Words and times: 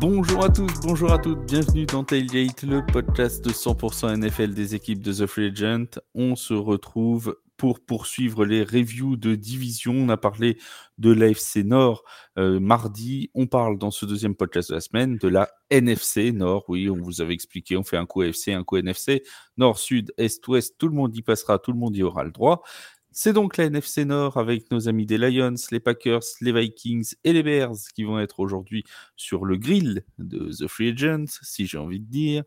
Bonjour 0.00 0.44
à 0.44 0.48
tous, 0.48 0.72
bonjour 0.84 1.12
à 1.12 1.18
toutes, 1.18 1.44
bienvenue 1.44 1.84
dans 1.84 2.04
Tailgate, 2.04 2.62
le 2.62 2.86
podcast 2.86 3.44
de 3.44 3.50
100% 3.50 4.16
NFL 4.16 4.54
des 4.54 4.76
équipes 4.76 5.02
de 5.02 5.12
The 5.12 5.26
Free 5.26 5.46
Agent. 5.46 5.98
On 6.14 6.36
se 6.36 6.54
retrouve 6.54 7.36
pour 7.56 7.80
poursuivre 7.80 8.44
les 8.44 8.62
reviews 8.62 9.16
de 9.16 9.34
division. 9.34 9.92
On 9.92 10.08
a 10.08 10.16
parlé 10.16 10.56
de 10.98 11.10
l'AFC 11.10 11.64
Nord 11.64 12.04
euh, 12.38 12.60
mardi. 12.60 13.30
On 13.34 13.48
parle 13.48 13.76
dans 13.76 13.90
ce 13.90 14.06
deuxième 14.06 14.36
podcast 14.36 14.70
de 14.70 14.76
la 14.76 14.80
semaine 14.80 15.16
de 15.16 15.26
la 15.26 15.50
NFC 15.68 16.30
Nord. 16.30 16.64
Oui, 16.68 16.88
on 16.88 17.02
vous 17.02 17.20
avait 17.20 17.34
expliqué, 17.34 17.76
on 17.76 17.82
fait 17.82 17.96
un 17.96 18.06
coup 18.06 18.22
AFC, 18.22 18.50
un 18.50 18.62
coup 18.62 18.76
NFC. 18.76 19.24
Nord, 19.56 19.80
Sud, 19.80 20.14
Est, 20.16 20.46
Ouest, 20.46 20.76
tout 20.78 20.86
le 20.86 20.94
monde 20.94 21.16
y 21.16 21.22
passera, 21.22 21.58
tout 21.58 21.72
le 21.72 21.78
monde 21.78 21.96
y 21.96 22.04
aura 22.04 22.22
le 22.22 22.30
droit. 22.30 22.62
C'est 23.10 23.32
donc 23.32 23.56
la 23.56 23.64
NFC 23.64 24.04
Nord 24.04 24.36
avec 24.36 24.70
nos 24.70 24.88
amis 24.88 25.06
des 25.06 25.18
Lions, 25.18 25.54
les 25.70 25.80
Packers, 25.80 26.22
les 26.40 26.52
Vikings 26.52 27.14
et 27.24 27.32
les 27.32 27.42
Bears 27.42 27.76
qui 27.94 28.04
vont 28.04 28.18
être 28.20 28.40
aujourd'hui 28.40 28.84
sur 29.16 29.44
le 29.44 29.56
grill 29.56 30.04
de 30.18 30.50
The 30.52 30.68
Free 30.68 30.90
Agents, 30.90 31.24
si 31.42 31.66
j'ai 31.66 31.78
envie 31.78 32.00
de 32.00 32.06
dire. 32.10 32.44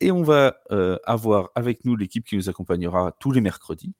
Et 0.00 0.10
on 0.12 0.22
va 0.22 0.58
euh, 0.70 0.96
avoir 1.04 1.50
avec 1.54 1.84
nous 1.84 1.96
l'équipe 1.96 2.24
qui 2.24 2.36
nous 2.36 2.48
accompagnera 2.48 3.12
tous 3.18 3.32
les 3.32 3.40
mercredis 3.40 3.94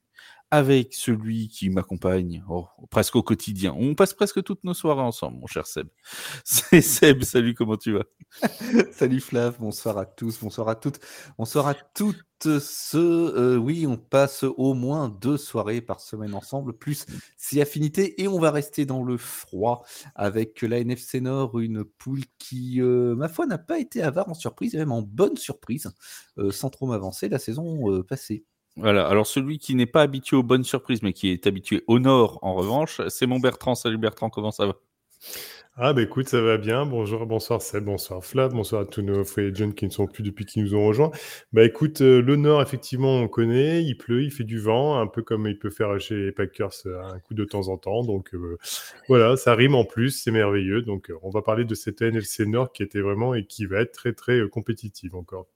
avec 0.50 0.94
celui 0.94 1.48
qui 1.48 1.70
m'accompagne 1.70 2.44
oh, 2.48 2.66
presque 2.90 3.16
au 3.16 3.22
quotidien. 3.22 3.74
On 3.78 3.94
passe 3.94 4.14
presque 4.14 4.42
toutes 4.42 4.64
nos 4.64 4.74
soirées 4.74 5.02
ensemble, 5.02 5.38
mon 5.38 5.46
cher 5.46 5.66
Seb. 5.66 5.88
C'est 6.44 6.80
Seb, 6.80 7.22
salut, 7.22 7.54
comment 7.54 7.76
tu 7.76 7.92
vas? 7.92 8.04
Salut 8.92 9.20
Flav, 9.20 9.56
bonsoir 9.58 9.98
à 9.98 10.06
tous, 10.06 10.38
bonsoir 10.40 10.68
à 10.68 10.74
toutes, 10.74 11.00
bonsoir 11.38 11.66
à 11.68 11.74
toutes 11.74 12.18
ce, 12.44 12.98
euh, 12.98 13.56
oui, 13.56 13.86
on 13.86 13.96
passe 13.96 14.44
au 14.44 14.74
moins 14.74 15.08
deux 15.08 15.36
soirées 15.36 15.80
par 15.80 16.00
semaine 16.00 16.34
ensemble, 16.34 16.74
plus 16.74 17.06
si 17.36 17.60
affinité, 17.60 18.20
et 18.22 18.28
on 18.28 18.38
va 18.38 18.50
rester 18.50 18.84
dans 18.84 19.02
le 19.02 19.16
froid 19.16 19.84
avec 20.14 20.62
la 20.62 20.78
NFC 20.78 21.20
Nord, 21.20 21.58
une 21.58 21.84
poule 21.84 22.24
qui, 22.38 22.80
euh, 22.80 23.14
ma 23.14 23.28
foi, 23.28 23.46
n'a 23.46 23.58
pas 23.58 23.78
été 23.78 24.02
avare 24.02 24.28
en 24.28 24.34
surprise, 24.34 24.74
et 24.74 24.78
même 24.78 24.92
en 24.92 25.02
bonne 25.02 25.36
surprise, 25.36 25.90
euh, 26.38 26.50
sans 26.50 26.70
trop 26.70 26.86
m'avancer 26.86 27.28
la 27.28 27.38
saison 27.38 28.02
passée. 28.02 28.44
Voilà, 28.76 29.06
alors 29.06 29.26
celui 29.26 29.58
qui 29.58 29.74
n'est 29.74 29.86
pas 29.86 30.02
habitué 30.02 30.36
aux 30.36 30.42
bonnes 30.42 30.64
surprises, 30.64 31.02
mais 31.02 31.14
qui 31.14 31.30
est 31.30 31.46
habitué 31.46 31.82
au 31.86 31.98
Nord, 31.98 32.38
en 32.42 32.54
revanche, 32.54 33.00
c'est 33.08 33.26
mon 33.26 33.40
Bertrand. 33.40 33.74
Salut 33.74 33.96
Bertrand, 33.96 34.28
comment 34.28 34.50
ça 34.50 34.66
va? 34.66 34.76
Ah 35.78 35.92
bah 35.92 36.02
écoute, 36.02 36.28
ça 36.28 36.40
va 36.40 36.56
bien. 36.56 36.86
Bonjour, 36.86 37.26
bonsoir 37.26 37.60
Seb, 37.60 37.84
bonsoir 37.84 38.24
Flav, 38.24 38.52
bonsoir 38.52 38.82
à 38.82 38.84
tous 38.86 39.02
nos 39.02 39.24
free 39.24 39.46
agents 39.48 39.72
qui 39.72 39.84
ne 39.84 39.90
sont 39.90 40.06
plus 40.06 40.22
depuis 40.22 40.46
qu'ils 40.46 40.62
nous 40.62 40.74
ont 40.74 40.86
rejoints. 40.86 41.10
Bah 41.52 41.64
écoute, 41.64 42.00
euh, 42.00 42.22
le 42.22 42.36
Nord, 42.36 42.62
effectivement, 42.62 43.16
on 43.18 43.28
connaît, 43.28 43.82
il 43.84 43.96
pleut, 43.96 44.22
il 44.24 44.30
fait 44.30 44.44
du 44.44 44.58
vent, 44.58 44.98
un 44.98 45.06
peu 45.06 45.22
comme 45.22 45.46
il 45.46 45.58
peut 45.58 45.68
faire 45.70 45.98
chez 46.00 46.16
les 46.16 46.32
Packers 46.32 46.72
euh, 46.86 47.02
un 47.02 47.18
coup 47.20 47.34
de 47.34 47.44
temps 47.44 47.68
en 47.68 47.76
temps. 47.76 48.04
Donc 48.04 48.34
euh, 48.34 48.58
voilà, 49.08 49.36
ça 49.36 49.54
rime 49.54 49.74
en 49.74 49.84
plus, 49.84 50.10
c'est 50.10 50.30
merveilleux. 50.30 50.82
Donc 50.82 51.12
on 51.22 51.30
va 51.30 51.42
parler 51.42 51.64
de 51.66 51.74
cette 51.74 52.00
NFC 52.00 52.46
Nord 52.46 52.72
qui 52.72 52.82
était 52.82 53.00
vraiment 53.00 53.34
et 53.34 53.44
qui 53.44 53.66
va 53.66 53.80
être 53.80 53.92
très 53.92 54.14
très 54.14 54.48
compétitive 54.48 55.14
encore 55.14 55.46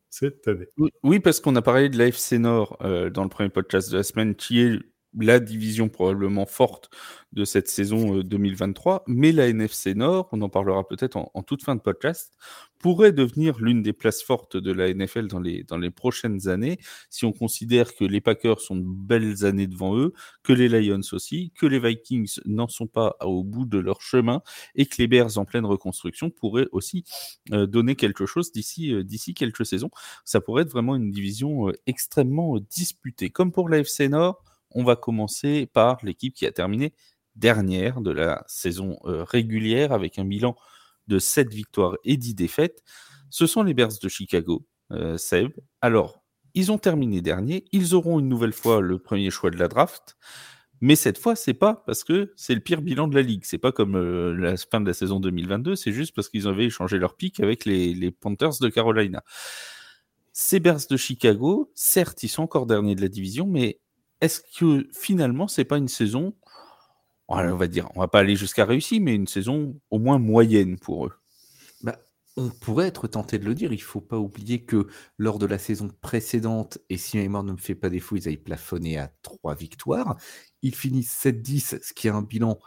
Oui, 1.02 1.20
parce 1.20 1.40
qu'on 1.40 1.54
a 1.56 1.62
parlé 1.62 1.88
de 1.88 1.96
l'AFC 1.96 2.32
Nord 2.32 2.78
dans 2.80 3.22
le 3.22 3.28
premier 3.28 3.48
podcast 3.48 3.90
de 3.90 3.96
la 3.96 4.02
semaine, 4.02 4.34
qui 4.34 4.60
est 4.60 4.78
la 5.18 5.40
division 5.40 5.88
probablement 5.88 6.46
forte 6.46 6.90
de 7.32 7.44
cette 7.44 7.68
saison 7.68 8.18
2023, 8.20 8.94
euh, 8.94 8.98
mais 9.06 9.32
la 9.32 9.48
NFC 9.48 9.94
Nord, 9.94 10.28
on 10.32 10.42
en 10.42 10.48
parlera 10.48 10.86
peut-être 10.86 11.16
en, 11.16 11.42
toute 11.42 11.62
fin 11.62 11.76
de 11.76 11.80
podcast, 11.80 12.32
pourrait 12.78 13.12
devenir 13.12 13.58
l'une 13.58 13.82
des 13.82 13.92
places 13.92 14.22
fortes 14.22 14.56
de 14.56 14.72
la 14.72 14.92
NFL 14.92 15.28
dans 15.28 15.38
les, 15.38 15.62
dans 15.64 15.76
les 15.76 15.90
prochaines 15.90 16.48
années, 16.48 16.78
si 17.08 17.24
on 17.24 17.32
considère 17.32 17.94
que 17.94 18.04
les 18.04 18.20
Packers 18.20 18.60
sont 18.60 18.76
de 18.76 18.84
belles 18.84 19.44
années 19.44 19.66
devant 19.66 19.96
eux, 19.96 20.12
que 20.42 20.52
les 20.52 20.68
Lions 20.68 21.00
aussi, 21.12 21.52
que 21.56 21.66
les 21.66 21.78
Vikings 21.78 22.40
n'en 22.46 22.68
sont 22.68 22.86
pas 22.86 23.16
au 23.20 23.44
bout 23.44 23.66
de 23.66 23.78
leur 23.78 24.00
chemin, 24.00 24.42
et 24.74 24.86
que 24.86 24.96
les 24.98 25.06
Bears 25.06 25.38
en 25.38 25.44
pleine 25.44 25.66
reconstruction 25.66 26.30
pourraient 26.30 26.68
aussi 26.72 27.04
euh, 27.52 27.66
donner 27.66 27.94
quelque 27.96 28.26
chose 28.26 28.50
d'ici 28.50 28.92
euh, 28.92 29.04
d'ici 29.04 29.34
quelques 29.34 29.66
saisons. 29.66 29.90
Ça 30.24 30.40
pourrait 30.40 30.62
être 30.62 30.70
vraiment 30.70 30.96
une 30.96 31.10
division 31.10 31.70
extrêmement 31.86 32.58
disputée. 32.58 33.30
Comme 33.30 33.52
pour 33.52 33.68
la 33.68 33.78
FC 33.78 34.08
Nord, 34.08 34.42
on 34.70 34.84
va 34.84 34.96
commencer 34.96 35.66
par 35.66 35.98
l'équipe 36.02 36.34
qui 36.34 36.46
a 36.46 36.52
terminé 36.52 36.94
dernière 37.36 38.00
de 38.00 38.10
la 38.10 38.44
saison 38.46 38.98
euh, 39.04 39.24
régulière 39.24 39.92
avec 39.92 40.18
un 40.18 40.24
bilan 40.24 40.56
de 41.08 41.18
7 41.18 41.52
victoires 41.52 41.96
et 42.04 42.16
10 42.16 42.34
défaites. 42.34 42.82
Ce 43.30 43.46
sont 43.46 43.62
les 43.62 43.74
Bears 43.74 43.98
de 44.02 44.08
Chicago, 44.08 44.66
euh, 44.92 45.16
Seb. 45.16 45.52
Alors, 45.80 46.22
ils 46.54 46.72
ont 46.72 46.78
terminé 46.78 47.20
dernier, 47.20 47.64
ils 47.72 47.94
auront 47.94 48.18
une 48.18 48.28
nouvelle 48.28 48.52
fois 48.52 48.80
le 48.80 48.98
premier 48.98 49.30
choix 49.30 49.50
de 49.50 49.56
la 49.56 49.68
draft. 49.68 50.16
Mais 50.80 50.96
cette 50.96 51.18
fois, 51.18 51.36
c'est 51.36 51.54
pas 51.54 51.82
parce 51.86 52.04
que 52.04 52.32
c'est 52.36 52.54
le 52.54 52.60
pire 52.60 52.80
bilan 52.80 53.06
de 53.06 53.14
la 53.14 53.22
ligue. 53.22 53.42
C'est 53.44 53.58
pas 53.58 53.70
comme 53.70 53.96
euh, 53.96 54.34
la 54.34 54.56
fin 54.56 54.80
de 54.80 54.86
la 54.86 54.94
saison 54.94 55.20
2022. 55.20 55.76
C'est 55.76 55.92
juste 55.92 56.14
parce 56.14 56.30
qu'ils 56.30 56.48
avaient 56.48 56.64
échangé 56.64 56.98
leur 56.98 57.16
pic 57.16 57.38
avec 57.40 57.66
les, 57.66 57.92
les 57.92 58.10
Panthers 58.10 58.58
de 58.60 58.68
Carolina. 58.68 59.22
Ces 60.32 60.58
Bears 60.58 60.80
de 60.88 60.96
Chicago, 60.96 61.70
certes, 61.74 62.22
ils 62.22 62.28
sont 62.28 62.42
encore 62.42 62.64
derniers 62.66 62.94
de 62.94 63.02
la 63.02 63.08
division, 63.08 63.46
mais 63.46 63.80
est-ce 64.20 64.40
que 64.58 64.88
finalement, 64.92 65.48
c'est 65.48 65.64
pas 65.64 65.78
une 65.78 65.88
saison, 65.88 66.34
on 67.28 67.56
va 67.56 67.66
dire, 67.68 67.88
on 67.94 68.00
va 68.00 68.08
pas 68.08 68.20
aller 68.20 68.36
jusqu'à 68.36 68.64
réussir, 68.64 69.00
mais 69.00 69.14
une 69.14 69.26
saison 69.26 69.80
au 69.90 69.98
moins 69.98 70.18
moyenne 70.18 70.78
pour 70.78 71.06
eux? 71.06 71.12
Bah, 71.82 71.98
On 72.36 72.50
pourrait 72.50 72.88
être 72.88 73.08
tenté 73.08 73.38
de 73.38 73.44
le 73.44 73.54
dire. 73.54 73.72
Il 73.72 73.82
faut 73.82 74.00
pas 74.00 74.18
oublier 74.18 74.64
que 74.64 74.86
lors 75.18 75.38
de 75.38 75.46
la 75.46 75.58
saison 75.58 75.90
précédente, 76.00 76.78
et 76.88 76.96
si 76.96 77.16
mémoire 77.18 77.44
ne 77.44 77.52
me 77.52 77.58
fait 77.58 77.74
pas 77.74 77.90
défaut, 77.90 78.16
ils 78.16 78.28
avaient 78.28 78.36
plafonné 78.36 78.98
à 78.98 79.12
trois 79.22 79.54
victoires. 79.54 80.16
Ils 80.62 80.74
finissent 80.74 81.12
7-10, 81.24 81.80
ce 81.82 81.92
qui 81.94 82.08
est 82.08 82.10
un 82.10 82.22
bilan 82.22 82.58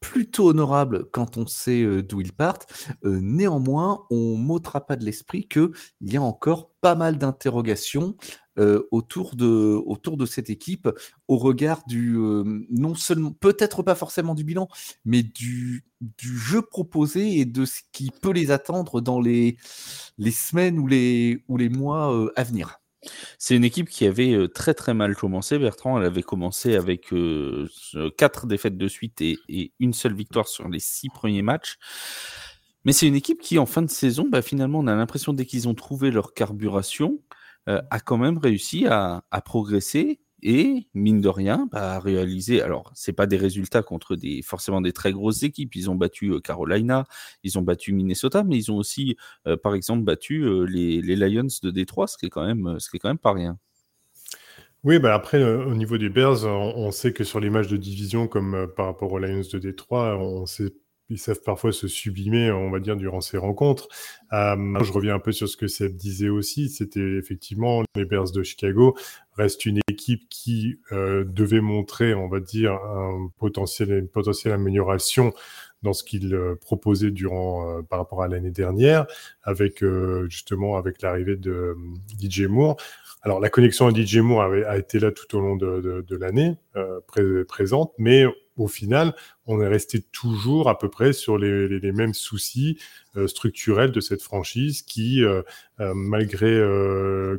plutôt 0.00 0.48
honorable 0.48 1.06
quand 1.10 1.36
on 1.36 1.46
sait 1.46 1.82
euh, 1.82 2.02
d'où 2.02 2.20
ils 2.20 2.32
partent. 2.32 2.72
Euh, 3.04 3.18
néanmoins, 3.20 4.06
on 4.10 4.36
m'ôtera 4.36 4.86
pas 4.86 4.96
de 4.96 5.04
l'esprit 5.04 5.46
qu'il 5.48 5.70
y 6.02 6.16
a 6.16 6.22
encore 6.22 6.70
pas 6.80 6.94
mal 6.94 7.18
d'interrogations 7.18 8.16
euh, 8.58 8.86
autour, 8.90 9.34
de, 9.36 9.46
autour 9.46 10.16
de 10.16 10.26
cette 10.26 10.50
équipe 10.50 10.88
au 11.26 11.36
regard 11.36 11.82
du, 11.86 12.16
non 12.70 12.94
seulement, 12.94 13.32
peut-être 13.32 13.82
pas 13.82 13.94
forcément 13.94 14.34
du 14.34 14.44
bilan, 14.44 14.68
mais 15.04 15.22
du, 15.22 15.84
du 16.00 16.38
jeu 16.38 16.62
proposé 16.62 17.38
et 17.38 17.44
de 17.44 17.64
ce 17.64 17.80
qui 17.92 18.10
peut 18.10 18.32
les 18.32 18.50
attendre 18.50 19.00
dans 19.00 19.20
les, 19.20 19.56
les 20.18 20.30
semaines 20.30 20.78
ou 20.78 20.86
les, 20.86 21.44
ou 21.48 21.56
les 21.56 21.68
mois 21.68 22.30
à 22.36 22.44
venir. 22.44 22.80
C'est 23.38 23.56
une 23.56 23.64
équipe 23.64 23.88
qui 23.88 24.06
avait 24.06 24.48
très 24.54 24.74
très 24.74 24.94
mal 24.94 25.14
commencé. 25.14 25.58
Bertrand, 25.58 25.98
elle 25.98 26.06
avait 26.06 26.22
commencé 26.22 26.74
avec 26.74 27.12
quatre 28.16 28.46
défaites 28.46 28.76
de 28.76 28.88
suite 28.88 29.20
et, 29.20 29.72
une 29.78 29.92
seule 29.92 30.14
victoire 30.14 30.48
sur 30.48 30.68
les 30.68 30.80
six 30.80 31.08
premiers 31.08 31.42
matchs. 31.42 31.76
Mais 32.84 32.92
c'est 32.92 33.06
une 33.06 33.14
équipe 33.14 33.40
qui, 33.40 33.58
en 33.58 33.66
fin 33.66 33.82
de 33.82 33.90
saison, 33.90 34.28
bah, 34.28 34.42
finalement, 34.42 34.80
on 34.80 34.86
a 34.86 34.94
l'impression 34.94 35.32
dès 35.32 35.46
qu'ils 35.46 35.68
ont 35.68 35.74
trouvé 35.74 36.10
leur 36.10 36.34
carburation, 36.34 37.20
a 37.66 38.00
quand 38.00 38.16
même 38.16 38.38
réussi 38.38 38.86
à 38.86 39.22
progresser 39.44 40.20
et 40.42 40.88
mine 40.94 41.20
de 41.20 41.28
rien, 41.28 41.68
bah, 41.72 41.98
réaliser. 41.98 42.62
Alors, 42.62 42.90
c'est 42.94 43.12
pas 43.12 43.26
des 43.26 43.36
résultats 43.36 43.82
contre 43.82 44.16
des 44.16 44.42
forcément 44.42 44.80
des 44.80 44.92
très 44.92 45.12
grosses 45.12 45.42
équipes. 45.42 45.74
Ils 45.74 45.90
ont 45.90 45.94
battu 45.94 46.32
euh, 46.32 46.40
Carolina, 46.40 47.04
ils 47.42 47.58
ont 47.58 47.62
battu 47.62 47.92
Minnesota, 47.92 48.44
mais 48.44 48.56
ils 48.56 48.70
ont 48.70 48.76
aussi, 48.76 49.16
euh, 49.46 49.56
par 49.56 49.74
exemple, 49.74 50.04
battu 50.04 50.42
euh, 50.42 50.64
les, 50.64 51.16
Lions 51.16 51.48
de 51.62 51.70
Détroit, 51.70 52.06
ce 52.06 52.16
qui 52.16 52.26
est 52.26 52.30
quand 52.30 52.46
même, 52.46 52.76
ce 52.78 52.90
qui 52.90 52.96
est 52.96 53.00
quand 53.00 53.08
même 53.08 53.18
pas 53.18 53.32
rien. 53.32 53.58
Oui, 54.84 55.00
bah 55.00 55.12
après, 55.12 55.42
au 55.42 55.74
niveau 55.74 55.98
des 55.98 56.08
Bears, 56.08 56.44
on, 56.44 56.92
sait 56.92 57.12
que 57.12 57.24
sur 57.24 57.40
les 57.40 57.50
matchs 57.50 57.66
de 57.66 57.76
division, 57.76 58.28
comme 58.28 58.68
par 58.76 58.86
rapport 58.86 59.10
aux 59.10 59.18
Lions 59.18 59.42
de 59.52 59.58
Détroit, 59.58 60.16
on 60.18 60.46
sait 60.46 60.72
ils 61.10 61.18
savent 61.18 61.40
parfois 61.42 61.72
se 61.72 61.88
sublimer, 61.88 62.50
on 62.50 62.70
va 62.70 62.80
dire, 62.80 62.96
durant 62.96 63.20
ces 63.20 63.38
rencontres. 63.38 63.88
Euh, 64.32 64.56
je 64.82 64.92
reviens 64.92 65.14
un 65.14 65.18
peu 65.18 65.32
sur 65.32 65.48
ce 65.48 65.56
que 65.56 65.66
Seb 65.66 65.96
disait 65.96 66.28
aussi. 66.28 66.68
C'était 66.68 67.16
effectivement 67.16 67.82
les 67.94 68.04
Bears 68.04 68.30
de 68.32 68.42
Chicago 68.42 68.94
restent 69.38 69.64
une 69.66 69.80
équipe 69.88 70.28
qui 70.28 70.80
euh, 70.92 71.24
devait 71.24 71.60
montrer, 71.60 72.12
on 72.12 72.28
va 72.28 72.40
dire, 72.40 72.72
un 72.72 73.30
potentiel, 73.38 73.90
une 73.92 74.08
potentielle 74.08 74.52
amélioration 74.52 75.32
dans 75.82 75.92
ce 75.92 76.02
qu'il 76.02 76.34
euh, 76.34 76.56
proposait 76.60 77.12
durant 77.12 77.70
euh, 77.70 77.82
par 77.82 78.00
rapport 78.00 78.22
à 78.22 78.28
l'année 78.28 78.50
dernière, 78.50 79.06
avec 79.44 79.82
justement 80.28 80.76
avec 80.76 81.00
l'arrivée 81.00 81.36
de 81.36 81.76
DJ 82.20 82.42
Moore. 82.42 82.76
Alors 83.22 83.40
la 83.40 83.48
connexion 83.48 83.86
à 83.86 83.94
DJ 83.94 84.18
Moore 84.18 84.52
a 84.66 84.76
été 84.76 84.98
là 84.98 85.10
tout 85.12 85.36
au 85.36 85.40
long 85.40 85.56
de, 85.56 86.04
de 86.06 86.16
l'année 86.16 86.56
présente, 87.48 87.92
mais 87.98 88.24
au 88.58 88.66
final, 88.68 89.14
on 89.46 89.60
est 89.60 89.68
resté 89.68 90.02
toujours 90.02 90.68
à 90.68 90.78
peu 90.78 90.88
près 90.88 91.12
sur 91.12 91.38
les, 91.38 91.68
les, 91.68 91.92
mêmes 91.92 92.14
soucis 92.14 92.78
euh, 93.16 93.26
structurels 93.26 93.92
de 93.92 94.00
cette 94.00 94.22
franchise 94.22 94.82
qui, 94.82 95.24
euh, 95.24 95.42
euh, 95.80 95.92
malgré 95.94 96.48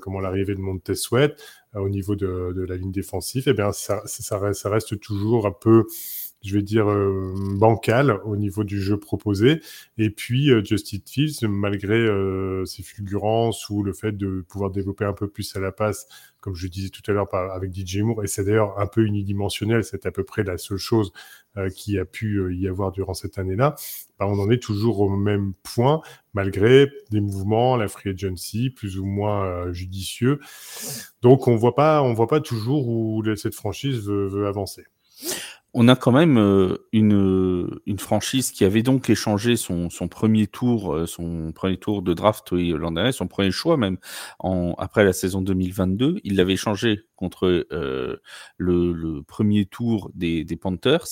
comment 0.01 0.19
l'arrivée 0.19 0.55
de 0.55 0.59
Montez 0.59 0.95
Sweat 0.95 1.41
au 1.75 1.89
niveau 1.89 2.15
de, 2.15 2.53
de, 2.55 2.63
la 2.63 2.77
ligne 2.77 2.91
défensive, 2.91 3.43
eh 3.47 3.53
bien 3.53 3.71
ça, 3.71 4.01
ça, 4.05 4.53
ça 4.53 4.69
reste 4.69 4.99
toujours 4.99 5.45
un 5.45 5.51
peu 5.51 5.85
je 6.41 6.55
vais 6.55 6.61
dire, 6.61 6.89
euh, 6.89 7.33
bancal 7.57 8.19
au 8.23 8.37
niveau 8.37 8.63
du 8.63 8.81
jeu 8.81 8.97
proposé. 8.97 9.61
Et 9.97 10.09
puis, 10.09 10.51
euh, 10.51 10.63
Justin 10.63 10.99
Fields, 11.05 11.47
malgré 11.47 11.95
euh, 11.95 12.65
ses 12.65 12.83
fulgurances 12.83 13.69
ou 13.69 13.83
le 13.83 13.93
fait 13.93 14.13
de 14.13 14.45
pouvoir 14.47 14.71
développer 14.71 15.05
un 15.05 15.13
peu 15.13 15.27
plus 15.27 15.55
à 15.55 15.59
la 15.59 15.71
passe, 15.71 16.07
comme 16.39 16.55
je 16.55 16.67
disais 16.67 16.89
tout 16.89 17.01
à 17.07 17.13
l'heure 17.13 17.33
avec 17.33 17.73
DJ 17.75 17.97
Moore, 17.97 18.23
et 18.23 18.27
c'est 18.27 18.45
d'ailleurs 18.45 18.79
un 18.79 18.87
peu 18.87 19.03
unidimensionnel, 19.03 19.83
c'est 19.83 20.05
à 20.05 20.11
peu 20.11 20.23
près 20.23 20.43
la 20.43 20.57
seule 20.57 20.77
chose 20.77 21.11
qui 21.75 21.99
a 21.99 22.05
pu 22.05 22.55
y 22.55 22.69
avoir 22.69 22.93
durant 22.93 23.13
cette 23.13 23.37
année-là, 23.37 23.75
bah, 24.17 24.27
on 24.27 24.39
en 24.39 24.49
est 24.49 24.61
toujours 24.63 25.01
au 25.01 25.09
même 25.09 25.53
point, 25.63 26.01
malgré 26.33 26.89
des 27.11 27.19
mouvements, 27.19 27.75
la 27.75 27.89
free 27.89 28.11
agency, 28.11 28.69
plus 28.69 28.97
ou 28.97 29.05
moins 29.05 29.69
judicieux. 29.73 30.39
Donc, 31.21 31.49
on 31.49 31.57
voit 31.57 31.75
pas, 31.75 32.01
on 32.03 32.13
voit 32.13 32.27
pas 32.27 32.39
toujours 32.39 32.87
où 32.87 33.21
cette 33.35 33.55
franchise 33.55 33.99
veut, 34.07 34.27
veut 34.27 34.47
avancer 34.47 34.85
on 35.73 35.87
a 35.87 35.95
quand 35.95 36.11
même 36.11 36.37
euh, 36.37 36.87
une, 36.91 37.79
une 37.85 37.99
franchise 37.99 38.51
qui 38.51 38.65
avait 38.65 38.81
donc 38.81 39.09
échangé 39.09 39.55
son, 39.55 39.89
son 39.89 40.07
premier 40.07 40.47
tour, 40.47 40.95
euh, 40.95 41.05
son 41.05 41.51
premier 41.51 41.77
tour 41.77 42.01
de 42.01 42.13
draft 42.13 42.51
l'an 42.51 42.91
dernier, 42.91 43.11
son 43.11 43.27
premier 43.27 43.51
choix 43.51 43.77
même 43.77 43.97
après 44.77 45.03
la 45.03 45.13
saison 45.13 45.41
2022. 45.41 46.21
Il 46.23 46.35
l'avait 46.37 46.53
échangé 46.53 47.01
contre 47.15 47.45
euh, 47.71 48.21
le, 48.57 48.93
le, 48.93 49.21
premier 49.21 49.65
tour 49.65 50.09
des, 50.15 50.43
des 50.43 50.55
Panthers. 50.55 51.05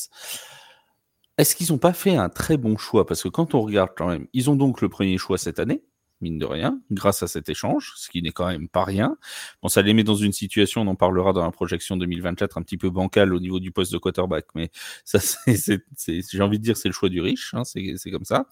Est-ce 1.38 1.56
qu'ils 1.56 1.72
n'ont 1.72 1.78
pas 1.78 1.94
fait 1.94 2.16
un 2.16 2.30
très 2.30 2.58
bon 2.58 2.78
choix? 2.78 3.06
Parce 3.06 3.22
que 3.22 3.30
quand 3.30 3.54
on 3.54 3.62
regarde 3.62 3.92
quand 3.96 4.08
même, 4.08 4.28
ils 4.34 4.50
ont 4.50 4.56
donc 4.56 4.82
le 4.82 4.90
premier 4.90 5.20
choix 5.20 5.38
cette 5.38 5.60
année 5.60 5.84
mine 6.22 6.38
de 6.40 6.46
rien, 6.46 6.82
grâce 6.92 7.24
à 7.24 7.28
cet 7.28 7.50
échange, 7.50 7.94
ce 7.96 8.10
qui 8.10 8.22
n'est 8.22 8.32
quand 8.32 8.48
même 8.48 8.68
pas 8.68 8.84
rien. 8.84 9.18
Bon, 9.62 9.70
ça 9.70 9.82
les 9.82 9.94
met 9.94 10.04
dans 10.04 10.16
une 10.16 10.34
situation, 10.34 10.82
on 10.82 10.88
en 10.88 10.96
parlera 10.96 11.34
dans 11.34 11.44
la 11.44 11.52
projection 11.52 11.98
2024, 11.98 12.58
un 12.58 12.64
petit 12.64 12.78
peu 12.78 12.90
bancale 12.90 13.34
au 13.34 13.40
niveau 13.40 13.60
du 13.60 13.72
poste 13.72 13.92
de 13.94 13.98
quarterback, 13.98 14.46
mais 14.56 14.72
ça, 15.06 15.20
j'ai 15.48 16.42
envie 16.42 16.60
de 16.60 16.64
dire, 16.64 16.78
c'est 16.78 16.90
le 16.90 16.94
choix 16.94 17.10
du 17.10 17.22
riche, 17.22 17.54
hein, 17.54 17.64
c'est, 17.64 18.12
comme 18.12 18.26
ça. 18.26 18.48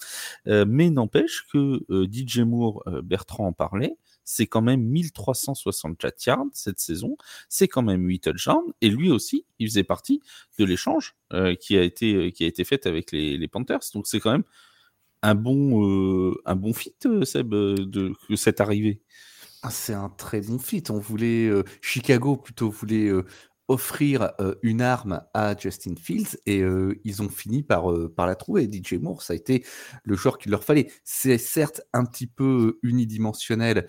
Euh, 0.48 0.66
mais 0.68 0.90
n'empêche 0.90 1.46
que 1.52 1.84
euh, 1.90 2.08
DJ 2.12 2.40
Moore, 2.40 2.84
euh, 2.88 3.02
Bertrand 3.02 3.48
en 3.48 3.54
parlait, 3.54 3.98
c'est 4.24 4.48
quand 4.48 4.62
même 4.62 4.82
1364 4.82 6.26
yards 6.26 6.46
cette 6.54 6.80
saison, 6.80 7.16
c'est 7.48 7.68
quand 7.68 7.84
même 7.84 8.08
8 8.08 8.20
touchdowns, 8.22 8.74
et 8.82 8.90
lui 8.90 9.12
aussi, 9.12 9.46
il 9.60 9.68
faisait 9.68 9.84
partie 9.84 10.22
de 10.58 10.66
l'échange 10.66 11.16
qui 11.60 11.78
a 11.78 11.84
été 11.84 12.32
qui 12.32 12.44
a 12.44 12.48
été 12.48 12.64
fait 12.64 12.88
avec 12.88 13.12
les, 13.12 13.38
les 13.38 13.48
Panthers, 13.48 13.82
donc 13.94 14.08
c'est 14.08 14.20
quand 14.20 14.32
même 14.32 14.44
un 15.26 15.36
bon, 15.36 15.84
euh, 15.84 16.36
un 16.46 16.56
bon 16.56 16.74
fit, 16.74 16.96
euh, 17.06 17.26
Seb, 17.26 17.54
euh, 17.54 17.76
de, 17.78 18.14
cette 18.36 18.62
arrivée? 18.62 19.02
Ah, 19.64 19.72
C'est 19.72 19.94
un 19.94 20.10
très 20.10 20.42
bon 20.42 20.60
fit. 20.60 20.84
On 20.90 21.00
voulait, 21.00 21.50
Chicago 21.82 22.38
plutôt 22.38 22.70
voulait 22.70 23.10
offrir 23.68 24.34
une 24.62 24.82
arme 24.82 25.24
à 25.34 25.58
Justin 25.58 25.96
Fields 26.00 26.38
et 26.46 26.62
ils 27.04 27.22
ont 27.22 27.30
fini 27.30 27.64
par, 27.64 27.88
par 28.16 28.28
la 28.28 28.36
trouver. 28.36 28.70
DJ 28.72 28.94
Moore, 28.94 29.22
ça 29.22 29.34
a 29.34 29.36
été 29.36 29.66
le 30.04 30.16
joueur 30.16 30.38
qu'il 30.38 30.52
leur 30.52 30.64
fallait. 30.64 30.92
C'est 31.04 31.38
certes 31.38 31.82
un 31.94 32.06
petit 32.06 32.28
peu 32.28 32.80
unidimensionnel, 32.84 33.88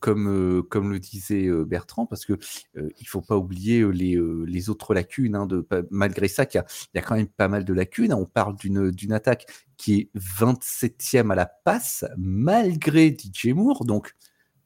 comme, 0.00 0.62
comme 0.70 0.92
le 0.92 0.98
disait 0.98 1.48
Bertrand, 1.66 2.06
parce 2.06 2.24
que 2.24 2.38
il 2.74 3.06
faut 3.06 3.20
pas 3.20 3.36
oublier 3.36 3.86
les, 3.92 4.18
les 4.46 4.70
autres 4.70 4.94
lacunes. 4.94 5.34
Hein, 5.34 5.46
malgré 5.90 6.28
ça, 6.28 6.46
qu'il 6.46 6.62
y, 6.94 6.98
a 6.98 7.02
quand 7.02 7.16
même 7.16 7.28
pas 7.28 7.48
mal 7.48 7.64
de 7.64 7.74
lacunes. 7.74 8.14
On 8.14 8.24
parle 8.24 8.56
d'une 8.56 9.12
attaque 9.12 9.46
qui 9.76 9.94
est 9.94 10.10
27e 10.16 11.30
à 11.30 11.34
la 11.34 11.46
passe, 11.46 12.04
malgré 12.16 13.14
DJ 13.16 13.48
Moore. 13.48 13.84
Donc, 13.84 14.14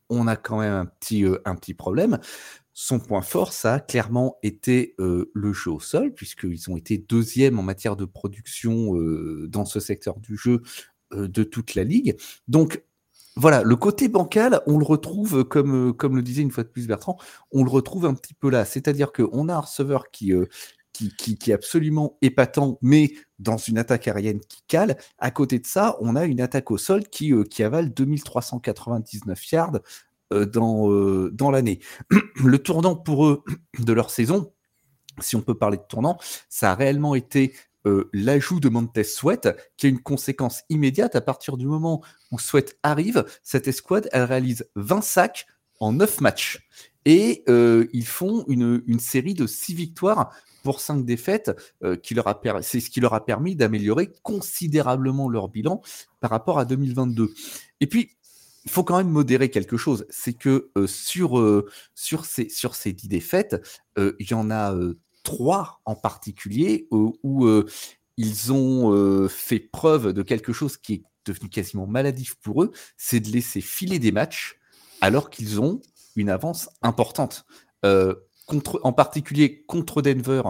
on 0.09 0.27
a 0.27 0.37
quand 0.37 0.61
même 0.61 0.73
un 0.73 0.87
petit, 0.87 1.25
un 1.45 1.55
petit 1.55 1.75
problème. 1.75 2.19
Son 2.75 2.99
point 2.99 3.23
fort, 3.23 3.53
ça 3.53 3.75
a 3.75 3.81
clairement 3.81 4.39
été 4.43 4.95
le 4.99 5.53
jeu 5.53 5.71
au 5.71 5.81
sol, 5.81 6.13
puisqu'ils 6.15 6.71
ont 6.71 6.77
été 6.77 6.97
deuxième 6.97 7.59
en 7.59 7.63
matière 7.63 7.97
de 7.97 8.07
production 8.07 8.95
dans 9.47 9.67
ce 9.67 9.79
secteur 9.79 10.19
du 10.21 10.37
jeu 10.37 10.63
de 11.15 11.43
toute 11.45 11.75
la 11.75 11.85
ligue. 11.85 12.17
Donc, 12.49 12.83
voilà, 13.37 13.63
le 13.63 13.77
côté 13.77 14.09
bancal, 14.09 14.61
on 14.67 14.79
le 14.79 14.85
retrouve, 14.85 15.45
comme, 15.45 15.95
le 16.01 16.23
disait 16.23 16.43
une 16.43 16.51
fois 16.51 16.65
de 16.65 16.69
plus 16.69 16.87
Bertrand, 16.87 17.17
on 17.51 17.65
le 17.65 17.71
retrouve 17.71 18.05
un 18.05 18.15
petit 18.15 18.35
peu 18.35 18.51
là. 18.51 18.65
C'est-à-dire 18.65 19.13
qu'on 19.13 19.49
a 19.49 19.55
un 19.55 19.61
receveur 19.61 20.11
qui, 20.11 20.33
est 20.33 21.53
absolument 21.53 22.19
épatant, 22.21 22.79
mais 22.83 23.13
dans 23.39 23.57
une 23.57 23.79
attaque 23.79 24.07
aérienne 24.07 24.41
qui 24.41 24.63
cale. 24.69 24.99
À 25.19 25.31
côté 25.31 25.59
de 25.59 25.67
ça, 25.67 25.97
on 26.01 26.15
a 26.15 26.27
une 26.27 26.43
attaque 26.43 26.71
au 26.71 26.77
sol 26.77 27.09
qui, 27.09 27.33
qui 27.51 27.63
avale 27.63 27.93
2399 27.95 29.51
yards 29.51 29.77
euh, 29.77 29.79
dans, 30.33 30.91
euh, 30.91 31.31
dans 31.33 31.51
l'année. 31.51 31.81
Le 32.45 32.59
tournant 32.59 32.97
pour 32.97 33.27
eux 33.27 33.45
de 33.79 33.93
leur 33.93 34.11
saison, 34.11 34.53
si 35.21 35.37
on 35.37 35.43
peut 35.43 35.57
parler 35.57 35.77
de 35.77 35.85
tournant, 35.89 36.19
ça 36.49 36.73
a 36.73 36.75
réellement 36.75 37.15
été 37.15 37.55
euh, 37.87 38.09
l'ajout 38.13 38.61
de 38.61 38.69
Montez 38.69 39.05
Sweat, 39.05 39.49
qui 39.77 39.87
a 39.87 39.89
une 39.89 40.01
conséquence 40.01 40.63
immédiate 40.69 41.17
à 41.17 41.21
partir 41.21 41.57
du 41.57 41.67
moment 41.67 42.03
où 42.31 42.39
Sweat 42.39 42.77
arrive. 42.83 43.25
Cette 43.43 43.69
escouade, 43.69 44.09
elle 44.13 44.25
réalise 44.25 44.69
20 44.77 45.03
sacs 45.03 45.47
en 45.81 45.93
9 45.93 46.21
matchs. 46.21 46.67
Et 47.05 47.43
ils 47.93 48.07
font 48.07 48.45
une, 48.47 48.81
une, 48.87 49.01
série 49.01 49.35
de 49.35 49.49
6 49.49 49.75
victoires 49.75 50.33
pour 50.63 50.81
5 50.81 51.05
défaites, 51.05 51.51
c'est 51.81 52.81
ce 52.81 52.91
qui 52.91 53.01
leur 53.01 53.15
a 53.15 53.25
permis 53.25 53.57
d'améliorer 53.57 54.13
considérablement 54.23 55.29
leur 55.29 55.49
bilan 55.49 55.81
par 56.21 56.31
rapport 56.31 56.61
à 56.61 56.65
2022. 56.65 57.35
Et 57.81 57.89
puis, 57.89 58.13
il 58.65 58.71
faut 58.71 58.85
quand 58.85 58.97
même 58.97 59.09
modérer 59.09 59.51
quelque 59.51 59.77
chose. 59.77 60.07
C'est 60.11 60.33
que 60.33 60.71
euh, 60.77 60.87
sur, 60.87 61.39
euh, 61.39 61.69
sur, 61.95 62.25
ces, 62.25 62.49
sur 62.49 62.75
ces 62.75 62.93
dix 62.93 63.09
défaites, 63.09 63.61
euh, 63.99 64.15
il 64.19 64.31
y 64.31 64.35
en 64.35 64.51
a 64.51 64.75
trois 65.23 65.81
en 65.85 65.95
particulier 65.95 66.89
où 66.91 67.65
ils 68.17 68.53
ont 68.53 69.29
fait 69.29 69.61
preuve 69.61 70.13
de 70.13 70.23
quelque 70.23 70.53
chose 70.53 70.77
qui 70.77 70.95
est 70.95 71.03
devenu 71.25 71.49
quasiment 71.49 71.87
maladif 71.87 72.35
pour 72.43 72.65
eux, 72.65 72.73
c'est 72.97 73.21
de 73.21 73.31
laisser 73.31 73.61
filer 73.61 74.01
des 74.01 74.11
matchs 74.11 74.59
alors 75.01 75.31
qu'ils 75.31 75.61
ont 75.61 75.81
une 76.17 76.29
avance 76.29 76.69
importante. 76.83 77.47
en 77.85 78.93
particulier 78.93 79.63
contre 79.67 80.03
Denver 80.03 80.43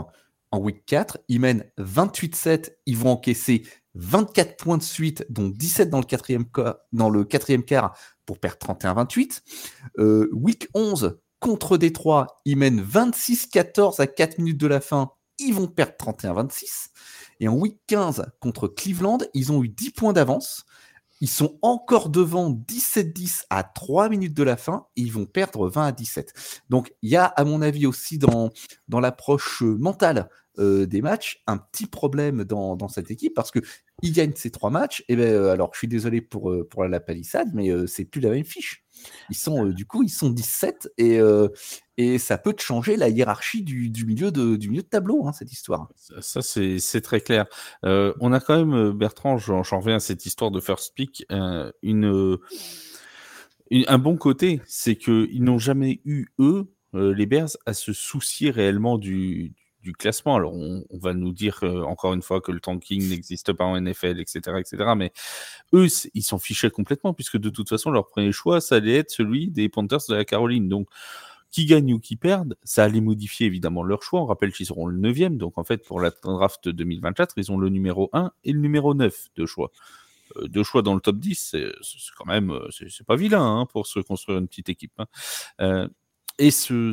en 0.50 0.58
week 0.58 0.86
4, 0.86 1.18
ils 1.28 1.40
mènent 1.40 1.70
28-7, 1.78 2.70
ils 2.86 2.96
vont 2.96 3.10
encaisser 3.10 3.64
24 3.94 4.56
points 4.56 4.78
de 4.78 4.82
suite, 4.82 5.26
dont 5.28 5.48
17 5.48 5.90
dans 5.90 5.98
le 5.98 6.04
quatrième, 6.04 6.44
dans 6.92 7.10
le 7.10 7.24
quatrième 7.24 7.64
quart 7.64 7.96
pour 8.26 8.38
perdre 8.38 8.58
31-28. 8.58 9.42
Euh, 9.98 10.28
week 10.32 10.68
11 10.74 11.18
contre 11.40 11.76
Détroit, 11.76 12.40
ils 12.44 12.56
mènent 12.56 12.82
26-14 12.82 14.00
à 14.00 14.06
4 14.06 14.38
minutes 14.38 14.60
de 14.60 14.68
la 14.68 14.80
fin, 14.80 15.10
ils 15.38 15.52
vont 15.52 15.66
perdre 15.66 15.94
31-26. 15.98 16.90
Et 17.40 17.48
en 17.48 17.54
week 17.54 17.78
15 17.88 18.26
contre 18.40 18.68
Cleveland, 18.68 19.18
ils 19.34 19.50
ont 19.50 19.64
eu 19.64 19.68
10 19.68 19.90
points 19.90 20.12
d'avance. 20.12 20.64
Ils 21.20 21.28
sont 21.28 21.58
encore 21.62 22.08
devant 22.08 22.50
17-10 22.50 23.44
à 23.50 23.62
3 23.62 24.08
minutes 24.08 24.34
de 24.34 24.42
la 24.42 24.56
fin 24.56 24.86
et 24.96 25.02
ils 25.02 25.12
vont 25.12 25.26
perdre 25.26 25.68
20 25.68 25.86
à 25.86 25.92
17. 25.92 26.32
Donc 26.68 26.92
il 27.02 27.10
y 27.10 27.16
a, 27.16 27.26
à 27.26 27.44
mon 27.44 27.62
avis, 27.62 27.86
aussi 27.86 28.18
dans, 28.18 28.50
l'approche 28.88 29.62
mentale 29.62 30.28
euh, 30.58 30.86
des 30.86 31.00
matchs, 31.00 31.42
un 31.46 31.58
petit 31.58 31.86
problème 31.86 32.44
dans, 32.44 32.76
dans, 32.76 32.88
cette 32.88 33.10
équipe 33.10 33.34
parce 33.34 33.50
que 33.50 33.60
ils 34.02 34.12
gagnent 34.12 34.34
ces 34.34 34.50
trois 34.50 34.70
matchs. 34.70 35.04
Et 35.08 35.16
ben 35.16 35.24
euh, 35.24 35.52
alors 35.52 35.70
je 35.72 35.78
suis 35.78 35.88
désolé 35.88 36.20
pour, 36.20 36.50
euh, 36.50 36.66
pour 36.68 36.84
la 36.84 37.00
palissade, 37.00 37.48
mais 37.54 37.70
c'est 37.86 38.04
plus 38.04 38.20
la 38.20 38.30
même 38.30 38.44
fiche. 38.44 38.84
Ils 39.30 39.36
sont 39.36 39.66
du 39.66 39.86
coup 39.86 40.02
ils 40.02 40.10
sont 40.10 40.30
17 40.30 40.90
et, 40.98 41.18
et 41.96 42.18
ça 42.18 42.38
peut 42.38 42.54
changer 42.58 42.96
la 42.96 43.08
hiérarchie 43.08 43.62
du, 43.62 43.90
du 43.90 44.04
milieu 44.04 44.30
de 44.30 44.54
du 44.56 44.68
milieu 44.68 44.82
de 44.82 44.86
tableau 44.86 45.26
hein, 45.26 45.32
cette 45.32 45.52
histoire. 45.52 45.88
Ça, 46.20 46.40
c'est 46.42 47.00
très 47.00 47.20
clair. 47.20 47.46
on 47.82 48.32
a 48.32 48.40
quand 48.40 48.64
même 48.64 48.92
Bertrand, 48.92 49.38
j'en 49.38 49.62
reviens 49.62 49.96
à 49.96 50.00
cette 50.00 50.26
histoire 50.26 50.50
de 50.50 50.60
first 50.60 50.94
pick, 50.94 51.26
une, 51.82 52.38
un 53.72 53.98
bon 53.98 54.16
côté, 54.16 54.60
c'est 54.66 54.96
que 54.96 55.28
ils 55.32 55.42
n'ont 55.42 55.58
jamais 55.58 56.00
eu 56.04 56.26
eux 56.38 56.70
les 56.92 57.26
Bears 57.26 57.56
à 57.66 57.72
se 57.72 57.92
soucier 57.92 58.50
réellement 58.50 58.98
du, 58.98 59.54
du 59.82 59.92
classement. 59.92 60.36
Alors, 60.36 60.54
on, 60.54 60.84
va 60.92 61.14
nous 61.14 61.32
dire 61.32 61.60
euh, 61.62 61.82
encore 61.82 62.14
une 62.14 62.22
fois 62.22 62.40
que 62.40 62.52
le 62.52 62.60
tanking 62.60 63.08
n'existe 63.08 63.52
pas 63.52 63.64
en 63.64 63.80
NFL, 63.80 64.20
etc., 64.20 64.40
etc. 64.58 64.92
Mais 64.96 65.12
eux, 65.74 65.88
ils 66.14 66.22
s'en 66.22 66.38
fichaient 66.38 66.70
complètement, 66.70 67.12
puisque 67.14 67.36
de 67.36 67.50
toute 67.50 67.68
façon, 67.68 67.90
leur 67.90 68.06
premier 68.06 68.32
choix, 68.32 68.60
ça 68.60 68.76
allait 68.76 68.96
être 68.96 69.10
celui 69.10 69.50
des 69.50 69.68
Panthers 69.68 70.00
de 70.08 70.14
la 70.14 70.24
Caroline. 70.24 70.68
Donc, 70.68 70.88
qui 71.50 71.66
gagne 71.66 71.92
ou 71.92 71.98
qui 71.98 72.16
perdent, 72.16 72.56
ça 72.64 72.84
allait 72.84 73.02
modifier 73.02 73.46
évidemment 73.46 73.82
leur 73.82 74.02
choix. 74.02 74.22
On 74.22 74.26
rappelle 74.26 74.52
qu'ils 74.52 74.66
seront 74.66 74.86
le 74.86 74.98
9e. 74.98 75.36
Donc, 75.36 75.58
en 75.58 75.64
fait, 75.64 75.84
pour 75.84 76.00
la 76.00 76.10
draft 76.10 76.68
2024, 76.68 77.34
ils 77.36 77.52
ont 77.52 77.58
le 77.58 77.68
numéro 77.68 78.08
1 78.14 78.32
et 78.44 78.52
le 78.52 78.60
numéro 78.60 78.94
9 78.94 79.28
de 79.36 79.46
choix. 79.46 79.70
Euh, 80.38 80.48
deux 80.48 80.62
choix 80.62 80.82
dans 80.82 80.94
le 80.94 81.00
top 81.00 81.18
10, 81.18 81.34
c'est 81.50 81.72
quand 82.16 82.24
même, 82.24 82.52
euh, 82.52 82.68
c'est 82.70 83.06
pas 83.06 83.16
vilain 83.16 83.44
hein, 83.44 83.66
pour 83.66 83.86
se 83.86 84.00
construire 84.00 84.38
une 84.38 84.48
petite 84.48 84.70
équipe. 84.70 84.98
Hein. 85.58 85.88
Et 86.38 86.50
ce, 86.50 86.92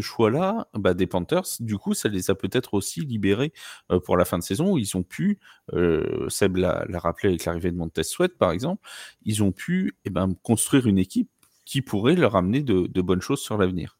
choix-là, 0.00 0.68
bah, 0.74 0.94
des 0.94 1.06
Panthers, 1.06 1.44
du 1.60 1.76
coup, 1.76 1.94
ça 1.94 2.08
les 2.08 2.30
a 2.30 2.34
peut-être 2.34 2.74
aussi 2.74 3.00
libérés 3.00 3.52
euh, 3.92 4.00
pour 4.00 4.16
la 4.16 4.24
fin 4.24 4.38
de 4.38 4.42
saison 4.42 4.72
où 4.72 4.78
ils 4.78 4.96
ont 4.96 5.02
pu, 5.02 5.38
euh, 5.74 6.28
Seb 6.28 6.56
l'a 6.56 6.84
rappelé 6.94 7.30
avec 7.30 7.44
l'arrivée 7.44 7.70
de 7.70 7.76
Montez 7.76 8.02
Sweat 8.02 8.36
par 8.38 8.52
exemple, 8.52 8.82
ils 9.24 9.42
ont 9.42 9.52
pu 9.52 9.96
eh 10.04 10.10
ben, 10.10 10.34
construire 10.42 10.86
une 10.86 10.98
équipe 10.98 11.30
qui 11.64 11.82
pourrait 11.82 12.16
leur 12.16 12.36
amener 12.36 12.62
de 12.62 13.02
bonnes 13.02 13.20
choses 13.20 13.40
sur 13.40 13.58
l'avenir. 13.58 13.97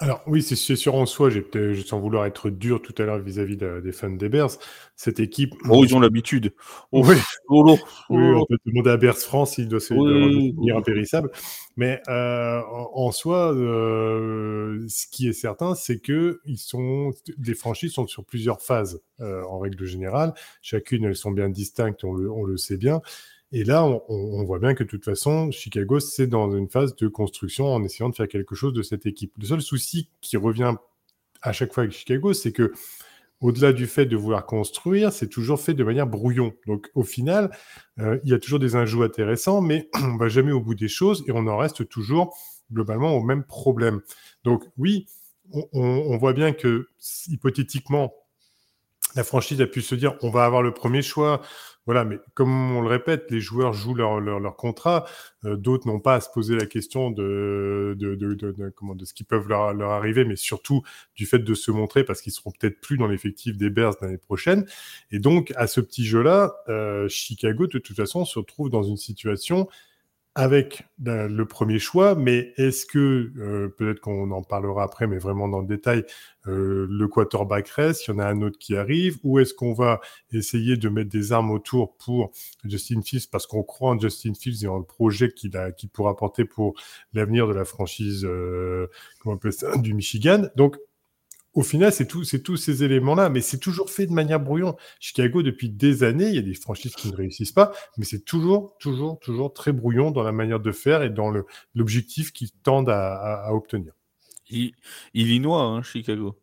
Alors 0.00 0.22
oui, 0.28 0.42
c'est 0.42 0.54
sûr 0.76 0.94
en 0.94 1.06
soi, 1.06 1.28
j'ai 1.28 1.44
sans 1.84 1.98
vouloir 1.98 2.24
être 2.24 2.50
dur 2.50 2.80
tout 2.80 2.94
à 2.98 3.02
l'heure 3.02 3.18
vis-à-vis 3.18 3.56
des 3.56 3.90
fans 3.90 4.10
des 4.10 4.28
Bears, 4.28 4.52
cette 4.94 5.18
équipe. 5.18 5.54
Oh, 5.68 5.84
ils 5.84 5.94
ont 5.94 6.00
l'habitude. 6.00 6.54
Oh, 6.92 7.04
oui. 7.04 7.16
Oh, 7.48 7.78
on 8.08 8.46
peut 8.46 8.56
demander 8.64 8.90
à 8.90 8.96
Bears 8.96 9.16
France, 9.16 9.58
il 9.58 9.68
doit 9.68 9.80
se 9.80 9.92
devenir 9.92 10.76
impérissable. 10.76 11.30
Mais 11.76 12.00
euh, 12.08 12.62
en, 12.94 13.10
soi, 13.12 13.52
euh, 13.52 14.84
ce 14.88 15.06
qui 15.08 15.28
est 15.28 15.32
certain, 15.32 15.74
c'est 15.74 15.98
que 15.98 16.40
ils 16.44 16.58
sont, 16.58 17.10
les 17.44 17.54
franchises 17.54 17.92
sont 17.92 18.06
sur 18.06 18.24
plusieurs 18.24 18.62
phases 18.62 19.02
euh, 19.20 19.42
en 19.44 19.58
règle 19.58 19.84
générale. 19.84 20.32
Chacune, 20.62 21.04
elles 21.04 21.16
sont 21.16 21.30
bien 21.32 21.48
distinctes, 21.48 22.04
on 22.04 22.14
le, 22.14 22.30
on 22.30 22.44
le 22.44 22.56
sait 22.56 22.78
bien. 22.78 23.00
Et 23.50 23.64
là, 23.64 23.84
on, 24.08 24.44
voit 24.44 24.58
bien 24.58 24.74
que 24.74 24.84
de 24.84 24.88
toute 24.88 25.04
façon, 25.04 25.50
Chicago, 25.50 26.00
c'est 26.00 26.26
dans 26.26 26.54
une 26.54 26.68
phase 26.68 26.94
de 26.96 27.08
construction 27.08 27.72
en 27.72 27.82
essayant 27.82 28.10
de 28.10 28.14
faire 28.14 28.28
quelque 28.28 28.54
chose 28.54 28.74
de 28.74 28.82
cette 28.82 29.06
équipe. 29.06 29.32
Le 29.38 29.46
seul 29.46 29.62
souci 29.62 30.10
qui 30.20 30.36
revient 30.36 30.74
à 31.40 31.52
chaque 31.52 31.72
fois 31.72 31.84
avec 31.84 31.94
Chicago, 31.94 32.34
c'est 32.34 32.52
que 32.52 32.72
au-delà 33.40 33.72
du 33.72 33.86
fait 33.86 34.04
de 34.04 34.16
vouloir 34.16 34.44
construire, 34.44 35.12
c'est 35.12 35.28
toujours 35.28 35.60
fait 35.60 35.72
de 35.72 35.82
manière 35.82 36.06
brouillon. 36.06 36.52
Donc 36.66 36.90
au 36.94 37.04
final, 37.04 37.50
euh, 38.00 38.18
il 38.24 38.30
y 38.30 38.34
a 38.34 38.38
toujours 38.38 38.58
des 38.58 38.76
ajouts 38.76 39.02
intéressants, 39.02 39.62
mais 39.62 39.88
on 40.02 40.16
va 40.16 40.28
jamais 40.28 40.52
au 40.52 40.60
bout 40.60 40.74
des 40.74 40.88
choses 40.88 41.24
et 41.26 41.32
on 41.32 41.46
en 41.46 41.56
reste 41.56 41.88
toujours 41.88 42.36
globalement 42.70 43.16
au 43.16 43.22
même 43.22 43.44
problème. 43.44 44.02
Donc 44.44 44.64
oui, 44.76 45.06
on 45.72 46.18
voit 46.18 46.34
bien 46.34 46.52
que 46.52 46.88
hypothétiquement, 47.28 48.12
la 49.14 49.24
franchise 49.24 49.60
a 49.60 49.66
pu 49.66 49.82
se 49.82 49.94
dire 49.94 50.14
on 50.22 50.30
va 50.30 50.44
avoir 50.44 50.62
le 50.62 50.72
premier 50.72 51.02
choix, 51.02 51.40
voilà, 51.88 52.04
mais 52.04 52.18
comme 52.34 52.76
on 52.76 52.82
le 52.82 52.88
répète, 52.88 53.30
les 53.30 53.40
joueurs 53.40 53.72
jouent 53.72 53.94
leur, 53.94 54.20
leur, 54.20 54.56
contrat. 54.56 55.06
Euh, 55.46 55.56
d'autres 55.56 55.86
n'ont 55.86 56.00
pas 56.00 56.16
à 56.16 56.20
se 56.20 56.28
poser 56.28 56.54
la 56.54 56.66
question 56.66 57.10
de, 57.10 57.96
de, 57.98 58.14
de, 58.14 58.34
de 58.34 58.72
comment, 58.76 58.94
de 58.94 59.06
ce 59.06 59.14
qui 59.14 59.24
peut 59.24 59.42
leur, 59.48 59.72
leur, 59.72 59.92
arriver, 59.92 60.26
mais 60.26 60.36
surtout 60.36 60.82
du 61.14 61.24
fait 61.24 61.38
de 61.38 61.54
se 61.54 61.70
montrer 61.70 62.04
parce 62.04 62.20
qu'ils 62.20 62.34
seront 62.34 62.50
peut-être 62.50 62.78
plus 62.82 62.98
dans 62.98 63.06
l'effectif 63.06 63.56
des 63.56 63.70
Bears 63.70 63.94
l'année 64.02 64.18
prochaine. 64.18 64.66
Et 65.10 65.18
donc, 65.18 65.50
à 65.56 65.66
ce 65.66 65.80
petit 65.80 66.04
jeu-là, 66.04 66.56
euh, 66.68 67.08
Chicago, 67.08 67.66
de 67.66 67.78
toute 67.78 67.96
façon, 67.96 68.26
se 68.26 68.38
retrouve 68.38 68.68
dans 68.68 68.82
une 68.82 68.98
situation 68.98 69.66
avec 70.38 70.84
ben, 70.98 71.26
le 71.26 71.46
premier 71.46 71.80
choix, 71.80 72.14
mais 72.14 72.52
est-ce 72.58 72.86
que, 72.86 73.32
euh, 73.38 73.74
peut-être 73.76 73.98
qu'on 73.98 74.30
en 74.30 74.44
parlera 74.44 74.84
après, 74.84 75.08
mais 75.08 75.18
vraiment 75.18 75.48
dans 75.48 75.58
le 75.58 75.66
détail, 75.66 76.04
euh, 76.46 76.86
le 76.88 77.08
quarterback 77.08 77.68
reste, 77.70 78.06
il 78.06 78.12
y 78.12 78.14
en 78.14 78.20
a 78.20 78.26
un 78.26 78.40
autre 78.42 78.56
qui 78.56 78.76
arrive, 78.76 79.18
ou 79.24 79.40
est-ce 79.40 79.52
qu'on 79.52 79.72
va 79.72 80.00
essayer 80.30 80.76
de 80.76 80.88
mettre 80.88 81.10
des 81.10 81.32
armes 81.32 81.50
autour 81.50 81.96
pour 81.96 82.30
Justin 82.64 83.02
Fields 83.02 83.26
parce 83.32 83.48
qu'on 83.48 83.64
croit 83.64 83.90
en 83.90 83.98
Justin 83.98 84.32
Fields 84.32 84.62
et 84.62 84.68
en 84.68 84.78
le 84.78 84.84
projet 84.84 85.32
qu'il 85.32 85.56
a, 85.56 85.72
pourra 85.92 86.12
apporter 86.12 86.44
pour 86.44 86.74
l'avenir 87.14 87.48
de 87.48 87.54
la 87.54 87.64
franchise, 87.64 88.24
euh, 88.24 88.86
du 89.82 89.92
Michigan. 89.92 90.44
Donc, 90.54 90.76
au 91.54 91.62
final, 91.62 91.92
c'est 91.92 92.06
tout, 92.06 92.24
c'est 92.24 92.42
tous 92.42 92.56
ces 92.56 92.84
éléments-là, 92.84 93.30
mais 93.30 93.40
c'est 93.40 93.58
toujours 93.58 93.90
fait 93.90 94.06
de 94.06 94.12
manière 94.12 94.40
brouillon. 94.40 94.76
Chicago, 95.00 95.42
depuis 95.42 95.68
des 95.68 96.02
années, 96.04 96.28
il 96.28 96.34
y 96.34 96.38
a 96.38 96.42
des 96.42 96.54
franchises 96.54 96.94
qui 96.94 97.10
ne 97.10 97.16
réussissent 97.16 97.52
pas, 97.52 97.72
mais 97.96 98.04
c'est 98.04 98.24
toujours, 98.24 98.76
toujours, 98.78 99.18
toujours 99.18 99.52
très 99.52 99.72
brouillon 99.72 100.10
dans 100.10 100.22
la 100.22 100.32
manière 100.32 100.60
de 100.60 100.72
faire 100.72 101.02
et 101.02 101.10
dans 101.10 101.32
l'objectif 101.74 102.32
qu'ils 102.32 102.52
tendent 102.52 102.90
à, 102.90 103.48
obtenir. 103.52 103.92
Illinois, 105.14 105.62
hein, 105.62 105.82
Chicago. 105.82 106.38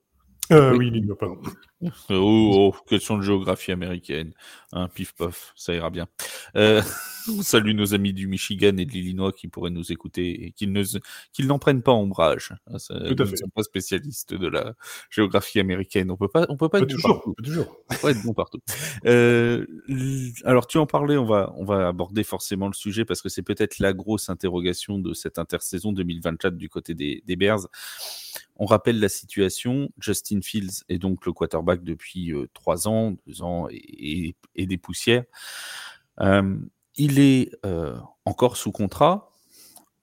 Euh, 0.51 0.75
oui, 0.75 0.87
Illinois, 0.87 1.17
pardon. 1.17 1.41
Oh, 1.81 1.89
oh, 2.11 2.75
question 2.87 3.17
de 3.17 3.21
géographie 3.21 3.71
américaine. 3.71 4.33
Un 4.71 4.87
pif 4.87 5.13
paf, 5.13 5.53
ça 5.55 5.73
ira 5.73 5.89
bien. 5.89 6.07
Euh, 6.55 6.81
on 7.29 7.41
salue 7.41 7.73
nos 7.75 7.93
amis 7.93 8.13
du 8.13 8.27
Michigan 8.27 8.77
et 8.77 8.85
de 8.85 8.91
l'Illinois 8.91 9.33
qui 9.33 9.47
pourraient 9.47 9.71
nous 9.71 9.91
écouter 9.91 10.45
et 10.45 10.51
qu'ils 10.51 10.71
ne, 10.71 10.83
qu'ils 11.33 11.47
n'en 11.47 11.59
prennent 11.59 11.81
pas 11.81 11.91
ombrage. 11.91 12.53
Ah, 12.67 12.77
Tout 12.87 13.15
à 13.19 13.25
fait. 13.25 13.31
ne 13.31 13.35
sont 13.37 13.49
pas 13.49 13.63
spécialistes 13.63 14.33
de 14.33 14.47
la 14.47 14.73
géographie 15.09 15.59
américaine. 15.59 16.11
On 16.11 16.17
peut 16.17 16.29
pas, 16.29 16.45
on 16.49 16.55
peut 16.55 16.69
pas 16.69 16.79
être 16.79 16.87
toujours, 16.87 17.23
bon 17.25 17.33
partout. 17.33 17.43
Toujours. 17.43 17.77
On 17.89 17.93
peut 17.93 18.01
pas 18.01 18.11
être 18.11 18.23
bon 18.23 18.33
partout. 18.33 18.59
Euh, 19.05 19.65
alors, 20.45 20.67
tu 20.67 20.77
en 20.77 20.87
parlais, 20.87 21.17
on 21.17 21.25
va, 21.25 21.53
on 21.57 21.65
va 21.65 21.87
aborder 21.87 22.23
forcément 22.23 22.67
le 22.67 22.73
sujet 22.73 23.05
parce 23.05 23.21
que 23.21 23.29
c'est 23.29 23.43
peut-être 23.43 23.77
la 23.77 23.93
grosse 23.93 24.29
interrogation 24.29 24.97
de 24.97 25.13
cette 25.13 25.37
intersaison 25.37 25.91
2024 25.91 26.55
du 26.55 26.69
côté 26.69 26.95
des, 26.95 27.21
des 27.25 27.35
Bears. 27.35 27.67
On 28.57 28.65
rappelle 28.65 28.99
la 28.99 29.09
situation. 29.09 29.89
Justin 29.99 30.39
Fields 30.41 30.83
est 30.87 30.97
donc 30.97 31.25
le 31.25 31.33
quarterback 31.33 31.74
depuis 31.83 32.31
euh, 32.31 32.47
trois 32.53 32.87
ans, 32.87 33.15
deux 33.27 33.41
ans 33.41 33.67
et, 33.69 34.35
des 34.55 34.77
poussières. 34.77 35.25
Euh, 36.21 36.57
il 36.95 37.19
est 37.19 37.51
euh, 37.65 37.97
encore 38.25 38.57
sous 38.57 38.71
contrat. 38.71 39.31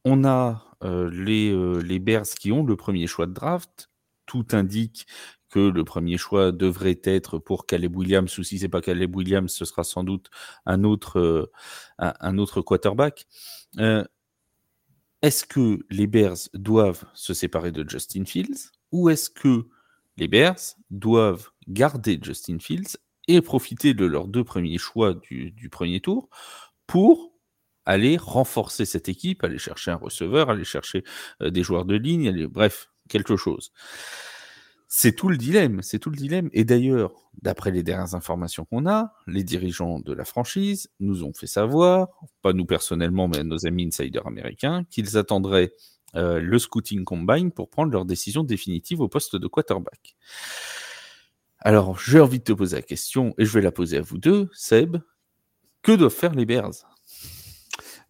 On 0.04 0.24
a 0.24 0.64
les, 0.84 1.54
les 1.84 1.98
Bears 2.00 2.24
qui 2.24 2.50
ont 2.50 2.64
le 2.64 2.74
premier 2.74 3.06
choix 3.06 3.26
de 3.26 3.32
draft. 3.32 3.88
Tout 4.26 4.46
indique 4.50 5.06
que 5.48 5.60
le 5.60 5.84
premier 5.84 6.18
choix 6.18 6.50
devrait 6.50 7.00
être 7.04 7.38
pour 7.38 7.66
Caleb 7.66 7.96
Williams, 7.96 8.36
ou 8.36 8.42
si 8.42 8.58
c'est 8.58 8.68
pas 8.68 8.80
Caleb 8.80 9.14
Williams, 9.14 9.52
ce 9.52 9.64
sera 9.64 9.84
sans 9.84 10.02
doute 10.02 10.28
un 10.66 10.82
autre, 10.82 11.52
un, 11.98 12.38
autre 12.38 12.62
quarterback. 12.62 13.28
est-ce 15.22 15.44
que 15.44 15.78
les 15.88 16.08
Bears 16.08 16.48
doivent 16.52 17.04
se 17.14 17.32
séparer 17.32 17.70
de 17.70 17.88
Justin 17.88 18.24
Fields, 18.24 18.72
ou 18.90 19.08
est-ce 19.08 19.30
que 19.30 19.68
les 20.16 20.28
Bears 20.28 20.76
doivent 20.90 21.50
garder 21.68 22.18
Justin 22.20 22.58
Fields 22.58 22.96
et 23.28 23.40
profiter 23.40 23.94
de 23.94 24.04
leurs 24.04 24.28
deux 24.28 24.44
premiers 24.44 24.78
choix 24.78 25.14
du, 25.14 25.68
premier 25.70 26.00
tour 26.00 26.28
pour 26.86 27.32
aller 27.84 28.16
renforcer 28.16 28.84
cette 28.84 29.08
équipe, 29.08 29.42
aller 29.44 29.58
chercher 29.58 29.90
un 29.90 29.96
receveur, 29.96 30.50
aller 30.50 30.64
chercher 30.64 31.04
euh, 31.40 31.50
des 31.50 31.62
joueurs 31.62 31.84
de 31.84 31.96
ligne, 31.96 32.46
bref, 32.46 32.90
quelque 33.08 33.36
chose. 33.36 33.72
C'est 34.88 35.16
tout 35.16 35.28
le 35.28 35.38
dilemme, 35.38 35.80
c'est 35.82 35.98
tout 35.98 36.10
le 36.10 36.16
dilemme. 36.16 36.50
Et 36.52 36.64
d'ailleurs, 36.64 37.12
d'après 37.40 37.70
les 37.70 37.82
dernières 37.82 38.14
informations 38.14 38.66
qu'on 38.66 38.86
a, 38.86 39.14
les 39.26 39.42
dirigeants 39.42 40.00
de 40.00 40.12
la 40.12 40.24
franchise 40.24 40.90
nous 41.00 41.24
ont 41.24 41.32
fait 41.32 41.46
savoir, 41.46 42.08
pas 42.42 42.52
nous 42.52 42.66
personnellement, 42.66 43.26
mais 43.26 43.42
nos 43.42 43.66
amis 43.66 43.86
insiders 43.86 44.26
américains, 44.26 44.84
qu'ils 44.90 45.16
attendraient 45.16 45.72
euh, 46.14 46.40
le 46.40 46.58
scouting 46.58 47.04
combine 47.04 47.52
pour 47.52 47.70
prendre 47.70 47.92
leur 47.92 48.04
décision 48.04 48.44
définitive 48.44 49.00
au 49.00 49.08
poste 49.08 49.36
de 49.36 49.46
quarterback. 49.46 50.16
Alors, 51.58 51.98
j'ai 51.98 52.20
envie 52.20 52.38
de 52.38 52.44
te 52.44 52.52
poser 52.52 52.76
la 52.76 52.82
question, 52.82 53.34
et 53.38 53.44
je 53.44 53.52
vais 53.52 53.60
la 53.62 53.72
poser 53.72 53.98
à 53.98 54.02
vous 54.02 54.18
deux, 54.18 54.48
Seb. 54.52 54.96
Que 55.82 55.92
doivent 55.92 56.12
faire 56.12 56.34
les 56.34 56.44
Bears? 56.44 56.91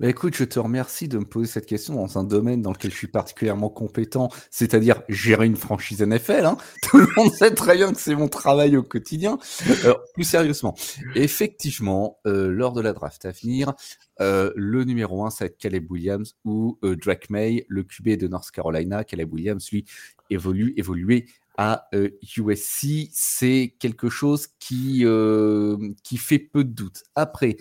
Bah, 0.02 0.08
écoute, 0.08 0.34
je 0.34 0.42
te 0.42 0.58
remercie 0.58 1.06
de 1.06 1.16
me 1.16 1.24
poser 1.24 1.46
cette 1.46 1.66
question 1.66 1.94
dans 1.94 2.18
un 2.18 2.24
domaine 2.24 2.60
dans 2.60 2.72
lequel 2.72 2.90
je 2.90 2.96
suis 2.96 3.06
particulièrement 3.06 3.70
compétent, 3.70 4.30
c'est-à-dire 4.50 5.00
gérer 5.08 5.46
une 5.46 5.54
franchise 5.54 6.02
NFL. 6.02 6.44
Hein. 6.44 6.56
Tout 6.82 6.98
le 6.98 7.06
monde 7.16 7.32
sait 7.32 7.54
très 7.54 7.76
bien 7.76 7.92
que 7.92 8.00
c'est 8.00 8.16
mon 8.16 8.26
travail 8.26 8.76
au 8.76 8.82
quotidien. 8.82 9.38
Plus 10.14 10.24
sérieusement, 10.24 10.74
effectivement, 11.14 12.18
euh, 12.26 12.50
lors 12.50 12.72
de 12.72 12.80
la 12.80 12.92
draft 12.92 13.24
à 13.26 13.30
venir, 13.30 13.74
euh, 14.20 14.50
le 14.56 14.82
numéro 14.82 15.24
1, 15.24 15.30
ça 15.30 15.44
va 15.44 15.46
être 15.46 15.58
Caleb 15.58 15.88
Williams 15.88 16.34
ou 16.44 16.80
euh, 16.82 16.96
Drake 16.96 17.30
May, 17.30 17.64
le 17.68 17.84
QB 17.84 18.16
de 18.18 18.26
North 18.26 18.50
Carolina. 18.50 19.04
Caleb 19.04 19.32
Williams, 19.32 19.70
lui, 19.70 19.84
évolue, 20.30 20.74
évolué 20.76 21.26
à 21.56 21.88
USC. 21.92 23.08
C'est 23.12 23.76
quelque 23.78 24.08
chose 24.08 24.48
qui, 24.58 25.04
qui 26.02 26.16
fait 26.16 26.40
peu 26.40 26.64
de 26.64 26.72
doute. 26.72 27.04
Après, 27.14 27.56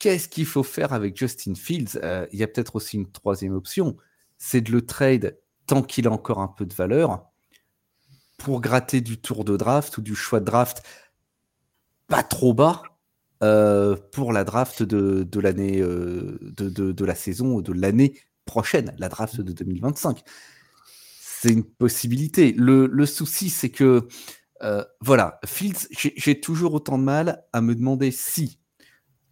qu'est-ce 0.00 0.28
qu'il 0.28 0.46
faut 0.46 0.64
faire 0.64 0.92
avec 0.92 1.16
Justin 1.16 1.54
Fields? 1.54 2.00
Euh, 2.02 2.26
Il 2.32 2.40
y 2.40 2.42
a 2.42 2.48
peut-être 2.48 2.74
aussi 2.74 2.96
une 2.96 3.12
troisième 3.12 3.54
option, 3.54 3.96
c'est 4.38 4.62
de 4.62 4.72
le 4.72 4.84
trade 4.84 5.38
tant 5.66 5.82
qu'il 5.82 6.08
a 6.08 6.10
encore 6.10 6.40
un 6.40 6.48
peu 6.48 6.66
de 6.66 6.74
valeur 6.74 7.30
pour 8.38 8.60
gratter 8.60 9.00
du 9.00 9.20
tour 9.20 9.44
de 9.44 9.56
draft 9.56 9.98
ou 9.98 10.00
du 10.00 10.16
choix 10.16 10.40
de 10.40 10.46
draft 10.46 10.82
pas 12.08 12.24
trop 12.24 12.54
bas 12.54 12.82
euh, 13.42 13.96
pour 14.10 14.32
la 14.32 14.42
draft 14.42 14.82
de, 14.82 15.40
l'année 15.40 15.80
euh, 15.80 16.38
de, 16.40 17.04
la 17.04 17.14
saison 17.14 17.54
ou 17.54 17.62
de 17.62 17.72
l'année 17.72 18.18
prochaine, 18.46 18.94
la 18.98 19.08
draft 19.08 19.40
de 19.40 19.52
2025. 19.52 20.24
C'est 21.20 21.50
une 21.50 21.64
possibilité. 21.64 22.52
Le, 22.56 23.06
souci, 23.06 23.50
c'est 23.50 23.70
que 23.70 24.08
voilà, 25.00 25.38
Fields, 25.46 25.86
j'ai 25.92 26.40
toujours 26.40 26.74
autant 26.74 26.98
de 26.98 27.04
mal 27.04 27.44
à 27.52 27.60
me 27.60 27.74
demander 27.74 28.10
si 28.10 28.59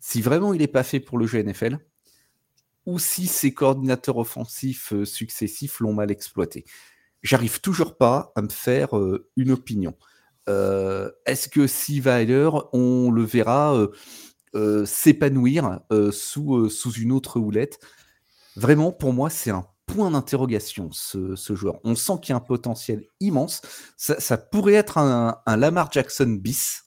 si 0.09 0.23
vraiment 0.23 0.55
il 0.55 0.61
n'est 0.61 0.69
pas 0.69 0.85
fait 0.85 1.01
pour 1.01 1.19
le 1.19 1.27
jeu 1.27 1.43
NFL, 1.43 1.79
ou 2.87 2.99
si 2.99 3.27
ses 3.27 3.53
coordinateurs 3.53 4.17
offensifs 4.17 4.95
euh, 4.95 5.05
successifs 5.05 5.81
l'ont 5.81 5.93
mal 5.93 6.11
exploité. 6.11 6.65
J'arrive 7.23 7.61
toujours 7.61 7.99
pas 7.99 8.33
à 8.35 8.41
me 8.41 8.49
faire 8.49 8.97
euh, 8.97 9.29
une 9.37 9.51
opinion. 9.51 9.95
Euh, 10.49 11.11
est-ce 11.27 11.51
que 11.51 12.01
va 12.01 12.15
ailleurs, 12.15 12.71
on 12.73 13.11
le 13.11 13.23
verra 13.23 13.87
s'épanouir 14.87 15.81
sous, 16.11 16.71
une 16.97 17.13
autre 17.13 17.39
houlette? 17.39 17.79
Vraiment, 18.57 18.93
pour 18.93 19.13
moi, 19.13 19.29
c'est 19.29 19.51
un 19.51 19.67
point 19.85 20.11
d'interrogation, 20.11 20.89
ce, 20.91 21.37
joueur. 21.55 21.81
On 21.85 21.95
sent 21.95 22.15
qu'il 22.23 22.31
y 22.31 22.33
a 22.33 22.37
un 22.37 22.41
potentiel 22.41 23.05
immense. 23.21 23.61
Ça, 23.99 24.39
pourrait 24.39 24.73
être 24.73 24.97
un 24.97 25.57
Lamar 25.57 25.93
Jackson 25.93 26.39
bis 26.41 26.85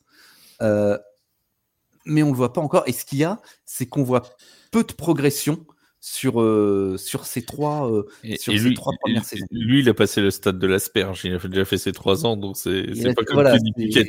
mais 2.06 2.24
on 2.24 2.28
ne 2.28 2.32
le 2.32 2.38
voit 2.38 2.54
pas 2.54 2.62
encore. 2.62 2.84
Et 2.88 2.92
ce 2.92 3.06
qu'il 3.06 3.20
y 3.20 3.24
a, 3.24 3.40
c'est 3.66 3.86
qu'on 3.86 4.04
voit 4.04 4.24
peu 4.72 4.84
de 4.84 4.94
progression 4.94 5.66
sur, 6.00 6.34
sur 6.98 7.26
ces 7.26 7.44
trois, 7.44 7.92
sur 8.40 8.54
lui, 8.54 8.74
trois 8.74 8.94
premières 9.02 9.26
saisons. 9.26 9.46
Lui, 9.52 9.82
il 9.82 9.90
a 9.90 9.94
passé 9.94 10.22
le 10.22 10.32
stade 10.32 10.58
de 10.58 10.68
l'asperge. 10.68 11.26
Il 11.26 11.36
a 11.36 11.40
déjà 11.48 11.66
fait 11.66 11.78
ses 11.78 11.92
trois 11.92 12.26
ans, 12.26 12.38
donc 12.38 12.58
c'est 12.58 12.86
pas 13.16 13.24
comme 13.24 13.36
voilà, 13.36 13.58
Piquet. 13.78 14.08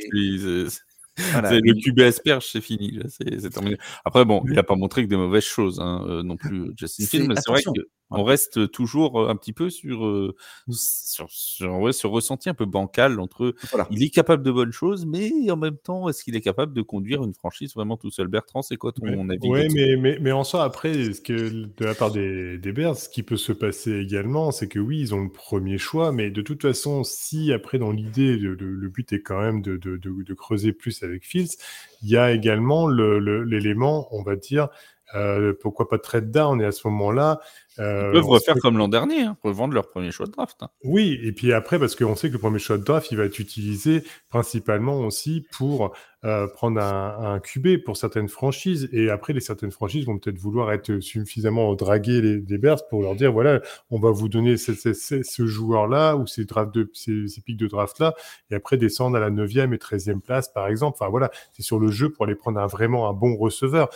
le 1.17 1.79
QB 1.79 1.99
asperge, 1.99 2.47
c'est 2.51 2.61
fini. 2.61 2.99
C'est 3.07 3.49
terminé. 3.51 3.77
Après, 4.03 4.25
bon, 4.25 4.43
il 4.47 4.53
n'a 4.53 4.63
pas 4.63 4.75
montré 4.75 5.03
que 5.03 5.09
des 5.09 5.17
mauvaises 5.17 5.43
choses 5.43 5.79
hein, 5.79 6.21
non 6.23 6.37
plus, 6.37 6.71
Justin 6.75 7.27
mais 7.27 7.35
c'est 7.35 7.51
vrai 7.51 7.61
que 7.61 7.81
on 8.13 8.23
reste 8.23 8.71
toujours 8.71 9.21
euh, 9.21 9.29
un 9.29 9.35
petit 9.35 9.53
peu 9.53 9.69
sur, 9.69 10.05
euh, 10.05 10.35
sur, 10.69 12.11
ressenti 12.11 12.49
un 12.49 12.53
peu 12.53 12.65
bancal 12.65 13.19
entre 13.19 13.55
il 13.89 14.03
est 14.03 14.09
capable 14.09 14.43
de 14.43 14.51
bonnes 14.51 14.71
choses, 14.71 15.05
mais 15.05 15.31
en 15.49 15.57
même 15.57 15.77
temps, 15.77 16.09
est-ce 16.09 16.23
qu'il 16.23 16.35
est 16.35 16.41
capable 16.41 16.73
de 16.73 16.81
conduire 16.81 17.23
une 17.23 17.33
franchise 17.33 17.73
vraiment 17.73 17.97
tout 17.97 18.11
seul? 18.11 18.27
Bertrand, 18.27 18.61
c'est 18.61 18.77
quoi 18.77 18.91
ton 18.91 19.29
avis 19.29 19.39
Oui, 19.43 19.67
mais, 19.73 19.95
mais, 19.97 20.17
mais, 20.21 20.31
en 20.31 20.43
soi, 20.43 20.63
après, 20.63 21.13
ce 21.13 21.21
que, 21.21 21.33
de 21.65 21.85
la 21.85 21.95
part 21.95 22.11
des, 22.11 22.57
des 22.57 22.71
Bears, 22.71 22.95
ce 22.95 23.09
qui 23.09 23.23
peut 23.23 23.37
se 23.37 23.51
passer 23.51 23.97
également, 23.99 24.51
c'est 24.51 24.67
que 24.67 24.79
oui, 24.79 24.99
ils 24.99 25.15
ont 25.15 25.23
le 25.23 25.31
premier 25.31 25.77
choix, 25.77 26.11
mais 26.11 26.31
de 26.31 26.41
toute 26.41 26.61
façon, 26.61 27.03
si 27.03 27.51
après, 27.51 27.77
dans 27.77 27.91
l'idée, 27.91 28.37
le, 28.37 28.53
le, 28.53 28.89
but 28.89 29.11
est 29.13 29.21
quand 29.21 29.39
même 29.39 29.61
de, 29.61 29.77
de, 29.77 29.97
de, 29.97 30.33
creuser 30.33 30.73
plus 30.73 31.03
avec 31.03 31.25
Fields, 31.25 31.57
il 32.01 32.09
y 32.09 32.17
a 32.17 32.31
également 32.31 32.87
l'élément, 32.87 34.07
on 34.11 34.23
va 34.23 34.35
dire, 34.35 34.69
euh, 35.15 35.53
pourquoi 35.59 35.87
pas 35.89 35.99
trade 35.99 36.31
down 36.31 36.61
Et 36.61 36.65
à 36.65 36.71
ce 36.71 36.87
moment-là, 36.87 37.39
euh, 37.79 38.09
ils 38.09 38.13
peuvent 38.13 38.29
refaire 38.29 38.55
comme 38.61 38.77
l'an 38.77 38.87
dernier, 38.87 39.21
hein, 39.21 39.37
revendre 39.43 39.73
leur 39.73 39.89
premier 39.89 40.11
choix 40.11 40.25
de 40.25 40.31
draft. 40.31 40.57
Hein. 40.61 40.69
Oui, 40.83 41.19
et 41.23 41.31
puis 41.31 41.53
après, 41.53 41.79
parce 41.79 41.95
qu'on 41.95 42.15
sait 42.15 42.27
que 42.27 42.33
le 42.33 42.39
premier 42.39 42.59
choix 42.59 42.77
de 42.77 42.83
draft, 42.83 43.11
il 43.11 43.17
va 43.17 43.25
être 43.25 43.39
utilisé 43.39 44.03
principalement 44.29 44.99
aussi 44.99 45.45
pour 45.51 45.93
euh, 46.25 46.47
prendre 46.47 46.79
un, 46.79 47.33
un, 47.33 47.39
QB 47.39 47.83
pour 47.83 47.97
certaines 47.97 48.29
franchises. 48.29 48.89
Et 48.93 49.09
après, 49.09 49.33
les 49.33 49.39
certaines 49.39 49.71
franchises 49.71 50.05
vont 50.05 50.17
peut-être 50.19 50.37
vouloir 50.37 50.71
être 50.71 50.99
suffisamment 50.99 51.73
draguer 51.75 52.21
les, 52.21 52.39
les 52.39 52.57
Bears 52.57 52.87
pour 52.87 53.01
leur 53.01 53.15
dire 53.15 53.31
voilà, 53.31 53.59
on 53.89 53.99
va 53.99 54.11
vous 54.11 54.29
donner 54.29 54.57
ce, 54.57 54.73
ce, 54.73 54.93
ce 54.93 55.45
joueur-là 55.45 56.15
ou 56.15 56.27
ces, 56.27 56.45
draft 56.45 56.73
de, 56.73 56.89
ces, 56.93 57.27
ces 57.27 57.41
pics 57.41 57.57
de 57.57 57.67
draft-là, 57.67 58.13
et 58.51 58.55
après 58.55 58.77
descendre 58.77 59.17
à 59.17 59.19
la 59.19 59.31
9e 59.31 59.73
et 59.73 59.77
13e 59.77 60.21
place, 60.21 60.47
par 60.47 60.67
exemple. 60.67 60.97
Enfin 60.99 61.09
voilà, 61.09 61.31
c'est 61.51 61.63
sur 61.63 61.79
le 61.79 61.89
jeu 61.89 62.09
pour 62.09 62.25
aller 62.25 62.35
prendre 62.35 62.59
un, 62.59 62.67
vraiment 62.67 63.09
un 63.09 63.13
bon 63.13 63.35
receveur. 63.35 63.89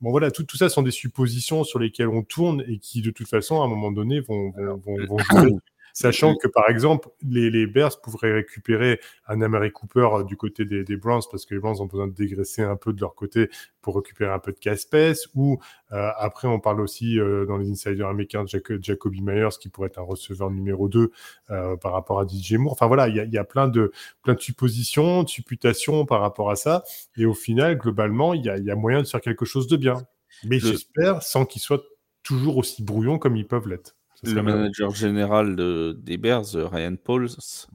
Bon 0.00 0.10
voilà, 0.10 0.30
tout, 0.30 0.44
tout 0.44 0.56
ça 0.56 0.68
sont 0.68 0.82
des 0.82 0.92
suppositions 0.92 1.64
sur 1.64 1.78
lesquelles 1.78 2.08
on 2.08 2.22
tourne 2.22 2.62
et 2.68 2.78
qui 2.78 3.02
de 3.02 3.10
toute 3.10 3.28
façon 3.28 3.60
à 3.60 3.64
un 3.64 3.68
moment 3.68 3.90
donné 3.90 4.20
vont, 4.20 4.50
vont, 4.50 4.76
vont, 4.76 4.96
vont 5.06 5.18
jouer 5.30 5.52
Sachant 6.00 6.36
que, 6.36 6.46
par 6.46 6.70
exemple, 6.70 7.08
les, 7.28 7.50
les 7.50 7.66
Bears 7.66 8.00
pourraient 8.00 8.32
récupérer 8.32 9.00
un 9.26 9.40
Amari 9.40 9.72
Cooper 9.72 10.08
euh, 10.12 10.22
du 10.22 10.36
côté 10.36 10.64
des, 10.64 10.84
des, 10.84 10.96
Browns 10.96 11.22
parce 11.28 11.44
que 11.44 11.54
les 11.54 11.60
Browns 11.60 11.80
ont 11.80 11.86
besoin 11.86 12.06
de 12.06 12.12
dégraisser 12.12 12.62
un 12.62 12.76
peu 12.76 12.92
de 12.92 13.00
leur 13.00 13.16
côté 13.16 13.50
pour 13.82 13.96
récupérer 13.96 14.32
un 14.32 14.38
peu 14.38 14.52
de 14.52 14.60
casse-pèce. 14.60 15.26
Ou 15.34 15.58
euh, 15.90 16.10
après, 16.16 16.46
on 16.46 16.60
parle 16.60 16.80
aussi 16.82 17.18
euh, 17.18 17.46
dans 17.46 17.56
les 17.56 17.68
insiders 17.68 18.06
américains 18.06 18.44
de 18.44 18.80
Jacoby 18.80 19.22
Myers 19.22 19.58
qui 19.60 19.70
pourrait 19.70 19.88
être 19.88 19.98
un 19.98 20.02
receveur 20.02 20.52
numéro 20.52 20.88
2 20.88 21.10
par 21.48 21.92
rapport 21.92 22.20
à 22.20 22.26
DJ 22.28 22.52
Moore. 22.52 22.74
Enfin 22.74 22.86
voilà, 22.86 23.08
il 23.08 23.16
y 23.16 23.20
a, 23.20 23.24
y 23.24 23.36
a, 23.36 23.44
plein, 23.44 23.66
de, 23.66 23.90
plein 24.22 24.34
de 24.34 24.40
suppositions, 24.40 25.24
de 25.24 25.28
supputations 25.28 26.06
par 26.06 26.20
rapport 26.20 26.52
à 26.52 26.54
ça. 26.54 26.84
Et 27.16 27.26
au 27.26 27.34
final, 27.34 27.76
globalement, 27.76 28.34
il 28.34 28.44
y 28.44 28.50
a, 28.50 28.56
y 28.56 28.70
a 28.70 28.76
moyen 28.76 29.02
de 29.02 29.08
faire 29.08 29.20
quelque 29.20 29.44
chose 29.44 29.66
de 29.66 29.76
bien. 29.76 29.96
Mais 30.44 30.60
j'espère 30.60 31.24
sans 31.24 31.44
qu'ils 31.44 31.62
soient 31.62 31.82
toujours 32.22 32.58
aussi 32.58 32.84
brouillons 32.84 33.18
comme 33.18 33.36
ils 33.36 33.48
peuvent 33.48 33.66
l'être. 33.66 33.97
Le 34.24 34.42
manager 34.42 34.90
général 34.94 35.54
de, 35.54 35.96
des 36.02 36.16
Bears, 36.16 36.56
euh, 36.56 36.66
Ryan 36.66 36.96
Pauls, 36.96 37.28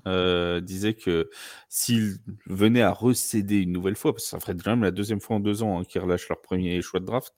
euh, 0.08 0.60
disait 0.60 0.94
que 0.94 1.30
s'ils 1.70 2.18
venaient 2.48 2.82
à 2.82 2.92
recéder 2.92 3.58
une 3.60 3.72
nouvelle 3.72 3.96
fois, 3.96 4.14
parce 4.14 4.26
que 4.26 4.30
ça 4.30 4.40
ferait 4.42 4.56
quand 4.58 4.72
même 4.72 4.84
la 4.84 4.92
deuxième 4.92 5.22
fois 5.22 5.38
en 5.38 5.40
deux 5.40 5.64
ans 5.64 5.80
hein, 5.80 5.84
qu'ils 5.86 6.02
relâchent 6.02 6.28
leur 6.28 6.42
premier 6.42 6.82
choix 6.82 7.00
de 7.00 7.06
draft, 7.06 7.34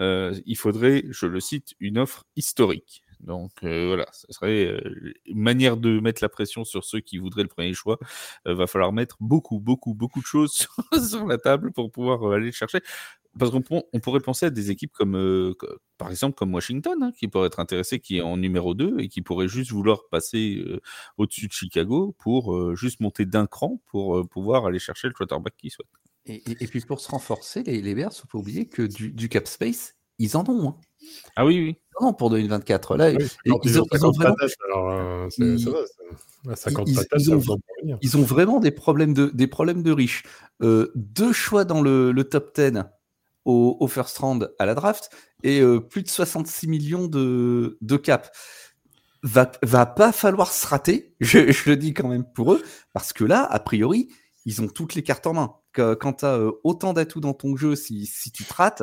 euh, 0.00 0.34
il 0.46 0.56
faudrait, 0.56 1.04
je 1.10 1.26
le 1.26 1.38
cite, 1.40 1.74
une 1.80 1.98
offre 1.98 2.24
historique. 2.36 3.02
Donc 3.20 3.52
euh, 3.64 3.86
voilà, 3.86 4.06
ce 4.12 4.26
serait 4.32 4.64
euh, 4.66 5.12
une 5.26 5.40
manière 5.40 5.76
de 5.76 6.00
mettre 6.00 6.22
la 6.24 6.30
pression 6.30 6.64
sur 6.64 6.84
ceux 6.84 7.00
qui 7.00 7.18
voudraient 7.18 7.42
le 7.42 7.48
premier 7.48 7.74
choix. 7.74 7.98
Il 8.46 8.54
va 8.54 8.66
falloir 8.66 8.92
mettre 8.92 9.16
beaucoup, 9.20 9.60
beaucoup, 9.60 9.94
beaucoup 9.94 10.20
de 10.20 10.26
choses 10.26 10.52
sur, 10.52 10.74
sur 11.08 11.26
la 11.26 11.36
table 11.38 11.70
pour 11.72 11.90
pouvoir 11.92 12.24
aller 12.32 12.46
le 12.46 12.52
chercher. 12.52 12.80
Parce 13.38 13.52
qu'on 13.52 13.62
on 13.92 14.00
pourrait 14.00 14.20
penser 14.20 14.46
à 14.46 14.50
des 14.50 14.70
équipes 14.70 14.92
comme, 14.92 15.16
euh, 15.16 15.54
par 15.98 16.10
exemple, 16.10 16.36
comme 16.36 16.52
Washington, 16.52 17.00
hein, 17.00 17.12
qui 17.16 17.28
pourrait 17.28 17.46
être 17.46 17.60
intéressé, 17.60 18.00
qui 18.00 18.18
est 18.18 18.22
en 18.22 18.36
numéro 18.36 18.74
2 18.74 18.98
et 18.98 19.08
qui 19.08 19.22
pourrait 19.22 19.46
juste 19.46 19.70
vouloir 19.70 20.08
passer 20.10 20.56
euh, 20.66 20.80
au-dessus 21.16 21.46
de 21.46 21.52
Chicago 21.52 22.14
pour 22.18 22.54
euh, 22.54 22.74
juste 22.74 23.00
monter 23.00 23.26
d'un 23.26 23.46
cran 23.46 23.80
pour 23.86 24.28
pouvoir 24.28 24.66
aller 24.66 24.80
chercher 24.80 25.06
le 25.06 25.14
quarterback 25.14 25.56
qu'ils 25.56 25.70
souhaitent. 25.70 25.86
Et, 26.26 26.42
et, 26.46 26.66
puis 26.66 26.80
pour 26.80 27.00
se 27.00 27.08
renforcer, 27.08 27.62
les, 27.62 27.80
les 27.80 27.94
Bears, 27.94 28.10
il 28.12 28.16
ne 28.16 28.20
faut 28.20 28.28
pas 28.28 28.38
oublier 28.38 28.66
que 28.66 28.82
du, 28.82 29.28
cap 29.28 29.46
space, 29.46 29.94
ils 30.18 30.36
en 30.36 30.44
ont. 30.48 30.68
Hein. 30.68 30.76
Ah 31.36 31.46
oui, 31.46 31.58
oui. 31.60 31.76
Non, 32.00 32.12
pour 32.12 32.30
2024. 32.30 32.96
Là, 32.96 33.10
ils, 33.10 33.22
ont, 33.50 34.10
vraiment... 34.10 34.34
ils, 38.02 38.16
ont 38.16 38.22
vraiment 38.22 38.60
des 38.60 38.70
problèmes 38.70 39.14
de, 39.14 39.30
des 39.32 39.46
problèmes 39.46 39.82
de 39.82 39.92
riches. 39.92 40.24
deux 40.60 41.32
choix 41.32 41.64
dans 41.64 41.80
le, 41.80 42.12
le 42.12 42.24
top 42.24 42.54
10 42.54 42.82
au, 43.44 43.86
first 43.88 44.18
round 44.18 44.52
à 44.58 44.66
la 44.66 44.74
draft 44.74 45.10
et 45.42 45.60
euh, 45.60 45.80
plus 45.80 46.02
de 46.02 46.08
66 46.08 46.68
millions 46.68 47.06
de, 47.06 47.78
de 47.80 47.96
cap. 47.96 48.30
Va, 49.22 49.50
va 49.62 49.84
pas 49.84 50.12
falloir 50.12 50.50
se 50.52 50.66
rater, 50.66 51.14
je, 51.20 51.68
le 51.68 51.76
dis 51.76 51.92
quand 51.92 52.08
même 52.08 52.24
pour 52.24 52.54
eux, 52.54 52.62
parce 52.94 53.12
que 53.12 53.24
là, 53.24 53.44
a 53.44 53.60
priori, 53.60 54.08
ils 54.46 54.62
ont 54.62 54.68
toutes 54.68 54.94
les 54.94 55.02
cartes 55.02 55.26
en 55.26 55.34
main. 55.34 55.54
quand 55.74 56.14
tu 56.14 56.24
as 56.24 56.38
euh, 56.38 56.52
autant 56.64 56.94
d'atouts 56.94 57.20
dans 57.20 57.34
ton 57.34 57.54
jeu, 57.56 57.76
si, 57.76 58.06
si 58.06 58.32
tu 58.32 58.44
te 58.44 58.54
rates, 58.54 58.82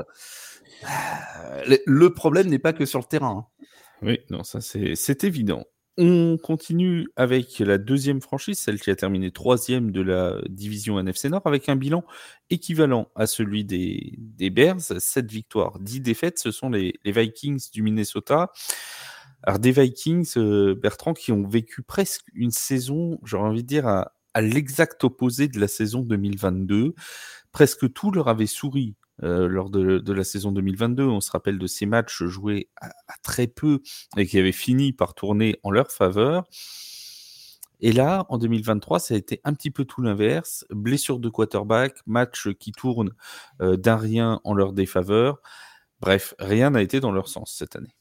euh, 0.83 1.77
le, 1.85 2.13
problème 2.13 2.47
n'est 2.47 2.59
pas 2.59 2.73
que 2.73 2.85
sur 2.85 2.99
le 2.99 3.05
terrain. 3.05 3.47
Hein. 3.61 3.65
Oui, 4.03 4.19
non, 4.29 4.43
ça 4.43 4.61
c'est 4.61 5.23
évident. 5.23 5.63
On 5.99 6.37
continue 6.37 7.07
avec 7.15 7.57
la 7.57 7.79
deuxième 7.79 8.21
franchise, 8.21 8.59
celle 8.59 8.79
qui 8.79 8.91
a 8.91 8.95
terminé 8.95 9.31
troisième 9.31 9.89
de 9.91 10.01
la 10.01 10.35
division 10.47 10.99
NFC 10.99 11.27
Nord, 11.27 11.41
avec 11.45 11.69
un 11.69 11.75
bilan 11.75 12.03
équivalent 12.51 13.09
à 13.15 13.25
celui 13.25 13.65
des, 13.65 14.15
Bears. 14.51 14.79
7 14.79 15.31
victoires, 15.31 15.79
10 15.79 16.01
défaites, 16.01 16.37
ce 16.37 16.51
sont 16.51 16.69
les, 16.69 16.93
Vikings 17.03 17.71
du 17.71 17.81
Minnesota. 17.81 18.51
Alors 19.41 19.57
des 19.57 19.71
Vikings, 19.71 20.33
euh, 20.37 20.75
Bertrand, 20.75 21.15
qui 21.15 21.31
ont 21.31 21.47
vécu 21.47 21.81
presque 21.81 22.25
une 22.35 22.51
saison, 22.51 23.19
j'aurais 23.23 23.49
envie 23.49 23.63
de 23.63 23.67
dire, 23.67 23.87
à, 23.87 24.11
à 24.35 24.41
l'exact 24.41 25.03
opposé 25.03 25.47
de 25.47 25.59
la 25.59 25.67
saison 25.67 26.01
2022. 26.01 26.93
Presque 27.51 27.91
tout 27.91 28.11
leur 28.11 28.27
avait 28.27 28.45
souri 28.45 28.95
euh, 29.23 29.47
lors 29.47 29.69
de, 29.69 30.11
la 30.11 30.23
saison 30.23 30.51
2022. 30.51 31.03
On 31.03 31.21
se 31.21 31.31
rappelle 31.31 31.57
de 31.57 31.67
ces 31.67 31.85
matchs 31.85 32.23
joués 32.23 32.69
à, 32.79 32.91
très 33.23 33.47
peu 33.47 33.81
et 34.15 34.25
qui 34.25 34.37
avaient 34.37 34.51
fini 34.51 34.93
par 34.93 35.13
tourner 35.13 35.59
en 35.63 35.71
leur 35.71 35.91
faveur. 35.91 36.45
Et 37.79 37.91
là, 37.91 38.25
en 38.29 38.37
2023, 38.37 38.99
ça 38.99 39.13
a 39.13 39.17
été 39.17 39.39
un 39.43 39.53
petit 39.53 39.71
peu 39.71 39.85
tout 39.85 40.01
l'inverse. 40.01 40.65
Blessure 40.69 41.19
de 41.19 41.29
quarterback, 41.29 41.95
match 42.07 42.49
qui 42.59 42.71
tourne 42.71 43.11
euh, 43.61 43.77
d'un 43.77 43.97
rien 43.97 44.41
en 44.43 44.53
leur 44.53 44.73
défaveur. 44.73 45.39
Bref, 45.99 46.33
rien 46.39 46.71
n'a 46.71 46.81
été 46.81 46.99
dans 46.99 47.11
leur 47.11 47.27
sens 47.27 47.53
cette 47.55 47.75
année. 47.75 47.95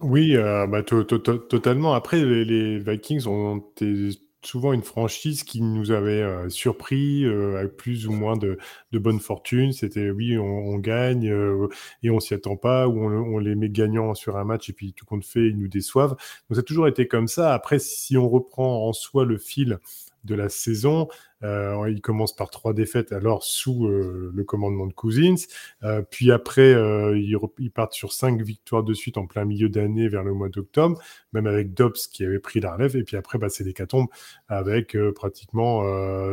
Oui, 0.00 0.36
euh, 0.36 0.66
bah, 0.66 0.82
totalement. 0.82 1.94
Après, 1.94 2.24
les, 2.24 2.78
Vikings 2.78 3.26
ont 3.26 3.58
été 3.58 4.10
souvent 4.42 4.72
une 4.72 4.82
franchise 4.82 5.42
qui 5.42 5.60
nous 5.60 5.90
avait 5.90 6.22
euh, 6.22 6.48
surpris 6.48 7.24
euh, 7.24 7.58
avec 7.58 7.76
plus 7.76 8.06
ou 8.06 8.12
moins 8.12 8.36
de, 8.36 8.58
de 8.92 8.98
bonne 8.98 9.20
fortune. 9.20 9.72
C'était 9.72 10.10
oui, 10.10 10.38
on, 10.38 10.78
gagne 10.78 11.28
euh, 11.28 11.68
et 12.02 12.10
on 12.10 12.20
s'y 12.20 12.34
attend 12.34 12.56
pas, 12.56 12.88
ou 12.88 13.00
on, 13.02 13.38
les 13.38 13.54
met 13.54 13.68
gagnants 13.68 14.14
sur 14.14 14.36
un 14.36 14.44
match 14.44 14.70
et 14.70 14.72
puis 14.72 14.92
tout 14.92 15.04
compte 15.04 15.24
fait, 15.24 15.48
ils 15.48 15.58
nous 15.58 15.68
déçoivent. 15.68 16.10
Donc 16.10 16.54
ça 16.54 16.60
a 16.60 16.62
toujours 16.62 16.88
été 16.88 17.08
comme 17.08 17.28
ça. 17.28 17.52
Après, 17.52 17.78
si 17.78 18.16
on 18.16 18.28
reprend 18.28 18.88
en 18.88 18.92
soi 18.92 19.24
le 19.24 19.38
fil 19.38 19.78
de 20.24 20.34
la 20.34 20.48
saison, 20.48 21.08
euh, 21.44 21.88
il 21.90 22.00
commence 22.00 22.34
par 22.34 22.50
trois 22.50 22.72
défaites, 22.72 23.12
alors 23.12 23.44
sous 23.44 23.86
euh, 23.86 24.32
le 24.34 24.44
commandement 24.44 24.86
de 24.86 24.92
Cousins. 24.92 25.36
Euh, 25.84 26.02
puis 26.02 26.32
après, 26.32 26.72
ils, 26.72 27.70
partent 27.72 27.92
sur 27.92 28.12
cinq 28.12 28.42
victoires 28.42 28.82
de 28.82 28.94
suite 28.94 29.18
en 29.18 29.26
plein 29.26 29.44
milieu 29.44 29.68
d'année 29.68 30.08
vers 30.08 30.24
le 30.24 30.32
mois 30.32 30.48
d'octobre, 30.48 31.00
même 31.32 31.46
avec 31.46 31.74
Dobbs 31.74 31.96
qui 32.12 32.24
avait 32.24 32.40
pris 32.40 32.60
la 32.60 32.74
relève. 32.74 32.96
Et 32.96 33.04
puis 33.04 33.16
après, 33.16 33.38
bah, 33.38 33.48
c'est 33.48 33.64
l'hécatombe 33.64 34.06
avec 34.48 34.96
pratiquement 35.14 35.82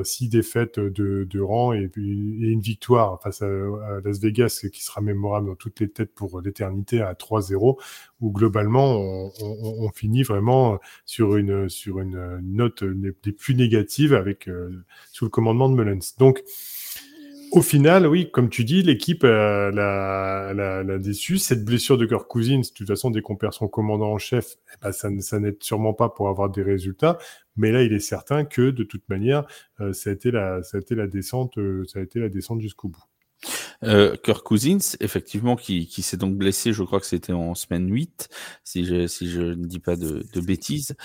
six 0.04 0.30
défaites 0.30 0.80
de, 0.80 1.28
de 1.30 1.40
rang 1.40 1.74
et, 1.74 1.92
et 1.96 2.00
une 2.00 2.62
victoire 2.62 3.22
face 3.22 3.42
à, 3.42 3.48
Las 4.04 4.20
Vegas 4.20 4.66
qui 4.72 4.84
sera 4.84 5.02
mémorable 5.02 5.48
dans 5.48 5.56
toutes 5.56 5.80
les 5.80 5.90
têtes 5.90 6.14
pour 6.14 6.42
l'éternité 6.42 7.02
à 7.02 7.14
3-0, 7.14 7.80
où 8.22 8.32
globalement, 8.32 8.96
on, 8.96 9.32
on, 9.42 9.86
on, 9.86 9.90
finit 9.92 10.24
vraiment 10.24 10.80
sur 11.06 11.36
une, 11.36 11.70
sur 11.70 12.00
une 12.00 12.40
note 12.42 12.84
des 12.84 13.32
plus 13.32 13.56
négatives 13.56 14.14
avec 14.14 14.48
sous 15.12 15.26
le 15.26 15.30
commandement 15.30 15.70
de 15.70 15.76
Mullens. 15.76 16.16
Donc, 16.18 16.44
au 17.52 17.62
final, 17.62 18.06
oui, 18.06 18.30
comme 18.32 18.50
tu 18.50 18.66
dis, 18.66 18.82
l'équipe 18.82 19.24
euh, 19.24 19.72
l'a 19.72 20.98
déçu. 20.98 21.38
Cette 21.38 21.64
blessure 21.64 21.98
de 21.98 22.06
Kirk 22.06 22.28
Cousins, 22.28 22.60
de 22.60 22.74
toute 22.74 22.88
façon, 22.88 23.12
dès 23.12 23.22
qu'on 23.22 23.36
perd 23.36 23.54
son 23.54 23.68
commandant 23.68 24.12
en 24.12 24.18
chef, 24.18 24.58
eh 24.74 24.78
ben, 24.82 24.92
ça, 24.92 25.10
ça 25.20 25.40
n'aide 25.40 25.62
sûrement 25.62 25.94
pas 25.94 26.10
pour 26.10 26.28
avoir 26.28 26.50
des 26.50 26.64
résultats. 26.64 27.18
Mais 27.56 27.72
là, 27.72 27.84
il 27.84 27.94
est 27.94 28.00
certain 28.00 28.44
que, 28.46 28.72
de 28.72 28.84
toute 28.84 29.08
manière, 29.08 29.46
euh, 29.80 29.94
ça, 29.94 30.10
a 30.10 30.14
été 30.14 30.32
la, 30.32 30.60
la 30.90 31.08
descente, 31.08 31.58
euh, 31.58 31.86
la 32.16 32.30
descente 32.30 32.62
jusqu'au 32.62 32.90
bout. 32.90 33.04
Euh, 33.84 34.16
Cousins, 34.44 34.96
effectivement, 35.00 35.56
qui, 35.56 35.88
s'est 36.02 36.18
donc 36.18 36.36
blessé, 36.36 36.74
je 36.74 36.84
crois 36.84 37.00
que 37.00 37.06
c'était 37.06 37.34
en 37.34 37.56
semaine 37.56 37.90
8, 37.92 38.30
si 38.64 38.86
je, 38.86 39.42
ne 39.42 39.66
dis 39.66 39.80
pas 39.80 39.96
de, 39.96 40.42
bêtises. 40.42 40.96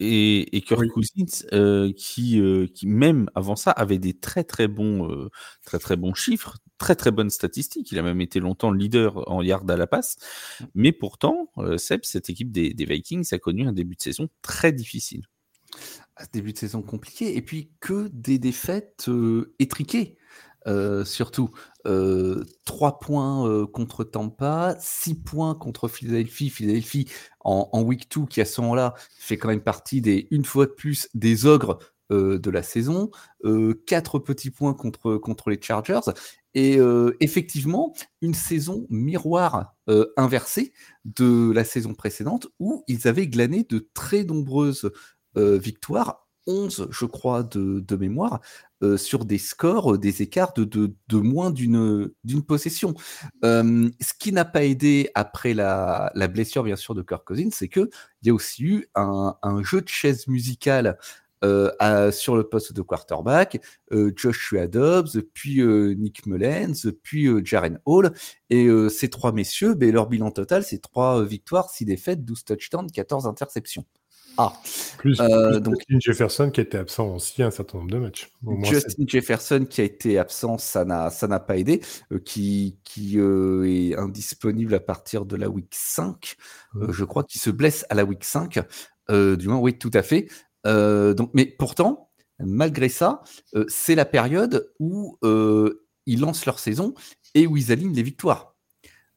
Et, 0.00 0.56
et 0.56 0.60
Kirk 0.60 0.86
Cousins, 0.88 1.46
euh, 1.52 1.92
qui, 1.96 2.40
euh, 2.40 2.66
qui 2.66 2.86
même 2.86 3.28
avant 3.34 3.56
ça 3.56 3.70
avait 3.70 3.98
des 3.98 4.14
très 4.14 4.44
très 4.44 4.68
bons, 4.68 5.10
euh, 5.10 5.30
très 5.64 5.78
très 5.78 5.96
bons 5.96 6.14
chiffres, 6.14 6.58
très 6.78 6.96
très 6.96 7.10
bonnes 7.10 7.30
statistiques. 7.30 7.92
Il 7.92 7.98
a 7.98 8.02
même 8.02 8.20
été 8.20 8.40
longtemps 8.40 8.72
leader 8.72 9.28
en 9.30 9.42
yard 9.42 9.70
à 9.70 9.76
la 9.76 9.86
passe. 9.86 10.16
Mais 10.74 10.92
pourtant, 10.92 11.50
Seb, 11.76 12.00
cette 12.04 12.28
équipe 12.30 12.50
des, 12.50 12.74
des 12.74 12.84
Vikings 12.84 13.26
a 13.32 13.38
connu 13.38 13.66
un 13.66 13.72
début 13.72 13.94
de 13.96 14.02
saison 14.02 14.28
très 14.42 14.72
difficile. 14.72 15.22
Un 16.16 16.26
début 16.32 16.52
de 16.52 16.58
saison 16.58 16.82
compliqué, 16.82 17.36
et 17.36 17.42
puis 17.42 17.72
que 17.80 18.08
des 18.12 18.38
défaites 18.38 19.08
étriquées. 19.58 20.18
Euh, 20.66 21.04
surtout, 21.04 21.50
euh, 21.86 22.44
3 22.64 22.98
points 22.98 23.46
euh, 23.48 23.66
contre 23.66 24.04
Tampa, 24.04 24.76
6 24.80 25.16
points 25.16 25.54
contre 25.54 25.88
Philadelphie. 25.88 26.50
Philadelphie, 26.50 27.06
en, 27.40 27.82
week 27.82 28.10
2, 28.10 28.26
qui 28.26 28.40
à 28.40 28.44
ce 28.44 28.60
moment-là 28.62 28.94
fait 29.18 29.36
quand 29.36 29.48
même 29.48 29.62
partie 29.62 30.00
des, 30.00 30.26
une 30.30 30.44
fois 30.44 30.66
de 30.66 30.70
plus, 30.72 31.08
des 31.12 31.44
ogres 31.44 31.78
euh, 32.12 32.38
de 32.38 32.50
la 32.50 32.62
saison. 32.62 33.10
4 33.86 34.18
petits 34.18 34.50
points 34.50 34.74
contre, 34.74 35.16
contre 35.16 35.50
les 35.50 35.60
Chargers. 35.60 36.12
Et 36.54 36.78
effectivement, 37.18 37.92
une 38.22 38.32
saison 38.32 38.86
miroir 38.88 39.74
inversée 40.16 40.72
de 41.04 41.50
la 41.52 41.64
saison 41.64 41.94
précédente 41.94 42.46
où 42.60 42.84
ils 42.86 43.08
avaient 43.08 43.26
glané 43.26 43.64
de 43.64 43.90
très 43.92 44.22
nombreuses 44.22 44.92
victoires 45.34 46.23
11, 46.46 46.88
je 46.90 47.04
crois, 47.06 47.42
de, 47.42 47.96
mémoire, 47.96 48.40
euh, 48.82 48.96
sur 48.96 49.24
des 49.24 49.38
scores, 49.38 49.98
des 49.98 50.22
écarts 50.22 50.52
de, 50.54 50.94
moins 51.16 51.50
d'une 51.50 52.12
possession. 52.46 52.94
Euh, 53.44 53.88
ce 54.00 54.12
qui 54.18 54.32
n'a 54.32 54.44
pas 54.44 54.64
aidé 54.64 55.10
après 55.14 55.54
la, 55.54 56.12
blessure, 56.32 56.64
bien 56.64 56.76
sûr, 56.76 56.94
de 56.94 57.02
Kirk 57.02 57.24
Cousins, 57.26 57.50
c'est 57.52 57.68
qu'il 57.68 57.88
y 58.22 58.30
a 58.30 58.34
aussi 58.34 58.64
eu 58.64 58.86
un, 58.94 59.36
jeu 59.62 59.80
de 59.80 59.88
chaise 59.88 60.26
musicale 60.28 60.98
euh, 61.44 62.10
sur 62.10 62.36
le 62.36 62.44
poste 62.44 62.72
de 62.72 62.80
quarterback, 62.80 63.60
euh, 63.92 64.12
Joshua 64.16 64.66
Dobbs, 64.66 65.20
puis 65.34 65.60
euh, 65.60 65.94
Nick 65.94 66.24
Mullens, 66.26 66.90
puis 67.02 67.28
Jaren 67.44 67.80
Hall. 67.84 68.12
Et 68.50 68.68
ces 68.88 69.10
trois 69.10 69.32
messieurs, 69.32 69.74
ben, 69.74 69.92
leur 69.92 70.08
bilan 70.08 70.30
total, 70.30 70.62
c'est 70.64 70.78
trois 70.78 71.24
victoires, 71.24 71.70
six 71.70 71.84
défaites, 71.84 72.24
12 72.24 72.44
touchdowns, 72.44 72.90
14 72.90 73.26
interceptions. 73.26 73.84
Ah. 74.36 74.52
Plus, 74.98 75.20
euh, 75.20 75.60
donc, 75.60 75.76
Justin 75.76 75.98
Jefferson 76.00 76.50
qui 76.50 76.60
était 76.60 76.78
absent 76.78 77.14
aussi 77.14 77.42
un 77.42 77.50
certain 77.50 77.78
nombre 77.78 77.90
de 77.90 77.98
matchs. 77.98 78.30
Justin 78.64 79.04
Jefferson 79.06 79.66
qui 79.68 79.80
a 79.80 79.84
été 79.84 80.18
absent, 80.18 80.58
ça 80.58 80.84
n'a 80.84 81.10
ça 81.10 81.28
n'a 81.28 81.40
pas 81.40 81.56
aidé, 81.56 81.80
euh, 82.12 82.18
qui 82.18 82.78
qui 82.84 83.18
euh, 83.18 83.64
est 83.64 83.96
indisponible 83.96 84.74
à 84.74 84.80
partir 84.80 85.24
de 85.24 85.36
la 85.36 85.48
week 85.48 85.72
5. 85.72 86.36
Euh, 86.76 86.92
je 86.92 87.04
crois 87.04 87.24
qu'il 87.24 87.40
se 87.40 87.50
blesse 87.50 87.86
à 87.90 87.94
la 87.94 88.04
week 88.04 88.24
5. 88.24 88.60
du 89.08 89.48
moins, 89.48 89.58
oui, 89.58 89.78
tout 89.78 89.90
à 89.94 90.02
fait. 90.02 90.28
donc, 90.64 91.30
mais 91.34 91.46
pourtant, 91.46 92.10
malgré 92.40 92.88
ça, 92.88 93.22
c'est 93.68 93.94
la 93.94 94.04
période 94.04 94.72
où 94.80 95.18
ils 96.06 96.20
lancent 96.20 96.46
leur 96.46 96.58
saison 96.58 96.94
et 97.34 97.46
où 97.46 97.56
ils 97.56 97.72
alignent 97.72 97.94
les 97.94 98.02
victoires. 98.02 98.54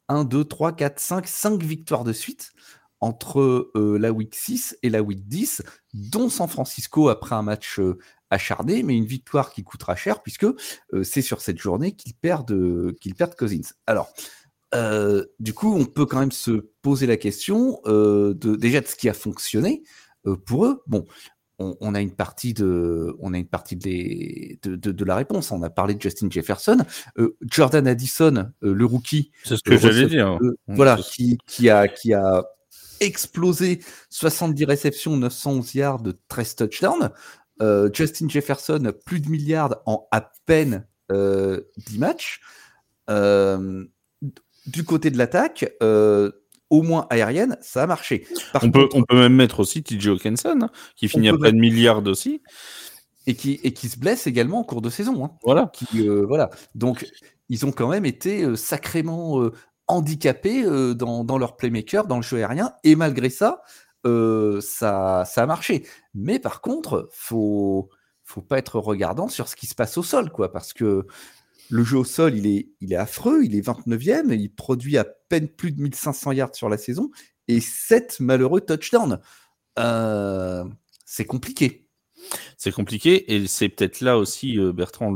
1, 0.09 0.23
2, 0.23 0.45
3, 0.45 0.73
4, 0.73 0.99
5, 0.99 1.27
5 1.27 1.63
victoires 1.63 2.03
de 2.03 2.13
suite 2.13 2.53
entre 2.99 3.71
euh, 3.75 3.97
la 3.97 4.11
week 4.11 4.33
6 4.35 4.77
et 4.83 4.89
la 4.89 5.01
week 5.01 5.27
10, 5.27 5.63
dont 5.93 6.29
San 6.29 6.47
Francisco 6.47 7.09
après 7.09 7.35
un 7.35 7.43
match 7.43 7.79
euh, 7.79 7.97
acharné, 8.29 8.83
mais 8.83 8.95
une 8.95 9.05
victoire 9.05 9.51
qui 9.51 9.63
coûtera 9.63 9.95
cher 9.95 10.21
puisque 10.21 10.45
euh, 10.45 11.03
c'est 11.03 11.21
sur 11.21 11.41
cette 11.41 11.59
journée 11.59 11.93
qu'ils 11.93 12.15
perdent, 12.15 12.93
qu'ils 12.99 13.15
perdent 13.15 13.35
Cousins. 13.35 13.73
Alors, 13.85 14.11
du 15.39 15.53
coup, 15.53 15.73
on 15.73 15.85
peut 15.85 16.05
quand 16.05 16.19
même 16.19 16.31
se 16.31 16.67
poser 16.81 17.07
la 17.07 17.17
question 17.17 17.79
de, 17.85 18.55
déjà 18.57 18.81
de 18.81 18.85
ce 18.85 18.95
qui 18.95 19.07
a 19.07 19.13
fonctionné 19.13 19.81
pour 20.45 20.65
eux. 20.65 20.83
Bon, 20.87 21.05
on, 21.57 21.95
a 21.95 22.01
une 22.01 22.11
partie 22.11 22.53
de, 22.53 23.15
on 23.19 23.33
a 23.33 23.37
une 23.37 23.47
partie 23.47 23.77
de, 23.77 24.75
de, 24.75 24.91
de, 24.91 25.05
la 25.05 25.15
réponse. 25.15 25.51
On 25.53 25.63
a 25.63 25.69
parlé 25.69 25.95
de 25.95 26.01
Justin 26.01 26.27
Jefferson, 26.29 26.79
Jordan 27.41 27.87
Addison, 27.87 28.51
le 28.61 28.85
rookie. 28.85 29.31
C'est 29.45 29.55
ce 29.55 29.63
que 29.63 29.77
j'allais 29.77 30.07
dire. 30.07 30.37
voilà, 30.67 30.97
qui, 30.97 31.37
qui 31.47 31.69
a, 31.69 31.87
qui 31.87 32.13
a 32.13 32.43
explosé 32.99 33.79
70 34.09 34.65
réceptions, 34.65 35.17
911 35.17 35.75
yards, 35.75 36.03
13 36.27 36.55
touchdowns. 36.55 37.11
Euh, 37.61 37.89
Justin 37.91 38.29
Jefferson, 38.29 38.93
plus 39.05 39.19
de 39.19 39.29
milliards 39.29 39.81
en 39.85 40.07
à 40.11 40.31
peine 40.45 40.85
euh, 41.11 41.61
10 41.87 41.99
matchs. 41.99 42.41
Euh, 43.09 43.85
du 44.65 44.83
côté 44.83 45.09
de 45.09 45.17
l'attaque, 45.17 45.73
euh, 45.81 46.31
au 46.69 46.83
moins 46.83 47.07
aérienne, 47.09 47.57
ça 47.61 47.83
a 47.83 47.87
marché. 47.87 48.27
on, 48.61 48.69
peut, 48.69 48.89
on 48.93 49.03
peut 49.03 49.15
même 49.15 49.35
mettre 49.35 49.61
aussi 49.61 49.81
TJ 49.81 50.07
Hawkinson, 50.07 50.59
hein, 50.63 50.69
qui 50.95 51.07
finit 51.07 51.29
à 51.29 51.37
près 51.37 51.53
de 51.53 51.57
milliards 51.57 52.05
aussi. 52.05 52.41
Et 53.25 53.35
qui, 53.35 53.59
et 53.63 53.73
qui 53.73 53.89
se 53.89 53.99
blesse 53.99 54.25
également 54.27 54.59
en 54.59 54.63
cours 54.63 54.81
de 54.81 54.89
saison. 54.89 55.25
Hein. 55.25 55.31
Voilà. 55.43 55.69
Qui, 55.73 56.07
voilà. 56.07 56.49
Donc, 56.75 57.05
ils 57.49 57.65
ont 57.65 57.71
quand 57.71 57.89
même 57.89 58.05
été 58.05 58.55
sacrément 58.55 59.49
handicapés 59.87 60.63
euh, 60.63 60.93
dans, 60.93 61.37
leur 61.37 61.57
playmaker, 61.57 62.07
dans 62.07 62.17
le 62.17 62.23
jeu 62.23 62.37
aérien, 62.37 62.73
et 62.83 62.95
malgré 62.95 63.29
ça, 63.29 63.61
euh, 64.05 64.61
ça, 64.61 65.23
ça 65.25 65.43
a 65.43 65.45
marché. 65.45 65.85
Mais 66.13 66.39
par 66.39 66.61
contre, 66.61 67.09
faut 67.11 67.89
faut 68.23 68.41
pas 68.41 68.57
être 68.57 68.79
regardant 68.79 69.29
sur 69.29 69.47
ce 69.47 69.55
qui 69.55 69.67
se 69.67 69.75
passe 69.75 69.97
au 69.97 70.03
sol, 70.03 70.29
quoi, 70.29 70.51
parce 70.51 70.73
que 70.73 71.07
le 71.69 71.83
jeu 71.83 71.97
au 71.97 72.03
sol, 72.03 72.35
il 72.35 72.45
est, 72.45 72.69
il 72.81 72.91
est 72.91 72.97
affreux, 72.97 73.43
il 73.43 73.55
est 73.55 73.65
29e, 73.65 74.33
il 74.33 74.53
produit 74.53 74.97
à 74.97 75.05
peine 75.05 75.47
plus 75.47 75.71
de 75.71 75.81
1500 75.81 76.33
yards 76.33 76.55
sur 76.55 76.67
la 76.67 76.77
saison 76.77 77.09
et 77.47 77.61
7 77.61 78.19
malheureux 78.19 78.61
touchdowns. 78.61 79.19
Euh, 79.79 80.65
c'est 81.05 81.25
compliqué. 81.25 81.86
C'est 82.57 82.71
compliqué 82.71 83.33
et 83.33 83.47
c'est 83.47 83.69
peut-être 83.69 84.01
là 84.01 84.17
aussi, 84.17 84.59
euh, 84.59 84.73
Bertrand, 84.73 85.13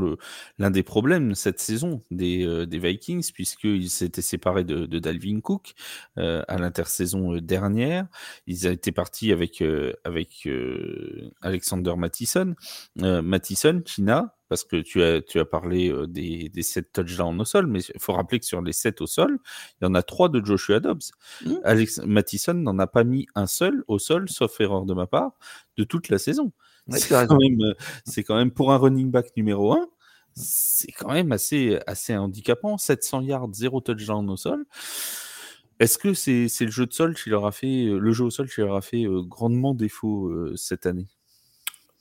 l'un 0.58 0.70
des 0.70 0.82
problèmes 0.82 1.34
cette 1.34 1.60
saison 1.60 2.02
des, 2.10 2.46
euh, 2.46 2.66
des 2.66 2.78
Vikings, 2.78 3.32
puisqu'ils 3.32 3.90
s'étaient 3.90 4.22
séparés 4.22 4.64
de, 4.64 4.86
de, 4.86 4.98
Dalvin 4.98 5.40
Cook 5.40 5.74
euh, 6.18 6.42
à 6.46 6.58
l'intersaison 6.58 7.36
dernière. 7.38 8.06
Ils 8.46 8.66
étaient 8.66 8.92
partis 8.92 9.32
avec, 9.32 9.62
avec 10.04 10.48
Alexander 11.40 11.94
Mattison. 11.96 12.54
Mattison, 12.96 13.82
China, 13.84 14.36
parce 14.48 14.64
que 14.64 14.76
tu 14.76 15.02
as, 15.02 15.22
tu 15.22 15.40
as 15.40 15.44
parlé 15.44 15.92
des, 16.08 16.48
des 16.48 16.62
7 16.62 16.92
touchdowns 16.92 17.40
au 17.40 17.44
sol, 17.44 17.66
mais 17.66 17.80
il 17.80 18.00
faut 18.00 18.12
rappeler 18.12 18.38
que 18.38 18.46
sur 18.46 18.62
les 18.62 18.72
7 18.72 19.00
au 19.00 19.06
sol, 19.06 19.38
il 19.80 19.84
y 19.84 19.86
en 19.86 19.94
a 19.94 20.02
3 20.02 20.28
de 20.28 20.44
Joshua 20.44 20.80
Dobbs. 20.80 21.12
Mmh. 21.44 21.54
Alex 21.64 21.98
Mattison 22.04 22.54
n'en 22.54 22.78
a 22.78 22.86
pas 22.86 23.04
mis 23.04 23.26
un 23.34 23.46
seul 23.46 23.82
au 23.88 23.98
sol, 23.98 24.28
sauf 24.28 24.60
erreur 24.60 24.84
de 24.84 24.94
ma 24.94 25.06
part, 25.06 25.32
de 25.76 25.84
toute 25.84 26.08
la 26.08 26.18
saison. 26.18 26.52
C'est 26.88 27.08
quand, 27.08 27.38
même, 27.38 27.60
euh, 27.60 28.22
quand 28.26 28.36
même 28.36 28.50
pour 28.50 28.72
un 28.72 28.76
running 28.78 29.10
back 29.10 29.36
numéro 29.36 29.72
1, 29.72 29.88
c'est 30.34 30.92
quand 30.92 31.12
même 31.12 31.32
assez, 31.32 31.78
assez 31.86 32.16
handicapant. 32.16 32.78
700 32.78 33.22
yards, 33.22 33.52
0 33.52 33.80
touchdown 33.80 34.28
au 34.30 34.36
sol. 34.36 34.64
Est-ce 35.78 35.98
que 35.98 36.14
c'est 36.14 36.48
le 36.60 36.70
jeu 36.70 36.86
de 36.86 36.92
sol 36.92 37.14
qui 37.14 37.30
leur 37.30 37.46
a 37.46 37.52
fait, 37.52 37.86
euh, 37.86 37.98
le 37.98 38.12
jeu 38.12 38.24
au 38.24 38.30
sol 38.30 38.48
qui 38.48 38.60
leur 38.60 38.76
a 38.76 38.82
fait 38.82 39.04
euh, 39.04 39.22
grandement 39.22 39.74
défaut 39.74 40.32
cette 40.56 40.86
année? 40.86 41.08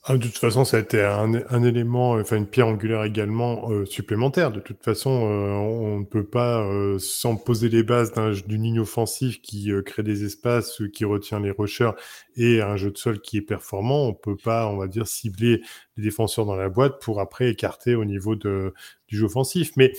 Ah, 0.04 0.18
de 0.18 0.24
toute 0.24 0.38
façon, 0.40 0.66
ça 0.66 0.78
a 0.78 0.80
été 0.80 1.00
un, 1.04 1.64
élément, 1.64 2.14
enfin 2.14 2.38
une 2.38 2.48
pierre 2.48 2.68
angulaire 2.68 3.04
également 3.04 3.70
euh, 3.70 3.86
supplémentaire. 3.86 4.52
De 4.52 4.60
toute 4.60 4.84
façon, 4.84 5.12
euh, 5.12 5.52
on 5.52 6.00
ne 6.00 6.06
peut 6.06 6.26
pas, 6.26 6.64
euh, 6.64 6.98
sans 6.98 7.36
poser 7.36 7.70
les 7.70 7.84
bases 7.84 8.12
d'une 8.48 8.64
ligne 8.64 8.80
offensive 8.80 9.42
qui 9.42 9.72
crée 9.86 10.02
des 10.02 10.24
espaces, 10.26 10.82
qui 10.92 11.06
retient 11.06 11.40
les 11.40 11.52
rushers 11.52 11.92
et 12.36 12.62
un 12.62 12.78
jeu 12.78 12.90
de 12.90 12.98
sol 12.98 13.22
qui 13.22 13.38
est 13.38 13.42
performant, 13.42 14.08
on 14.08 14.16
peut 14.16 14.36
pas, 14.36 14.68
on 14.68 14.78
va 14.78 14.88
dire, 14.88 15.08
cibler 15.08 15.62
les 15.98 16.04
défenseurs 16.04 16.48
dans 16.48 16.56
la 16.56 16.70
boîte 16.70 17.00
pour 17.00 17.20
après 17.20 17.50
écarter 17.50 17.94
au 17.94 18.04
niveau 18.06 18.36
du 18.36 18.72
jeu 19.08 19.26
offensif. 19.26 19.74
Mais 19.78 19.94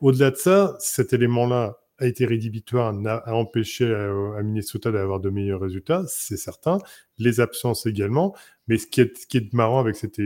au-delà 0.00 0.30
de 0.30 0.36
ça, 0.36 0.76
cet 0.80 1.12
élément-là, 1.12 1.81
a 2.02 2.06
été 2.06 2.26
rédhibitoire, 2.26 2.94
a 3.06 3.34
empêché 3.34 3.92
à, 3.92 4.10
à 4.36 4.42
Minnesota 4.42 4.90
d'avoir 4.90 5.20
de 5.20 5.30
meilleurs 5.30 5.60
résultats, 5.60 6.04
c'est 6.08 6.36
certain. 6.36 6.78
Les 7.18 7.40
absences 7.40 7.86
également. 7.86 8.34
Mais 8.68 8.78
ce 8.78 8.86
qui 8.86 9.00
est, 9.00 9.52
marrant 9.52 9.80
avec 9.80 9.96
cette, 9.96 10.20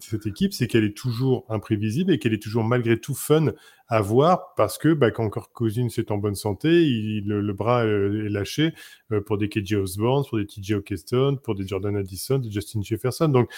cette 0.00 0.26
équipe, 0.26 0.52
c'est 0.52 0.66
qu'elle 0.66 0.84
est 0.84 0.96
toujours 0.96 1.44
imprévisible 1.48 2.12
et 2.12 2.18
qu'elle 2.18 2.34
est 2.34 2.42
toujours 2.42 2.64
malgré 2.64 2.98
tout 2.98 3.14
fun 3.14 3.52
à 3.88 4.00
voir 4.00 4.54
parce 4.56 4.78
que 4.78 4.92
bah, 4.92 5.10
quand 5.10 5.30
Kirk 5.30 5.52
Cousins 5.52 5.88
est 5.96 6.10
en 6.10 6.18
bonne 6.18 6.34
santé, 6.34 6.84
le, 7.24 7.52
bras 7.52 7.84
est 7.84 8.28
lâché 8.28 8.74
euh, 9.12 9.20
pour 9.20 9.38
des 9.38 9.48
KJ 9.48 9.74
Osborne, 9.74 10.24
pour 10.28 10.38
des 10.38 10.46
TJ 10.46 10.72
Hawkinson, 10.72 11.38
pour 11.42 11.54
des 11.54 11.66
Jordan 11.66 11.96
Addison, 11.96 12.38
des 12.38 12.50
Justin 12.50 12.82
Jefferson. 12.82 13.28
Donc 13.28 13.50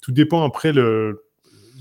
tout 0.00 0.12
dépend 0.12 0.42
après 0.44 0.72
le 0.72 1.24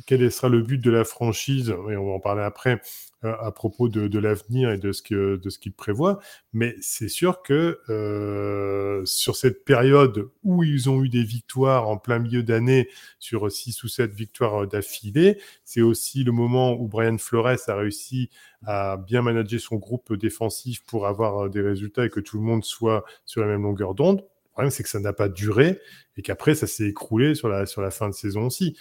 quel 0.05 0.29
sera 0.31 0.49
le 0.49 0.61
but 0.61 0.79
de 0.79 0.91
la 0.91 1.05
franchise, 1.05 1.69
et 1.69 1.95
on 1.95 2.05
va 2.05 2.11
en 2.11 2.19
parler 2.19 2.41
après, 2.41 2.73
euh, 2.73 2.77
à 3.23 3.51
propos 3.51 3.89
de, 3.89 4.19
l'avenir 4.19 4.71
et 4.71 4.77
de 4.77 4.91
ce 4.91 5.01
que 5.01 5.37
de 5.37 5.49
ce 5.49 5.59
qu'il 5.59 5.73
prévoit. 5.73 6.19
Mais 6.51 6.75
c'est 6.81 7.07
sûr 7.07 7.41
que 7.41 7.79
euh, 7.89 9.05
sur 9.05 9.35
cette 9.35 9.63
période 9.65 10.29
où 10.43 10.63
ils 10.63 10.89
ont 10.89 11.03
eu 11.03 11.09
des 11.09 11.23
victoires 11.23 11.87
en 11.87 11.97
plein 11.97 12.19
milieu 12.19 12.43
d'année, 12.43 12.89
sur 13.19 13.51
six 13.51 13.83
ou 13.83 13.87
sept 13.87 14.13
victoires 14.13 14.67
d'affilée, 14.67 15.39
c'est 15.63 15.81
aussi 15.81 16.23
le 16.23 16.31
moment 16.31 16.73
où 16.73 16.87
Brian 16.87 17.17
Flores 17.17 17.57
a 17.67 17.75
réussi 17.75 18.29
à 18.65 18.97
bien 18.97 19.21
manager 19.21 19.59
son 19.59 19.75
groupe 19.75 20.13
défensif 20.13 20.83
pour 20.85 21.07
avoir 21.07 21.49
des 21.49 21.61
résultats 21.61 22.05
et 22.05 22.09
que 22.09 22.19
tout 22.19 22.37
le 22.37 22.43
monde 22.43 22.63
soit 22.63 23.03
sur 23.25 23.41
la 23.41 23.47
même 23.47 23.63
longueur 23.63 23.93
d'onde. 23.93 24.17
Le 24.21 24.51
problème, 24.51 24.71
c'est 24.71 24.83
que 24.83 24.89
ça 24.89 24.99
n'a 24.99 25.13
pas 25.13 25.29
duré 25.29 25.79
et 26.15 26.21
qu'après, 26.21 26.55
ça 26.55 26.67
s'est 26.67 26.87
écroulé 26.87 27.35
sur 27.35 27.49
la, 27.49 27.65
sur 27.65 27.81
la 27.81 27.89
fin 27.89 28.07
de 28.07 28.13
saison 28.13 28.45
aussi. 28.45 28.77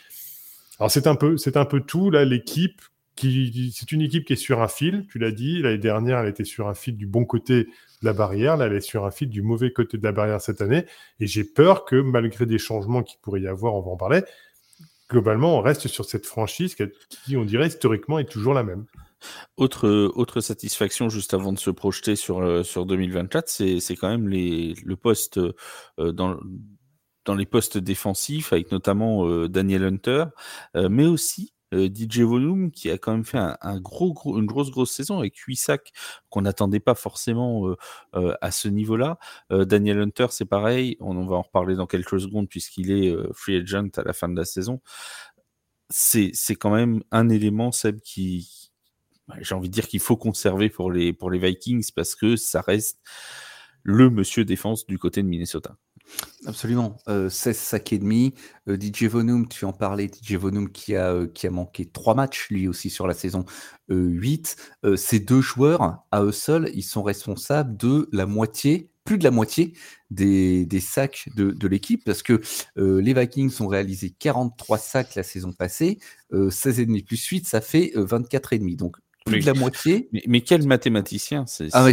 Alors, 0.78 0.90
c'est 0.90 1.06
un 1.06 1.14
peu, 1.14 1.36
c'est 1.36 1.56
un 1.56 1.64
peu 1.64 1.80
tout. 1.80 2.10
Là, 2.10 2.24
l'équipe, 2.24 2.82
qui, 2.82 2.91
c'est 3.16 3.92
une 3.92 4.02
équipe 4.02 4.24
qui 4.24 4.32
est 4.32 4.36
sur 4.36 4.62
un 4.62 4.68
fil, 4.68 5.06
tu 5.10 5.18
l'as 5.18 5.30
dit. 5.30 5.60
L'année 5.62 5.78
dernière, 5.78 6.18
elle 6.20 6.28
était 6.28 6.44
sur 6.44 6.68
un 6.68 6.74
fil 6.74 6.96
du 6.96 7.06
bon 7.06 7.24
côté 7.24 7.64
de 7.64 7.68
la 8.02 8.12
barrière. 8.12 8.56
Là, 8.56 8.66
elle 8.66 8.74
est 8.74 8.80
sur 8.80 9.04
un 9.04 9.10
fil 9.10 9.28
du 9.28 9.42
mauvais 9.42 9.72
côté 9.72 9.98
de 9.98 10.02
la 10.02 10.12
barrière 10.12 10.40
cette 10.40 10.60
année. 10.60 10.86
Et 11.20 11.26
j'ai 11.26 11.44
peur 11.44 11.84
que, 11.84 11.96
malgré 11.96 12.46
des 12.46 12.58
changements 12.58 13.02
qu'il 13.02 13.20
pourrait 13.20 13.42
y 13.42 13.46
avoir, 13.46 13.74
on 13.74 13.82
va 13.82 13.90
en 13.90 13.96
parler, 13.96 14.22
globalement, 15.10 15.58
on 15.58 15.60
reste 15.60 15.88
sur 15.88 16.04
cette 16.04 16.26
franchise 16.26 16.74
qui, 16.74 17.36
on 17.36 17.44
dirait, 17.44 17.68
historiquement, 17.68 18.18
est 18.18 18.30
toujours 18.30 18.54
la 18.54 18.64
même. 18.64 18.86
Autre, 19.56 20.40
satisfaction, 20.40 21.08
juste 21.08 21.34
avant 21.34 21.52
de 21.52 21.58
se 21.58 21.70
projeter 21.70 22.16
sur, 22.16 22.40
euh, 22.40 22.64
sur 22.64 22.86
2024, 22.86 23.48
c'est, 23.48 23.96
quand 23.96 24.08
même 24.08 24.28
le 24.28 24.94
poste 24.94 25.38
euh, 25.38 26.12
dans, 26.12 26.40
dans 27.24 27.34
les 27.34 27.46
postes 27.46 27.78
défensifs, 27.78 28.52
avec 28.52 28.72
notamment 28.72 29.28
euh, 29.28 29.48
Daniel 29.48 29.84
Hunter, 29.84 30.24
mais 30.74 31.06
aussi 31.06 31.52
euh, 31.72 31.88
DJ 31.88 32.20
Volume 32.20 32.70
qui 32.70 32.90
a 32.90 32.98
quand 32.98 33.12
même 33.12 33.24
fait 33.24 33.38
une 33.38 33.80
grosse, 33.80 34.70
grosse 34.70 34.90
saison 34.90 35.18
avec 35.18 35.36
8 35.36 35.56
sacs 35.56 35.92
qu'on 36.30 36.42
n'attendait 36.42 36.80
pas 36.80 36.94
forcément 36.94 37.68
euh, 37.68 37.76
euh, 38.14 38.34
à 38.40 38.50
ce 38.50 38.68
niveau-là. 38.68 39.18
Daniel 39.50 40.00
Hunter, 40.00 40.26
c'est 40.30 40.44
pareil, 40.44 40.96
on, 41.00 41.14
va 41.26 41.36
en 41.36 41.42
reparler 41.42 41.74
dans 41.74 41.86
quelques 41.86 42.20
secondes 42.20 42.48
puisqu'il 42.48 42.90
est 42.90 43.14
free 43.32 43.56
agent 43.56 43.88
à 43.96 44.02
la 44.02 44.12
fin 44.12 44.28
de 44.28 44.36
la 44.36 44.44
saison. 44.44 44.80
C'est 45.88 46.32
quand 46.54 46.70
même 46.70 47.02
un 47.10 47.28
élément, 47.28 47.70
Seb, 47.70 48.00
qui, 48.00 48.70
bah, 49.28 49.36
j'ai 49.40 49.54
envie 49.54 49.68
de 49.68 49.74
dire 49.74 49.88
qu'il 49.88 50.00
faut 50.00 50.16
conserver 50.16 50.70
pour 50.70 50.90
les, 50.90 51.12
pour 51.12 51.30
les 51.30 51.38
Vikings 51.38 51.90
parce 51.94 52.14
que 52.14 52.36
ça 52.36 52.60
reste 52.60 52.98
le 53.82 54.10
monsieur 54.10 54.44
défense 54.44 54.86
du 54.86 54.98
côté 54.98 55.22
de 55.22 55.28
Minnesota. 55.28 55.76
Absolument. 56.46 56.98
16 57.06 57.56
sacs 57.56 57.92
et 57.92 57.98
demi. 57.98 58.34
DJ 58.66 59.04
Vonum, 59.04 59.48
tu 59.48 59.64
en 59.64 59.72
parlais, 59.72 60.08
DJ 60.08 60.34
Vonum 60.34 60.70
qui 60.70 60.96
a, 60.96 61.26
qui 61.26 61.46
a 61.46 61.50
manqué 61.50 61.86
trois 61.86 62.14
matchs, 62.14 62.48
lui 62.50 62.68
aussi 62.68 62.90
sur 62.90 63.06
la 63.06 63.14
saison 63.14 63.44
8. 63.88 64.56
ces 64.96 65.20
deux 65.20 65.40
joueurs, 65.40 66.04
à 66.10 66.22
eux 66.22 66.32
seuls, 66.32 66.70
ils 66.74 66.82
sont 66.82 67.02
responsables 67.02 67.76
de 67.76 68.08
la 68.12 68.26
moitié, 68.26 68.90
plus 69.04 69.18
de 69.18 69.24
la 69.24 69.30
moitié 69.30 69.74
des, 70.10 70.66
sacs 70.80 71.28
de, 71.36 71.50
de 71.50 71.68
l'équipe, 71.68 72.04
parce 72.04 72.22
que 72.22 72.40
les 72.76 73.14
Vikings 73.14 73.60
ont 73.60 73.68
réalisé 73.68 74.10
43 74.10 74.78
sacs 74.78 75.14
la 75.14 75.22
saison 75.22 75.52
passée, 75.52 75.98
16,5 76.32 77.04
plus 77.04 77.24
8, 77.24 77.46
ça 77.46 77.60
fait 77.60 77.92
24,5. 77.94 78.76
Donc 78.76 78.96
plus 79.24 79.40
de 79.40 79.46
la 79.46 79.54
moitié. 79.54 80.08
Mais, 80.26 80.40
quel 80.40 80.66
mathématicien 80.66 81.44
C'est 81.46 81.68
ah 81.72 81.86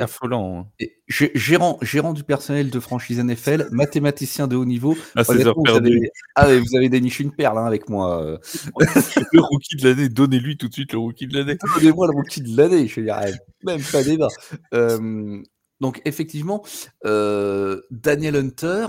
affolant. 0.00 0.66
Hein. 0.80 0.86
Gérant, 1.08 1.78
gérant 1.82 2.12
du 2.12 2.24
personnel 2.24 2.70
de 2.70 2.80
franchise 2.80 3.18
NFL, 3.18 3.68
mathématicien 3.72 4.46
de 4.46 4.56
haut 4.56 4.64
niveau. 4.64 4.96
Ah, 5.16 5.22
vous, 5.22 5.32
avez, 5.32 6.10
ah, 6.34 6.54
vous 6.54 6.76
avez 6.76 6.88
déniché 6.88 7.24
une 7.24 7.32
perle 7.32 7.58
hein, 7.58 7.66
avec 7.66 7.88
moi. 7.88 8.22
Euh. 8.22 8.38
le 9.32 9.40
rookie 9.40 9.76
de 9.76 9.88
l'année, 9.88 10.08
donnez-lui 10.08 10.56
tout 10.56 10.68
de 10.68 10.74
suite 10.74 10.92
le 10.92 10.98
rookie 10.98 11.26
de 11.26 11.36
l'année. 11.36 11.56
Donnez-moi 11.76 12.06
le 12.06 12.14
rookie 12.14 12.42
de 12.42 12.56
l'année, 12.56 12.86
je 12.86 13.00
dire, 13.00 13.20
même 13.64 13.82
pas 13.82 14.02
débat. 14.02 14.28
Euh, 14.72 15.42
donc, 15.80 16.00
effectivement, 16.04 16.62
euh, 17.04 17.80
Daniel 17.90 18.36
Hunter, 18.36 18.86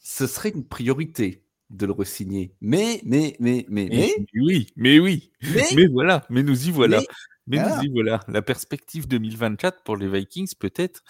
ce 0.00 0.26
serait 0.26 0.48
une 0.48 0.64
priorité 0.64 1.45
de 1.70 1.86
le 1.86 1.92
resigner. 1.92 2.52
Mais, 2.60 3.00
mais, 3.04 3.36
mais, 3.40 3.66
mais, 3.68 3.88
mais. 3.90 4.14
oui, 4.34 4.68
mais 4.76 4.98
oui. 4.98 5.30
Mais, 5.74 5.86
voilà, 5.86 6.24
mais 6.30 6.42
nous 6.42 6.68
y 6.68 6.70
voilà. 6.70 7.00
Mais, 7.46 7.58
nous 7.58 7.84
y 7.84 7.88
voilà. 7.88 8.20
La 8.28 8.42
perspective 8.42 9.06
2024 9.08 9.82
pour 9.82 9.96
les 9.96 10.08
Vikings 10.08 10.52
peut 10.58 10.72
être 10.76 11.02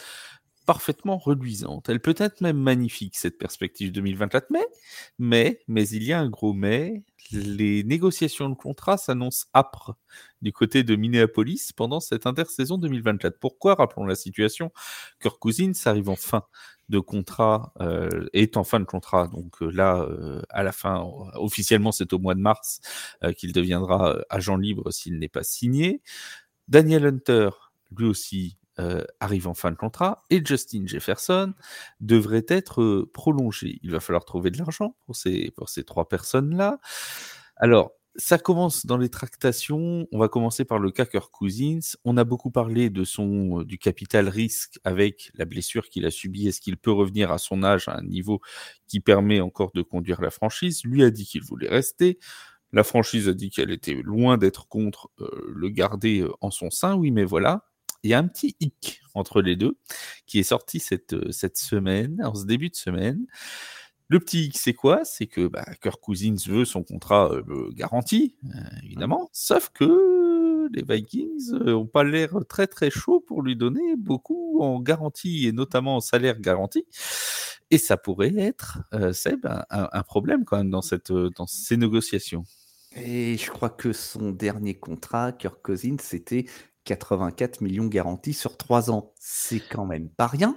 parfaitement 0.67 1.17
reluisante. 1.17 1.89
Elle 1.89 2.01
peut 2.01 2.15
être 2.19 2.41
même 2.41 2.59
magnifique, 2.59 3.17
cette 3.17 3.39
perspective 3.39 3.93
2024. 3.93 4.49
Mais, 4.51 4.67
mais, 5.19 5.61
mais 5.69 5.89
il 5.89 6.03
y 6.03 6.13
a 6.13 6.21
un 6.21 6.29
gros 6.29 6.53
mais. 6.53 7.03
Les 7.33 7.83
négociations 7.83 8.49
de 8.49 8.55
contrat 8.55 8.97
s'annoncent 8.99 9.47
âpres 9.53 9.97
du 10.43 10.53
côté 10.53 10.85
de 10.85 10.95
Minneapolis 10.95 11.73
pendant 11.73 11.99
cette 11.99 12.27
intersaison 12.27 12.79
2024. 12.79 13.39
Pourquoi? 13.41 13.75
Rappelons 13.75 14.07
la 14.07 14.15
situation. 14.15 14.71
Kirk 15.21 15.39
Cousins 15.41 15.73
arrive 15.87 16.09
en 16.09 16.15
fin 16.17 16.45
de 16.89 16.99
contrat 17.01 17.73
euh, 17.81 18.29
est 18.33 18.57
en 18.57 18.65
fin 18.65 18.81
de 18.81 18.85
contrat. 18.85 19.29
Donc 19.29 19.61
euh, 19.63 19.71
là, 19.71 20.03
euh, 20.03 20.43
à 20.51 20.63
la 20.63 20.73
fin, 20.73 21.01
officiellement, 21.35 21.93
c'est 21.93 22.13
au 22.13 22.19
mois 22.19 22.35
de 22.35 22.41
mars 22.41 22.81
qu'il 23.37 23.53
deviendra 23.53 24.19
agent 24.31 24.57
libre 24.57 24.91
s'il 24.91 25.19
n'est 25.19 25.29
pas 25.29 25.43
signé. 25.43 26.03
Daniel 26.69 27.07
Hunter, 27.07 27.51
lui 27.97 28.07
aussi, 28.07 28.57
arrive 29.21 29.49
en 29.49 29.55
fin 29.55 29.71
de 29.71 29.77
contrat 29.77 30.25
et 30.31 30.45
Justin 30.45 30.87
Jefferson 30.87 31.55
devrait 32.01 32.47
être 32.49 33.09
prolongé. 33.13 33.79
Il 33.83 33.91
va 33.91 34.01
falloir 34.01 34.25
trouver 34.25 34.51
de 34.51 34.59
l'argent 34.59 34.97
pour 35.07 35.17
ces, 35.17 35.51
pour 35.57 35.69
ces 35.69 35.85
trois 35.85 36.09
personnes-là. 36.09 36.79
Alors, 37.57 37.93
ça 38.19 38.39
commence 38.39 38.87
dans 38.87 38.97
les 38.97 39.09
tractations. 39.09 40.07
On 40.11 40.19
va 40.19 40.29
commencer 40.29 40.65
par 40.65 40.79
le 40.79 40.91
cas 40.91 41.05
Cousins. 41.05 41.81
On 42.05 42.17
a 42.17 42.25
beaucoup 42.25 42.51
parlé 42.51 42.91
de 42.91 43.05
son 43.05 43.63
du 43.63 43.79
capital 43.79 44.29
risque 44.29 44.79
avec 44.85 45.31
la 45.35 45.45
blessure 45.45 45.89
qu'il 45.89 46.07
a 46.07 46.11
subie. 46.11 46.49
Est-ce 46.49 46.61
qu'il 46.61 46.77
peut 46.77 46.93
revenir 46.93 47.31
à 47.31 47.39
son 47.39 47.63
âge 47.63 47.89
à 47.89 47.97
un 47.97 48.03
niveau 48.03 48.41
qui 48.89 49.01
permet 49.01 49.41
encore 49.41 49.71
de 49.75 49.83
conduire 49.83 50.21
la 50.23 50.31
franchise? 50.31 50.83
Lui 50.85 51.03
a 51.03 51.11
dit 51.11 51.27
qu'il 51.27 51.43
voulait 51.43 51.69
rester. 51.69 52.19
La 52.73 52.85
franchise 52.85 53.29
a 53.29 53.35
dit 53.35 53.51
qu'elle 53.51 53.71
était 53.71 54.01
loin 54.03 54.39
d'être 54.39 54.67
contre 54.69 55.11
le 55.19 55.69
garder 55.69 56.27
en 56.41 56.51
son 56.51 56.71
sein. 56.71 56.95
Oui, 56.97 57.11
mais 57.11 57.25
voilà. 57.25 57.65
Il 58.03 58.11
y 58.11 58.15
a 58.15 58.19
un 58.19 58.27
petit 58.27 58.57
hic 58.61 59.01
entre 59.15 59.43
les 59.43 59.57
deux 59.57 59.77
qui 60.27 60.39
est 60.39 60.45
sorti 60.45 60.81
cette, 60.81 61.33
cette 61.33 61.57
semaine, 61.57 62.21
en 62.25 62.35
ce 62.35 62.45
début 62.45 62.69
de 62.69 62.77
semaine. 62.77 63.27
Le 64.09 64.21
petit 64.21 64.53
c'est 64.55 64.75
quoi? 64.75 65.05
C'est 65.05 65.27
que 65.27 65.49
bah, 65.49 65.65
Kirk 65.83 66.01
Cousins 66.01 66.37
veut 66.47 66.65
son 66.65 66.85
contrat 66.85 67.33
euh, 67.33 67.71
garanti, 67.73 68.37
euh, 68.45 68.59
évidemment, 68.85 69.29
sauf 69.33 69.71
que 69.71 70.69
les 70.73 70.83
Vikings 70.83 71.53
n'ont 71.53 71.85
euh, 71.85 71.87
pas 71.87 72.05
l'air 72.05 72.35
très 72.49 72.69
très 72.69 72.91
chaud 72.91 73.21
pour 73.21 73.43
lui 73.43 73.57
donner 73.57 73.97
beaucoup 73.97 74.63
en 74.63 74.81
garantie 74.81 75.49
et 75.49 75.53
notamment 75.53 75.97
en 75.97 76.01
salaire 76.01 76.39
garanti. 76.39 76.87
Et 77.73 77.79
ça 77.79 77.97
pourrait 77.97 78.35
être, 78.37 78.79
Seb, 79.13 79.45
un, 79.45 79.65
un, 79.71 80.03
problème 80.05 80.45
quand 80.45 80.57
même 80.57 80.71
dans, 80.71 80.83
cette, 80.83 81.11
dans 81.11 81.49
ces 81.49 81.77
négociations. 81.77 82.45
Et 82.95 83.37
je 83.37 83.51
crois 83.51 83.71
que 83.71 83.93
son 83.93 84.31
dernier 84.31 84.79
contrat, 84.79 85.33
Kirk 85.33 85.61
Cousins, 85.63 85.97
c'était 85.99 86.47
84 86.87 87.61
millions 87.61 87.87
garantis 87.87 88.33
sur 88.33 88.57
trois 88.57 88.91
ans. 88.91 89.13
C'est 89.19 89.61
quand 89.61 89.85
même 89.85 90.09
pas 90.09 90.27
rien. 90.29 90.57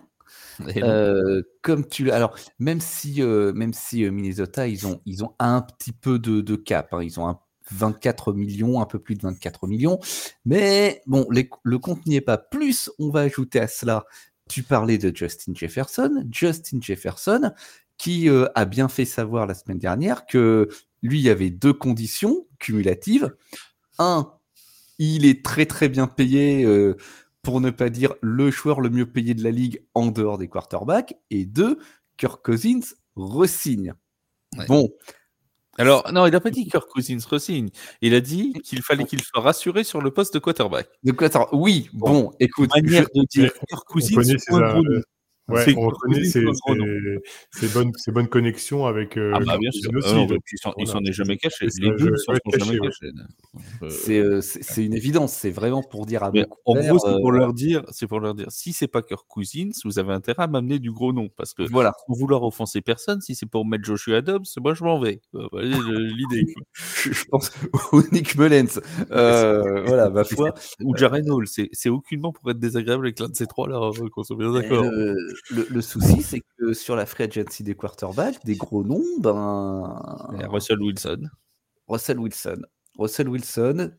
Euh, 0.77 1.41
comme 1.61 1.87
tu 1.87 2.11
alors 2.11 2.37
même 2.59 2.81
si 2.81 3.21
euh, 3.21 3.53
même 3.53 3.73
si 3.73 4.03
euh, 4.03 4.11
Minnesota 4.11 4.67
ils 4.67 4.85
ont 4.85 5.01
ils 5.05 5.23
ont 5.23 5.33
un 5.39 5.61
petit 5.61 5.91
peu 5.91 6.19
de, 6.19 6.55
cap, 6.55 6.93
hein, 6.93 7.01
ils 7.01 7.19
ont 7.19 7.27
un 7.27 7.39
24 7.71 8.33
millions, 8.33 8.81
un 8.81 8.85
peu 8.85 8.99
plus 8.99 9.15
de 9.15 9.21
24 9.21 9.67
millions, 9.67 9.99
mais 10.45 11.01
bon 11.07 11.27
le 11.29 11.77
compte 11.77 12.05
n'y 12.05 12.15
est 12.15 12.21
pas. 12.21 12.37
Plus 12.37 12.91
on 12.99 13.09
va 13.09 13.21
ajouter 13.21 13.59
à 13.59 13.67
cela, 13.67 14.05
tu 14.49 14.63
parlais 14.63 14.97
de 14.97 15.15
Justin 15.15 15.53
Jefferson, 15.55 16.25
Justin 16.29 16.79
Jefferson 16.81 17.51
qui 17.97 18.29
a 18.29 18.65
bien 18.65 18.87
fait 18.87 19.05
savoir 19.05 19.45
la 19.45 19.53
semaine 19.53 19.79
dernière 19.79 20.25
que 20.25 20.69
lui 21.01 21.19
il 21.19 21.23
y 21.23 21.29
avait 21.29 21.49
deux 21.49 21.73
conditions 21.73 22.47
cumulatives. 22.59 23.35
Un, 23.97 24.31
il 24.99 25.25
est 25.25 25.43
très 25.43 25.65
très 25.65 25.89
bien 25.89 26.05
payé 26.07 26.67
pour 27.41 27.61
ne 27.61 27.71
pas 27.71 27.89
dire 27.89 28.13
le 28.21 28.51
joueur 28.51 28.81
le 28.81 28.89
mieux 28.89 29.05
payé 29.05 29.33
de 29.33 29.43
la 29.43 29.51
ligue 29.51 29.83
en 29.95 30.07
dehors 30.07 30.37
des 30.37 30.47
quarterbacks. 30.47 31.15
Et 31.31 31.45
deux, 31.45 31.79
Kirk 32.17 32.43
Cousins 32.45 32.81
resigne. 33.15 33.93
Bon. 34.67 34.89
Alors, 35.77 36.11
non, 36.11 36.25
il 36.25 36.31
n'a 36.31 36.41
pas 36.41 36.49
dit 36.49 36.67
Kirk 36.67 36.89
Cousins 36.89 37.19
resigne. 37.29 37.69
Il 38.01 38.13
a 38.13 38.19
dit 38.19 38.51
qu'il 38.65 38.81
fallait 38.81 39.05
qu'il 39.05 39.21
soit 39.21 39.41
rassuré 39.41 39.85
sur 39.85 40.01
le 40.01 40.11
poste 40.11 40.33
de 40.33 40.39
quarterback. 40.39 40.89
De 41.03 41.13
quarterback. 41.13 41.53
Oui, 41.53 41.89
bon, 41.93 42.33
écoute. 42.41 42.69
Manière 42.75 43.07
de 43.15 43.23
dire 43.29 43.53
Kirk 43.69 43.87
Cousins. 43.87 44.21
Ouais, 45.49 45.75
on 45.77 45.87
reconnaît 45.87 46.23
ses, 46.23 46.41
bonnes, 47.73 47.91
bonnes, 48.07 48.27
connexions 48.27 48.85
avec. 48.85 49.17
Euh, 49.17 49.31
ah 49.33 49.39
bah 49.39 49.57
bien 49.59 49.71
sûr. 49.71 49.91
Aussi, 49.95 50.63
ah 50.65 50.73
il 50.77 50.87
s'en 50.87 50.99
est 51.01 51.11
jamais 51.11 51.37
caché. 51.37 51.67
Les 51.79 51.89
deux 51.91 52.11
ne 52.11 52.15
s'en 52.15 52.33
sont 52.33 52.65
jamais 52.65 52.79
cachés. 52.79 53.11
Euh, 54.09 54.41
c'est 54.41 54.85
une 54.85 54.93
évidence. 54.93 55.33
C'est 55.33 55.51
vraiment 55.51 55.83
pour 55.83 56.05
dire 56.05 56.23
à 56.23 56.31
En 56.65 56.75
gros, 56.75 56.99
c'est 56.99 57.21
pour 57.21 57.31
leur 57.31 57.53
dire, 57.53 57.83
c'est 57.91 58.07
pour 58.07 58.19
leur 58.19 58.35
dire, 58.35 58.47
si 58.49 58.73
c'est 58.73 58.87
pas 58.87 59.01
Kirk 59.01 59.25
Cousins, 59.27 59.71
vous 59.85 59.99
avez 59.99 60.13
intérêt 60.13 60.43
à 60.43 60.47
m'amener 60.47 60.79
du 60.79 60.91
gros 60.91 61.13
nom, 61.13 61.29
parce 61.35 61.53
que 61.53 61.63
voilà, 61.63 61.93
pour 62.05 62.17
vouloir 62.17 62.43
offenser 62.43 62.81
personne, 62.81 63.21
si 63.21 63.35
c'est 63.35 63.45
pour 63.45 63.65
mettre 63.65 63.83
Joshua 63.83 64.21
Dobbs, 64.21 64.45
moi 64.61 64.73
je 64.73 64.83
m'en 64.83 64.99
vais. 64.99 65.21
L'idée. 65.53 66.53
je 66.73 67.23
pense 67.29 67.51
au 67.91 68.01
Nick 68.11 68.37
Mullens. 68.37 68.79
voilà, 69.09 70.09
ma 70.09 70.23
foi. 70.23 70.53
Ou 70.83 70.95
Jaren 70.95 71.29
Hall. 71.29 71.45
C'est 71.47 71.89
aucunement 71.89 72.31
pour 72.31 72.49
être 72.51 72.59
désagréable 72.59 73.05
avec 73.05 73.19
l'un 73.19 73.29
de 73.29 73.35
ces 73.35 73.47
trois 73.47 73.67
là, 73.67 73.91
qu'on 74.11 74.23
soit 74.23 74.37
bien 74.37 74.51
d'accord 74.51 74.85
le, 75.49 75.81
souci, 75.81 76.21
c'est 76.21 76.41
que 76.57 76.73
sur 76.73 76.95
la 76.95 77.05
free 77.05 77.23
agency 77.23 77.63
des 77.63 77.75
quarterbacks, 77.75 78.43
des 78.45 78.55
gros 78.55 78.83
noms, 78.83 79.03
ben. 79.19 80.01
Russell 80.49 80.81
Wilson. 80.81 81.29
Russell 81.87 82.19
Wilson. 82.19 82.61
Russell 82.97 83.29
Wilson. 83.29 83.91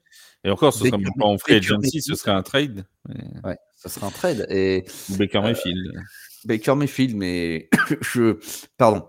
Et 0.44 0.50
encore, 0.50 0.72
ce 0.72 0.80
serait 0.80 0.90
pas 0.90 1.24
en 1.24 1.38
free 1.38 1.54
agency, 1.54 2.02
ce 2.02 2.14
serait 2.14 2.32
un 2.32 2.42
trade. 2.42 2.84
Ouais, 3.44 3.56
ce 3.76 3.88
serait 3.88 4.06
un 4.06 4.10
trade. 4.10 4.46
Et, 4.50 4.84
Baker 5.10 5.38
euh, 5.38 5.42
Mayfield. 5.42 5.92
Baker 6.44 6.74
Mayfield, 6.74 7.16
mais 7.16 7.68
je. 8.00 8.38
Pardon. 8.76 9.06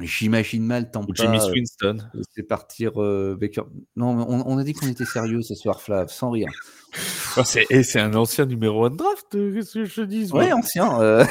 J'imagine 0.00 0.64
mal 0.64 0.90
tant 0.90 1.04
Jimmy 1.12 1.40
Swinston. 1.40 1.98
C'est 2.34 2.42
partir 2.42 3.02
euh, 3.02 3.36
Baker. 3.38 3.62
Non, 3.96 4.10
on, 4.10 4.46
on, 4.46 4.58
a 4.58 4.64
dit 4.64 4.72
qu'on 4.72 4.86
était 4.86 5.04
sérieux 5.04 5.42
ce 5.42 5.54
soir, 5.54 5.80
Flav, 5.80 6.08
sans 6.08 6.30
rire. 6.30 6.48
Oh, 7.36 7.42
c'est 7.44 8.00
un 8.00 8.14
ancien 8.14 8.46
numéro 8.46 8.86
1 8.86 8.90
de 8.90 8.96
draft, 8.96 9.34
euh, 9.34 9.54
qu'est-ce 9.54 9.74
que 9.74 9.84
je 9.84 9.94
te 9.94 10.00
dis 10.00 10.32
Ouais, 10.32 10.52
ancien. 10.52 11.00
Euh. 11.00 11.24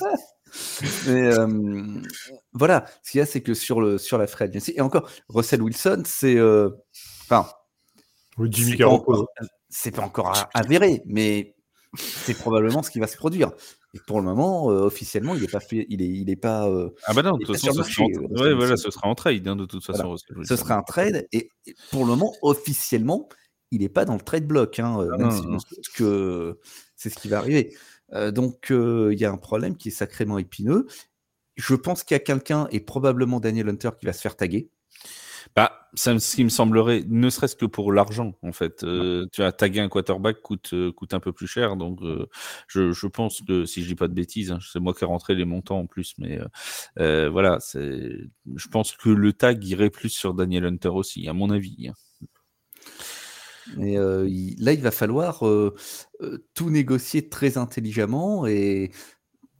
Mais 1.06 1.30
voilà, 2.54 2.86
ce 3.04 3.10
qu'il 3.12 3.18
y 3.18 3.22
a, 3.22 3.26
c'est 3.26 3.42
que 3.42 3.54
sur, 3.54 3.80
le, 3.80 3.98
sur 3.98 4.16
la 4.18 4.26
Fred, 4.26 4.58
et 4.74 4.80
encore, 4.80 5.08
Russell 5.28 5.62
Wilson, 5.62 6.02
c'est. 6.06 6.40
Enfin. 7.24 7.46
oui, 8.38 8.48
Jimmy 8.50 8.78
C'est 9.68 9.94
pas 9.94 10.02
encore 10.02 10.32
avéré, 10.54 11.02
mais 11.06 11.54
c'est 11.94 12.34
probablement 12.34 12.82
ce 12.82 12.90
qui 12.90 12.98
va 12.98 13.06
se 13.06 13.16
produire. 13.16 13.52
Et 13.94 14.00
pour 14.06 14.18
le 14.18 14.24
moment, 14.24 14.70
euh, 14.70 14.84
officiellement, 14.84 15.34
il 15.34 15.42
n'est 15.42 15.48
pas 15.48 15.60
fait, 15.60 15.86
il 15.90 16.00
est, 16.00 16.08
il 16.08 16.30
est 16.30 16.36
pas. 16.36 16.66
Euh, 16.68 16.90
ah 17.04 17.12
bah 17.12 17.22
non, 17.22 17.36
de 17.36 17.44
toute 17.44 17.58
façon, 17.58 17.72
ce, 17.72 17.82
sera 17.82 18.04
en... 18.04 18.42
ouais, 18.42 18.54
voilà, 18.54 18.76
ce 18.78 18.90
sera 18.90 19.06
en 19.06 19.14
trade, 19.14 19.46
hein, 19.46 19.56
de 19.56 19.66
toute 19.66 19.84
façon. 19.84 20.16
Ce 20.16 20.56
sera 20.56 20.76
un 20.76 20.82
trade, 20.82 21.26
et 21.32 21.48
pour 21.90 22.00
le 22.00 22.08
moment, 22.08 22.32
officiellement, 22.40 23.28
il 23.70 23.82
n'est 23.82 23.90
pas 23.90 24.06
dans 24.06 24.14
le 24.14 24.20
trade 24.20 24.46
block. 24.46 24.78
Hein, 24.78 24.98
euh, 24.98 25.10
ah 25.20 25.58
que 25.94 26.58
c'est 26.96 27.10
ce 27.10 27.18
qui 27.18 27.28
va 27.28 27.38
arriver. 27.38 27.74
donc, 28.32 28.68
il 28.70 29.18
y 29.18 29.24
a 29.26 29.30
un 29.30 29.36
problème 29.36 29.76
qui 29.76 29.88
est 29.88 29.92
sacrément 29.92 30.38
épineux. 30.38 30.86
Je 31.56 31.74
pense 31.74 32.02
qu'il 32.02 32.14
y 32.14 32.16
a 32.16 32.20
quelqu'un, 32.20 32.68
et 32.70 32.80
probablement 32.80 33.40
Daniel 33.40 33.68
Hunter, 33.68 33.90
qui 34.00 34.06
va 34.06 34.14
se 34.14 34.22
faire 34.22 34.36
taguer. 34.36 34.70
Bah, 35.54 35.88
ça, 35.94 36.18
ce 36.18 36.36
qui 36.36 36.44
me 36.44 36.48
semblerait, 36.48 37.04
ne 37.06 37.28
serait-ce 37.28 37.56
que 37.56 37.66
pour 37.66 37.92
l'argent, 37.92 38.34
en 38.42 38.52
fait. 38.52 38.82
Euh, 38.84 39.26
tu 39.32 39.42
as 39.42 39.52
tagué 39.52 39.80
un 39.80 39.88
quarterback 39.88 40.40
coûte, 40.40 40.70
euh, 40.72 40.92
coûte 40.92 41.14
un 41.14 41.20
peu 41.20 41.32
plus 41.32 41.46
cher. 41.46 41.76
Donc, 41.76 42.00
euh, 42.02 42.26
je, 42.66 42.92
je, 42.92 43.06
pense 43.06 43.42
que, 43.42 43.64
si 43.64 43.82
je 43.82 43.88
dis 43.88 43.94
pas 43.94 44.08
de 44.08 44.14
bêtises, 44.14 44.52
hein, 44.52 44.58
c'est 44.60 44.80
moi 44.80 44.94
qui 44.94 45.04
ai 45.04 45.06
rentré 45.06 45.34
les 45.34 45.44
montants 45.44 45.80
en 45.80 45.86
plus, 45.86 46.14
mais 46.18 46.38
voilà, 46.96 47.58
c'est, 47.60 48.10
je 48.56 48.68
pense 48.68 48.92
que 48.92 49.10
le 49.10 49.32
tag 49.32 49.62
irait 49.64 49.90
plus 49.90 50.10
sur 50.10 50.34
Daniel 50.34 50.64
Hunter 50.64 50.88
aussi, 50.88 51.28
à 51.28 51.32
mon 51.32 51.50
avis. 51.50 51.88
Hein. 51.88 51.94
Mais 53.76 53.96
là, 53.96 54.72
il 54.72 54.80
va 54.80 54.90
falloir 54.90 55.44
tout 56.54 56.70
négocier 56.70 57.28
très 57.28 57.58
intelligemment 57.58 58.46
et 58.46 58.90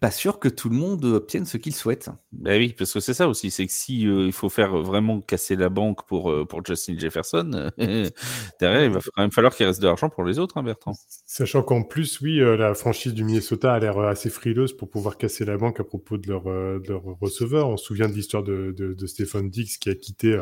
pas 0.03 0.11
sûr 0.11 0.41
que 0.41 0.49
tout 0.49 0.69
le 0.69 0.75
monde 0.75 1.05
obtienne 1.05 1.47
ce 1.47 1.57
qu'il 1.57 1.73
souhaite. 1.73 2.11
Ben 2.33 2.59
oui, 2.59 2.75
parce 2.77 2.93
que 2.93 2.99
c'est 2.99 3.15
ça 3.15 3.29
aussi, 3.29 3.53
c'est 3.53 3.69
que 3.69 3.73
si 3.73 4.05
euh, 4.09 4.27
il 4.27 4.33
faut 4.33 4.49
faire 4.49 4.77
vraiment 4.79 5.21
casser 5.21 5.55
la 5.55 5.69
banque 5.69 6.05
pour, 6.09 6.29
euh, 6.33 6.45
pour 6.45 6.67
Justin 6.67 6.99
Jefferson, 6.99 7.71
derrière, 7.79 8.83
il 8.83 8.91
va 8.91 8.99
quand 8.99 9.23
même 9.23 9.31
falloir 9.31 9.55
qu'il 9.55 9.65
reste 9.65 9.81
de 9.81 9.87
l'argent 9.87 10.11
pour 10.11 10.25
les 10.25 10.41
autres, 10.41 10.59
hein, 10.59 10.65
Bertrand. 10.65 10.95
Sachant 11.25 11.63
qu'en 11.63 11.85
plus, 11.85 12.21
oui, 12.21 12.41
euh, 12.41 12.57
la 12.57 12.75
franchise 12.75 13.15
du 13.15 13.23
Minnesota 13.23 13.75
a 13.75 13.79
l'air 13.79 13.97
assez 14.01 14.29
frileuse 14.29 14.77
pour 14.77 14.91
pouvoir 14.91 15.19
casser 15.19 15.45
la 15.45 15.57
banque 15.57 15.79
à 15.79 15.85
propos 15.85 16.19
de 16.19 16.27
leur, 16.27 16.49
leur 16.49 17.05
receveur. 17.21 17.69
On 17.69 17.77
se 17.77 17.85
souvient 17.85 18.09
de 18.09 18.15
l'histoire 18.15 18.43
de, 18.43 18.75
de, 18.77 18.95
de 18.95 19.07
Stephen 19.07 19.51
Dix 19.51 19.79
qui 19.79 19.89
a 19.89 19.95
quitté 19.95 20.37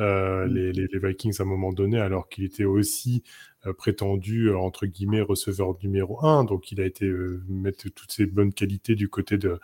mm. 0.00 0.46
les, 0.46 0.72
les, 0.72 0.88
les, 0.92 0.98
Vikings 0.98 1.36
à 1.38 1.44
un 1.44 1.46
moment 1.46 1.72
donné, 1.72 2.00
alors 2.00 2.28
qu'il 2.28 2.42
était 2.42 2.64
aussi 2.64 3.22
prétendu 3.72 4.48
euh, 4.48 4.58
entre 4.58 4.86
guillemets 4.86 5.20
receveur 5.20 5.76
numéro 5.82 6.24
un, 6.24 6.44
donc 6.44 6.72
il 6.72 6.80
a 6.80 6.84
été 6.84 7.06
euh, 7.06 7.42
mettre 7.48 7.88
toutes 7.90 8.12
ses 8.12 8.26
bonnes 8.26 8.52
qualités 8.52 8.94
du 8.94 9.08
côté 9.08 9.38
de 9.38 9.58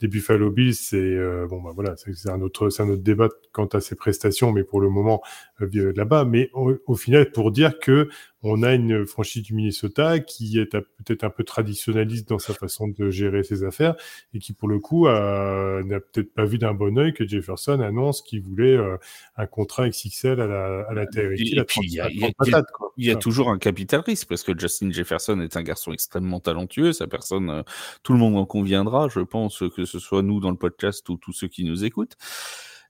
des 0.00 0.08
Buffalo 0.08 0.50
Bills, 0.50 0.74
c'est 0.74 1.16
bon 1.48 1.62
bah 1.62 1.70
voilà, 1.74 1.94
c'est 1.96 2.28
un 2.28 2.42
autre 2.42 2.68
c'est 2.68 2.82
un 2.82 2.88
autre 2.90 3.02
débat 3.02 3.30
quant 3.52 3.64
à 3.64 3.80
ses 3.80 3.94
prestations, 3.94 4.52
mais 4.52 4.62
pour 4.62 4.82
le 4.82 4.90
moment 4.90 5.22
là-bas. 5.60 6.24
Mais 6.24 6.50
au, 6.52 6.96
final, 6.96 7.30
pour 7.32 7.50
dire 7.52 7.78
que 7.78 8.08
on 8.42 8.62
a 8.62 8.74
une 8.74 9.06
franchise 9.06 9.42
du 9.42 9.54
Minnesota 9.54 10.20
qui 10.20 10.58
est 10.58 10.66
peut-être 10.66 11.24
un 11.24 11.30
peu 11.30 11.42
traditionnaliste 11.42 12.28
dans 12.28 12.38
sa 12.38 12.54
façon 12.54 12.86
de 12.88 13.10
gérer 13.10 13.42
ses 13.42 13.64
affaires 13.64 13.96
et 14.34 14.38
qui 14.38 14.52
pour 14.52 14.68
le 14.68 14.78
coup 14.78 15.08
n'a 15.08 16.00
peut-être 16.00 16.32
pas 16.32 16.44
vu 16.44 16.58
d'un 16.58 16.74
bon 16.74 16.96
oeil 16.98 17.12
que 17.12 17.26
Jefferson 17.26 17.80
annonce 17.80 18.22
qu'il 18.22 18.42
voulait 18.42 18.78
un 19.36 19.46
contrat 19.46 19.88
XXL 19.88 20.40
à 20.40 20.46
la 20.46 20.82
à 20.88 20.94
la 20.94 21.06
il 22.96 23.04
y 23.04 23.10
a, 23.10 23.16
toujours 23.16 23.50
un 23.50 23.58
capital 23.58 24.00
risque 24.00 24.28
parce 24.28 24.42
que 24.42 24.58
Justin 24.58 24.90
Jefferson 24.90 25.40
est 25.40 25.56
un 25.56 25.62
garçon 25.62 25.92
extrêmement 25.92 26.40
talentueux. 26.40 26.92
Sa 26.92 27.06
personne, 27.06 27.50
euh, 27.50 27.62
tout 28.02 28.12
le 28.12 28.18
monde 28.18 28.36
en 28.36 28.46
conviendra. 28.46 29.08
Je 29.08 29.20
pense 29.20 29.62
que 29.74 29.84
ce 29.84 29.98
soit 29.98 30.22
nous 30.22 30.40
dans 30.40 30.50
le 30.50 30.56
podcast 30.56 31.08
ou 31.08 31.16
tous 31.16 31.32
ceux 31.32 31.48
qui 31.48 31.64
nous 31.64 31.84
écoutent. 31.84 32.16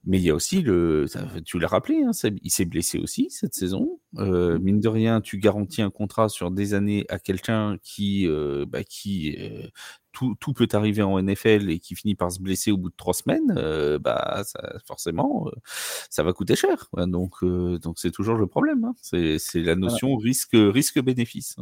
Mais 0.06 0.18
il 0.18 0.24
y 0.24 0.30
a 0.30 0.34
aussi 0.34 0.62
le, 0.62 1.06
tu 1.44 1.58
l'as 1.58 1.66
rappelé, 1.66 2.02
hein, 2.04 2.12
il 2.42 2.50
s'est 2.50 2.64
blessé 2.64 2.98
aussi 2.98 3.28
cette 3.30 3.54
saison. 3.54 4.00
Euh, 4.18 4.58
mine 4.60 4.80
de 4.80 4.88
rien, 4.88 5.20
tu 5.20 5.38
garantis 5.38 5.82
un 5.82 5.90
contrat 5.90 6.28
sur 6.28 6.50
des 6.52 6.74
années 6.74 7.04
à 7.08 7.18
quelqu'un 7.18 7.76
qui, 7.82 8.26
euh, 8.28 8.64
bah, 8.68 8.84
qui 8.84 9.36
tout, 10.12 10.36
tout, 10.38 10.52
peut 10.52 10.68
arriver 10.72 11.02
en 11.02 11.20
NFL 11.20 11.70
et 11.70 11.80
qui 11.80 11.96
finit 11.96 12.14
par 12.14 12.30
se 12.30 12.40
blesser 12.40 12.70
au 12.70 12.78
bout 12.78 12.90
de 12.90 12.94
trois 12.96 13.14
semaines, 13.14 13.52
bah 13.98 14.42
ça, 14.44 14.78
forcément, 14.86 15.50
ça 16.08 16.22
va 16.22 16.32
coûter 16.32 16.56
cher. 16.56 16.88
donc, 16.96 17.44
donc 17.44 17.98
c'est 17.98 18.12
toujours 18.12 18.36
le 18.36 18.46
problème. 18.46 18.84
Hein. 18.84 18.94
C'est 19.02 19.60
la 19.60 19.74
notion 19.74 20.16
risque 20.16 20.54
risque 20.54 21.00
bénéfice. 21.00 21.56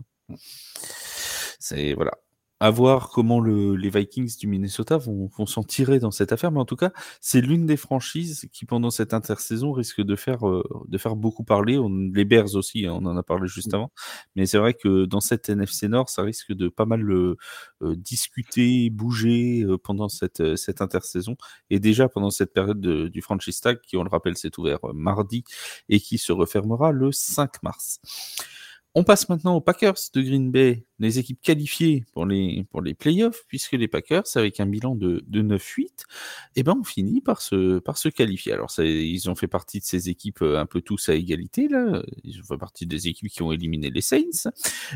C'est 1.58 1.94
voilà 1.94 2.12
à 2.60 2.70
voir 2.70 3.10
comment 3.10 3.40
les 3.40 3.90
Vikings 3.90 4.38
du 4.38 4.46
Minnesota 4.46 4.96
vont, 4.96 5.28
s'en 5.46 5.64
tirer 5.64 5.98
dans 5.98 6.10
cette 6.10 6.32
affaire. 6.32 6.52
Mais 6.52 6.60
en 6.60 6.64
tout 6.64 6.76
cas, 6.76 6.92
c'est 7.20 7.40
l'une 7.40 7.66
des 7.66 7.76
franchises 7.76 8.48
qui, 8.52 8.64
pendant 8.64 8.90
cette 8.90 9.12
intersaison, 9.12 9.72
risque 9.72 10.00
de 10.00 10.16
faire, 10.16 10.48
euh, 10.48 10.62
de 10.88 10.98
faire 10.98 11.16
beaucoup 11.16 11.44
parler. 11.44 11.78
les 12.14 12.24
Bears 12.24 12.54
aussi, 12.54 12.86
hein, 12.86 12.92
on 12.94 13.06
en 13.06 13.16
a 13.16 13.22
parlé 13.22 13.48
juste 13.48 13.74
avant. 13.74 13.90
Mais 14.36 14.46
c'est 14.46 14.58
vrai 14.58 14.74
que 14.74 15.04
dans 15.04 15.20
cette 15.20 15.48
NFC 15.48 15.88
Nord, 15.88 16.08
ça 16.08 16.22
risque 16.22 16.52
de 16.52 16.68
pas 16.68 16.86
mal 16.86 17.10
euh, 17.10 17.36
discuter, 17.82 18.88
bouger 18.90 19.64
euh, 19.64 19.76
pendant 19.76 20.08
cette, 20.08 20.56
cette 20.56 20.80
intersaison. 20.80 21.36
Et 21.70 21.80
déjà 21.80 22.08
pendant 22.08 22.30
cette 22.30 22.52
période 22.52 22.80
du 22.80 23.20
franchise 23.20 23.60
tag, 23.60 23.80
qui, 23.80 23.96
on 23.96 24.04
le 24.04 24.10
rappelle, 24.10 24.36
s'est 24.36 24.58
ouvert 24.58 24.78
mardi 24.94 25.44
et 25.88 26.00
qui 26.00 26.18
se 26.18 26.32
refermera 26.32 26.92
le 26.92 27.10
5 27.12 27.62
mars. 27.62 28.00
On 28.96 29.02
passe 29.02 29.28
maintenant 29.28 29.56
aux 29.56 29.60
Packers 29.60 29.96
de 30.14 30.22
Green 30.22 30.52
Bay, 30.52 30.86
les 31.00 31.18
équipes 31.18 31.40
qualifiées 31.42 32.04
pour 32.12 32.26
les, 32.26 32.64
pour 32.70 32.80
les 32.80 32.94
playoffs, 32.94 33.44
puisque 33.48 33.72
les 33.72 33.88
Packers, 33.88 34.22
avec 34.36 34.60
un 34.60 34.66
bilan 34.66 34.94
de, 34.94 35.24
de 35.26 35.42
9-8, 35.42 35.88
eh 36.54 36.62
ben, 36.62 36.76
on 36.80 36.84
finit 36.84 37.20
par 37.20 37.40
se, 37.40 37.80
par 37.80 37.98
se 37.98 38.08
qualifier. 38.08 38.52
Alors, 38.52 38.72
ils 38.78 39.28
ont 39.28 39.34
fait 39.34 39.48
partie 39.48 39.80
de 39.80 39.84
ces 39.84 40.08
équipes 40.08 40.42
euh, 40.42 40.60
un 40.60 40.66
peu 40.66 40.80
tous 40.80 41.08
à 41.08 41.14
égalité, 41.14 41.66
là. 41.66 42.04
Ils 42.22 42.38
ont 42.40 42.44
fait 42.44 42.56
partie 42.56 42.86
des 42.86 43.08
équipes 43.08 43.32
qui 43.32 43.42
ont 43.42 43.50
éliminé 43.50 43.90
les 43.90 44.00
Saints. 44.00 44.50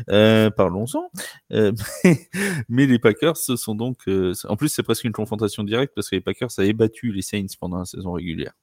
Euh, 0.09 0.49
Parlons-en. 0.49 1.11
Euh, 1.51 1.73
mais, 2.69 2.87
les 2.87 2.99
Packers 2.99 3.35
se 3.35 3.57
sont 3.57 3.75
donc, 3.75 4.05
en 4.45 4.55
plus, 4.55 4.69
c'est 4.69 4.83
presque 4.83 5.03
une 5.03 5.11
confrontation 5.11 5.63
directe 5.63 5.93
parce 5.93 6.09
que 6.09 6.15
les 6.15 6.21
Packers 6.21 6.49
avaient 6.57 6.71
battu 6.71 7.11
les 7.11 7.21
Saints 7.21 7.47
pendant 7.59 7.79
la 7.79 7.85
saison 7.85 8.13
régulière. 8.13 8.53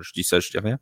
Je 0.00 0.12
dis 0.12 0.24
ça, 0.24 0.40
je 0.40 0.50
dis 0.50 0.58
rien. 0.58 0.78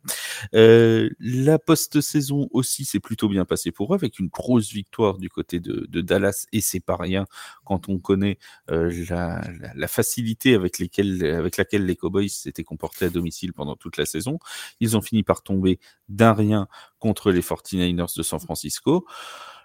la 0.51 1.59
post-saison 1.59 2.49
aussi, 2.51 2.85
c'est 2.85 2.99
plutôt 2.99 3.29
bien 3.29 3.45
passé 3.51 3.73
pour 3.73 3.93
eux, 3.93 3.97
avec 3.97 4.17
une 4.17 4.29
grosse 4.29 4.71
victoire 4.71 5.17
du 5.17 5.29
côté 5.29 5.59
de, 5.59 6.01
Dallas, 6.01 6.45
et 6.53 6.61
c'est 6.61 6.79
pas 6.79 6.95
rien 6.95 7.25
quand 7.65 7.89
on 7.89 7.99
connaît 7.99 8.37
euh, 8.69 8.89
la, 9.75 9.87
facilité 9.89 10.55
avec, 10.55 10.77
laquelle 10.77 11.85
les 11.85 11.95
Cowboys 11.97 12.29
s'étaient 12.29 12.63
comportés 12.63 13.05
à 13.05 13.09
domicile 13.09 13.51
pendant 13.51 13.75
toute 13.75 13.97
la 13.97 14.05
saison. 14.05 14.39
Ils 14.79 14.95
ont 14.95 15.01
fini 15.01 15.23
par 15.23 15.43
tomber 15.43 15.79
d'un 16.07 16.31
rien 16.31 16.69
contre 16.99 17.29
les 17.29 17.41
49ers 17.41 18.15
de 18.15 18.23
San 18.23 18.39
Francisco. 18.39 19.05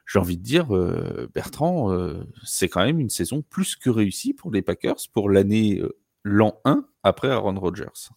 J'ai 0.04 0.18
envie 0.18 0.36
de 0.36 0.42
dire, 0.42 0.74
euh, 0.74 1.30
Bertrand, 1.32 1.92
euh, 1.92 2.24
c'est 2.42 2.68
quand 2.68 2.84
même 2.84 2.98
une 2.98 3.10
saison 3.10 3.42
plus 3.42 3.76
que 3.76 3.88
réussie 3.88 4.34
pour 4.34 4.50
les 4.50 4.62
Packers 4.62 4.96
pour 5.12 5.30
l'année 5.30 5.80
l'an 6.24 6.60
1 6.64 6.84
après 7.04 7.30
Aaron 7.30 7.60
Rodgers. 7.60 8.10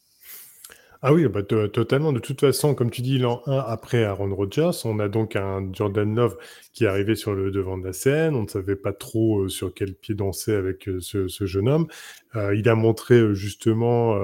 Ah 1.01 1.13
oui, 1.13 1.25
bah, 1.29 1.43
totalement. 1.43 2.11
De 2.11 2.19
toute 2.19 2.41
façon, 2.41 2.75
comme 2.75 2.91
tu 2.91 3.01
dis, 3.01 3.19
l'an 3.19 3.41
1 3.45 3.57
après 3.57 4.03
Aaron 4.03 4.35
Rodgers, 4.35 4.71
on 4.83 4.99
a 4.99 5.07
donc 5.07 5.37
un 5.37 5.71
Jordan 5.71 6.13
Love 6.13 6.37
qui 6.73 6.83
est 6.83 6.87
arrivé 6.87 7.15
sur 7.15 7.33
le 7.33 7.51
devant 7.51 7.77
de 7.77 7.85
la 7.85 7.93
scène. 7.93 8.35
On 8.35 8.43
ne 8.43 8.47
savait 8.49 8.75
pas 8.75 8.91
trop 8.91 9.43
euh, 9.43 9.49
sur 9.49 9.73
quel 9.73 9.95
pied 9.95 10.13
danser 10.13 10.53
avec 10.53 10.89
euh, 10.89 10.99
ce, 10.99 11.45
jeune 11.45 11.69
homme. 11.69 11.87
Euh, 12.35 12.53
il 12.53 12.67
a 12.67 12.75
montré 12.75 13.33
justement, 13.33 14.15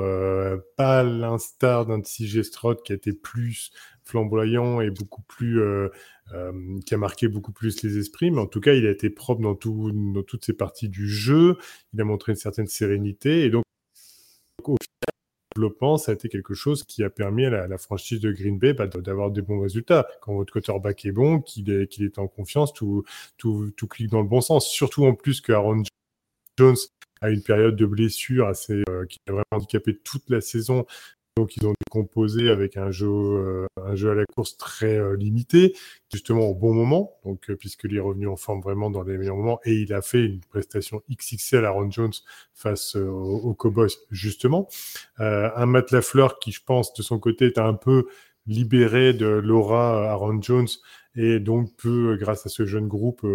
pas 0.76 1.04
l'instar 1.04 1.86
d'un 1.86 2.02
CJ 2.02 2.42
Stroud 2.42 2.82
qui 2.84 2.92
a 2.92 2.96
été 2.96 3.14
plus 3.14 3.72
flamboyant 4.04 4.82
et 4.82 4.90
beaucoup 4.92 5.22
plus, 5.22 5.62
qui 6.86 6.94
a 6.94 6.98
marqué 6.98 7.30
beaucoup 7.30 7.54
plus 7.54 7.84
les 7.84 7.98
esprits, 7.98 8.32
mais 8.32 8.42
en 8.42 8.48
tout 8.48 8.60
cas, 8.60 8.74
il 8.74 8.86
a 8.86 8.92
été 8.92 9.10
propre 9.10 9.42
dans, 9.42 9.56
tout, 9.56 9.92
dans 9.94 10.24
toutes 10.24 10.44
ces 10.46 10.54
parties 10.54 10.90
du 10.90 11.08
jeu. 11.08 11.58
Il 11.94 12.02
a 12.02 12.04
montré 12.04 12.34
une 12.34 12.38
certaine 12.38 12.68
sérénité 12.68 13.46
et 13.46 13.50
donc 13.50 13.64
au 14.66 14.78
développement, 15.56 15.98
ça 15.98 16.12
a 16.12 16.16
été 16.16 16.30
quelque 16.30 16.54
chose 16.54 16.84
qui 16.84 17.04
a 17.04 17.10
permis 17.10 17.46
à 17.46 17.68
la, 17.68 17.78
franchise 17.78 18.20
de 18.20 18.32
Green 18.32 18.58
Bay 18.60 18.74
bah, 18.74 18.88
d'avoir 18.88 19.32
des 19.32 19.42
bons 19.42 19.60
résultats. 19.60 20.08
Quand 20.22 20.36
votre 20.36 20.52
quarterback 20.52 21.06
est 21.06 21.12
bon, 21.12 21.40
qu'il 21.40 21.72
est, 21.72 22.00
est 22.00 22.20
en 22.20 22.28
confiance, 22.28 22.74
tout, 22.74 23.04
tout, 23.38 23.72
tout 23.76 23.88
clique 23.88 24.12
dans 24.12 24.22
le 24.22 24.28
bon 24.28 24.42
sens. 24.42 24.70
Surtout 24.70 25.06
en 25.06 25.14
plus 25.14 25.42
que 25.42 25.54
Aaron 25.54 25.84
Jones 26.58 26.76
a 27.22 27.30
une 27.30 27.42
période 27.42 27.76
de 27.76 27.86
blessure 27.86 28.48
assez, 28.48 28.84
euh, 28.90 29.06
qui 29.06 29.20
a 29.28 29.32
vraiment 29.32 29.46
handicapé 29.52 29.98
toute 29.98 30.30
la 30.30 30.42
saison. 30.42 30.86
Donc, 31.38 31.58
ils 31.58 31.68
ont 31.68 31.74
composé 31.92 32.50
avec 32.50 32.78
un 32.78 32.92
jeu, 32.92 33.10
euh, 33.10 33.68
un 33.84 33.94
jeu 33.96 34.10
à 34.10 34.16
la 34.16 34.26
course 34.26 34.56
très 34.56 34.98
euh, 34.98 35.18
limité, 35.18 35.76
justement 36.14 36.48
au 36.48 36.56
bon 36.56 36.74
moment, 36.74 37.20
donc 37.26 37.50
euh, 37.50 37.58
puisqu'il 37.58 37.94
est 37.94 38.00
revenu 38.00 38.30
en 38.30 38.38
forme 38.38 38.62
vraiment 38.62 38.90
dans 38.90 39.04
les 39.04 39.18
meilleurs 39.18 39.36
moments, 39.36 39.60
et 39.66 39.74
il 39.74 39.94
a 39.94 40.02
fait 40.02 40.24
une 40.24 40.40
prestation 40.40 41.02
XXL 41.12 41.66
à 41.66 41.72
Ron 41.72 41.92
Jones 41.92 42.14
face 42.54 42.96
aux 42.96 43.54
Cowboys, 43.54 43.90
justement. 44.12 44.70
un 45.18 45.66
Matt 45.66 45.92
Lafleur 45.92 46.40
qui, 46.40 46.54
je 46.54 46.64
pense, 46.64 46.94
de 46.94 47.02
son 47.02 47.20
côté, 47.20 47.48
est 47.48 47.58
un 47.58 47.74
peu 47.74 48.08
libéré 48.48 49.14
de 49.14 49.26
l'aura 49.26 50.12
Aaron 50.12 50.42
Jones. 50.42 50.68
Et 51.16 51.40
donc 51.40 51.76
peut, 51.78 52.18
grâce 52.20 52.46
à 52.46 52.50
ce 52.50 52.66
jeune 52.66 52.88
groupe, 52.88 53.26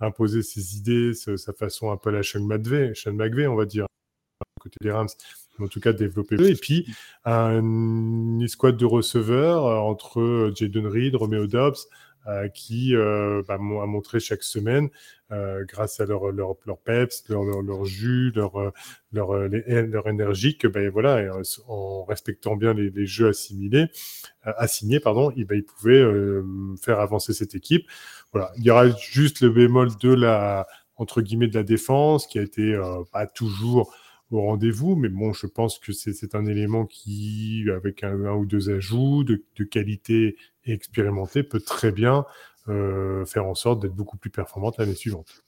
imposer 0.00 0.42
ses 0.42 0.76
idées, 0.76 1.12
sa 1.14 1.52
façon 1.52 1.90
un 1.90 1.96
peu 1.96 2.10
la 2.10 2.22
Sean 2.22 2.44
McVay, 2.44 2.94
Sean 2.94 3.12
McVay 3.12 3.46
on 3.46 3.56
va 3.56 3.64
dire, 3.64 3.86
côté 4.60 4.78
des 4.80 4.90
Rams 4.90 5.08
en 5.60 5.68
tout 5.68 5.80
cas 5.80 5.92
développer. 5.92 6.36
Et 6.48 6.54
puis, 6.54 6.86
une 7.24 8.42
escouade 8.42 8.76
de 8.76 8.84
receveurs 8.84 9.66
euh, 9.66 9.76
entre 9.76 10.20
euh, 10.20 10.52
Jaden 10.54 10.86
Reed, 10.86 11.14
Romeo 11.16 11.46
Dobbs, 11.46 11.88
euh, 12.26 12.48
qui 12.48 12.96
euh, 12.96 13.42
bah, 13.46 13.54
a 13.54 13.58
montré 13.58 14.18
chaque 14.20 14.42
semaine, 14.42 14.88
grâce 15.66 15.98
à 15.98 16.06
leur, 16.06 16.30
leur, 16.30 16.54
leur 16.64 16.78
peps, 16.78 17.24
leur, 17.28 17.42
leur, 17.42 17.84
jus, 17.84 18.30
leur, 18.36 18.72
leur, 19.12 19.32
leur 19.48 20.08
énergie, 20.08 20.56
que 20.56 20.68
ben, 20.68 20.88
voilà, 20.88 21.28
en 21.66 22.04
respectant 22.04 22.54
bien 22.54 22.72
les, 22.72 23.06
jeux 23.06 23.30
assimilés, 23.30 23.86
assignés, 24.42 25.00
pardon, 25.00 25.32
et 25.36 25.44
ben, 25.44 25.56
ils 25.56 25.64
pouvaient 25.64 26.04
faire 26.80 27.00
avancer 27.00 27.32
cette 27.32 27.56
équipe. 27.56 27.90
Voilà, 28.32 28.52
il 28.58 28.62
y 28.62 28.70
aura 28.70 28.88
juste 28.90 29.40
le 29.40 29.50
bémol 29.50 29.88
de 30.00 30.14
la 30.14 30.68
entre 30.94 31.20
guillemets 31.20 31.48
de 31.48 31.58
la 31.58 31.64
défense 31.64 32.28
qui 32.28 32.38
a 32.38 32.42
été 32.42 32.80
pas 33.10 33.26
toujours 33.26 33.92
rendez-vous. 34.40 34.96
Mais 34.96 35.08
bon, 35.08 35.32
je 35.32 35.46
pense 35.46 35.78
que 35.78 35.92
c'est 35.92 36.34
un 36.34 36.46
élément 36.46 36.86
qui, 36.86 37.66
avec 37.74 38.02
un, 38.02 38.32
ou 38.34 38.46
deux 38.46 38.70
ajouts 38.70 39.24
de, 39.24 39.42
qualité 39.64 40.36
et 40.64 40.72
expérimenté, 40.72 41.42
peut 41.42 41.60
très 41.60 41.92
bien 41.92 42.24
euh, 42.68 43.24
faire 43.26 43.46
en 43.46 43.54
sorte 43.54 43.80
d'être 43.80 43.94
beaucoup 43.94 44.16
plus 44.16 44.30
performante 44.30 44.78
l'année 44.78 44.94
suivante. 44.94 45.44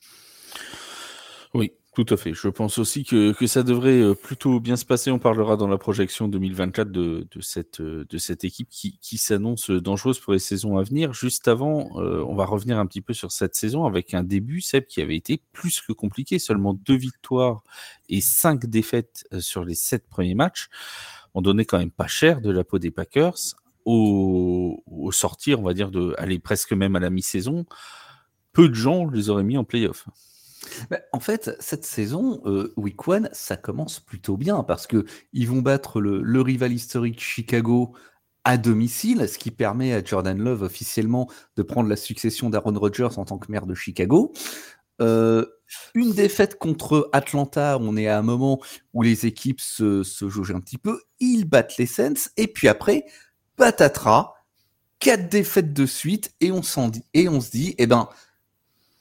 Oui, 1.54 1.72
tout 1.96 2.04
à 2.12 2.18
fait. 2.18 2.34
Je 2.34 2.48
pense 2.48 2.76
aussi 2.76 3.04
que, 3.04 3.34
ça 3.46 3.62
devrait 3.62 4.02
euh, 4.02 4.14
plutôt 4.14 4.60
bien 4.60 4.76
se 4.76 4.84
passer. 4.84 5.10
On 5.10 5.18
parlera 5.18 5.56
dans 5.56 5.66
la 5.66 5.78
projection 5.78 6.28
2024 6.28 6.90
de, 6.90 7.26
de, 7.30 7.40
cette, 7.40 7.80
euh, 7.80 8.04
de 8.10 8.18
cette 8.18 8.44
équipe 8.44 8.68
qui, 8.68 9.16
s'annonce 9.16 9.70
dangereuse 9.70 10.18
pour 10.18 10.34
les 10.34 10.38
saisons 10.38 10.76
à 10.76 10.82
venir. 10.82 11.14
Juste 11.14 11.48
avant, 11.48 11.98
euh, 11.98 12.22
on 12.28 12.34
va 12.34 12.44
revenir 12.44 12.78
un 12.78 12.84
petit 12.84 13.00
peu 13.00 13.14
sur 13.14 13.32
cette 13.32 13.54
saison 13.54 13.86
avec 13.86 14.12
un 14.12 14.22
début, 14.22 14.60
Seb, 14.60 14.84
qui 14.84 15.00
avait 15.00 15.16
été 15.16 15.40
plus 15.54 15.80
que 15.80 15.94
compliqué. 15.94 16.38
Seulement 16.38 16.74
deux 16.74 16.98
victoires 16.98 17.64
et 18.10 18.20
cinq 18.20 18.66
défaites 18.66 19.26
sur 19.38 19.64
les 19.64 19.74
sept 19.74 20.06
premiers 20.06 20.34
matchs. 20.34 20.68
On 21.32 21.40
donnait 21.40 21.64
quand 21.64 21.78
même 21.78 21.90
pas 21.90 22.08
cher 22.08 22.42
de 22.42 22.50
la 22.50 22.62
peau 22.62 22.78
des 22.78 22.90
Packers. 22.90 23.38
Au, 23.86 24.82
au 24.86 25.12
sortir, 25.12 25.60
on 25.60 25.62
va 25.62 25.72
dire, 25.72 25.90
de 25.90 26.14
aller 26.18 26.40
presque 26.40 26.74
même 26.74 26.94
à 26.94 27.00
la 27.00 27.08
mi-saison, 27.08 27.64
peu 28.52 28.68
de 28.68 28.74
gens 28.74 29.08
les 29.08 29.30
auraient 29.30 29.44
mis 29.44 29.56
en 29.56 29.64
playoff. 29.64 30.06
En 31.12 31.20
fait, 31.20 31.56
cette 31.60 31.84
saison, 31.84 32.40
euh, 32.46 32.72
Week 32.76 33.06
One, 33.06 33.28
ça 33.32 33.56
commence 33.56 34.00
plutôt 34.00 34.36
bien 34.36 34.62
parce 34.62 34.86
que 34.86 35.04
ils 35.32 35.48
vont 35.48 35.62
battre 35.62 36.00
le, 36.00 36.40
rival 36.40 36.72
historique 36.72 37.20
Chicago 37.20 37.94
à 38.44 38.58
domicile, 38.58 39.28
ce 39.28 39.38
qui 39.38 39.50
permet 39.50 39.92
à 39.92 40.04
Jordan 40.04 40.38
Love 40.38 40.62
officiellement 40.62 41.28
de 41.56 41.62
prendre 41.62 41.88
la 41.88 41.96
succession 41.96 42.48
d'Aaron 42.48 42.78
Rodgers 42.78 43.16
en 43.16 43.24
tant 43.24 43.38
que 43.38 43.50
maire 43.50 43.66
de 43.66 43.74
Chicago. 43.74 44.32
Euh, 45.00 45.44
une 45.94 46.12
défaite 46.12 46.58
contre 46.58 47.10
Atlanta, 47.12 47.76
on 47.80 47.96
est 47.96 48.06
à 48.06 48.18
un 48.18 48.22
moment 48.22 48.60
où 48.94 49.02
les 49.02 49.26
équipes 49.26 49.60
se, 49.60 50.02
se 50.02 50.28
jaugent 50.28 50.52
un 50.52 50.60
petit 50.60 50.78
peu, 50.78 51.02
ils 51.18 51.44
battent 51.44 51.76
les 51.76 51.86
Saints, 51.86 52.30
et 52.36 52.46
puis 52.46 52.68
après, 52.68 53.04
patatras, 53.56 54.34
quatre 55.00 55.28
défaites 55.28 55.72
de 55.72 55.86
suite, 55.86 56.34
et 56.40 56.52
on, 56.52 56.60
dit, 56.88 57.04
et 57.14 57.28
on 57.28 57.40
se 57.40 57.50
dit, 57.50 57.74
eh 57.78 57.86
ben, 57.86 58.08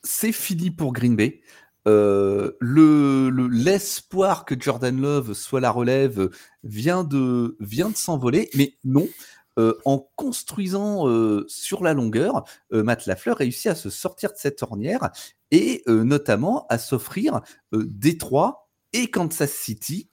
c'est 0.06 0.32
fini 0.32 0.72
pour 0.72 0.93
Green 0.93 1.16
Bay. 1.16 1.41
Euh, 1.88 2.53
le, 2.60 3.30
l'espoir 3.47 4.45
que 4.45 4.60
Jordan 4.60 4.99
Love 4.99 5.34
soit 5.34 5.60
la 5.60 5.70
relève 5.70 6.30
vient 6.64 7.03
de, 7.03 7.58
vient 7.60 7.89
de 7.89 7.97
s'envoler, 7.97 8.49
mais 8.56 8.78
non. 8.84 9.08
Euh, 9.58 9.74
en 9.86 9.99
construisant 10.18 11.08
euh, 11.08 11.45
sur 11.47 11.82
la 11.82 11.93
longueur, 11.93 12.43
Matt 12.72 13.06
Lafleur 13.06 13.38
réussit 13.38 13.68
à 13.68 13.76
se 13.76 13.89
sortir 13.89 14.32
de 14.32 14.38
cette 14.38 14.62
ornière 14.64 15.12
et 15.51 15.84
notamment 15.88 16.66
à 16.68 16.78
s'offrir 16.78 17.41
Détroit 17.72 18.70
et 18.91 19.10
Kansas 19.10 19.51
City 19.51 20.10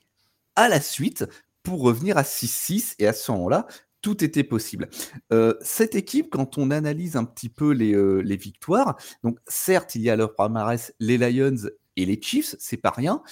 à 0.55 0.69
la 0.69 0.81
suite 0.81 1.25
pour 1.65 1.83
revenir 1.83 2.19
à 2.19 2.23
6-6 2.23 2.95
et 2.99 3.09
à 3.09 3.13
ce 3.13 3.33
moment-là 3.33 3.67
tout 4.03 4.23
était 4.23 4.45
possible. 4.45 4.91
Euh, 5.33 5.55
cette 5.63 5.95
équipe, 5.95 6.29
quand 6.31 6.59
on 6.59 6.71
analyse 6.71 7.17
un 7.17 7.25
petit 7.25 7.49
peu 7.49 7.71
les, 7.71 7.95
euh, 7.95 8.21
les 8.21 8.37
victoires, 8.37 8.97
donc 9.23 9.39
certes, 9.47 9.95
il 9.95 10.03
y 10.03 10.11
a 10.11 10.17
leur 10.17 10.35
palmarès 10.35 10.93
les 11.01 11.17
Lions 11.17 11.71
et 11.97 12.05
les 12.05 12.21
Chiefs, 12.21 12.57
c'est 12.59 12.77
pas 12.77 12.91
rien. 12.91 13.23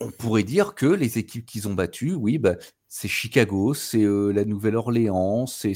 On 0.00 0.10
pourrait 0.10 0.44
dire 0.44 0.74
que 0.74 0.86
les 0.86 1.18
équipes 1.18 1.46
qu'ils 1.46 1.66
ont 1.66 1.74
battues, 1.74 2.14
oui, 2.14 2.38
bah, 2.38 2.54
c'est 2.86 3.08
Chicago, 3.08 3.74
c'est 3.74 4.04
euh, 4.04 4.30
la 4.30 4.44
Nouvelle-Orléans, 4.44 5.46
c'est 5.46 5.72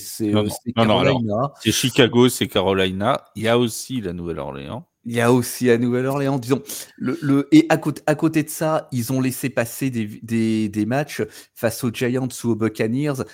Carolina. 0.77 1.53
C'est 1.61 1.73
Chicago, 1.73 2.29
c'est 2.29 2.47
Carolina. 2.49 3.25
Il 3.35 3.43
y 3.43 3.49
a 3.49 3.59
aussi 3.59 4.01
la 4.01 4.13
Nouvelle-Orléans. 4.13 4.87
Il 5.05 5.17
y 5.17 5.21
a 5.21 5.33
aussi 5.33 5.67
la 5.67 5.79
Nouvelle-Orléans, 5.79 6.39
disons. 6.39 6.63
Le, 6.97 7.19
le, 7.21 7.49
et 7.51 7.67
à 7.69 7.77
côté, 7.77 8.03
à 8.07 8.15
côté 8.15 8.45
de 8.45 8.49
ça, 8.49 8.89
ils 8.93 9.13
ont 9.13 9.21
laissé 9.21 9.51
passer 9.51 9.91
des, 9.91 10.07
des, 10.23 10.69
des 10.69 10.87
matchs 10.87 11.23
face 11.55 11.83
aux 11.83 11.91
Giants 11.91 12.29
ou 12.45 12.51
aux 12.51 12.55
Buccaneers 12.55 13.25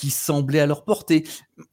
qui 0.00 0.08
semblaient 0.08 0.60
à 0.60 0.66
leur 0.66 0.86
portée. 0.86 1.24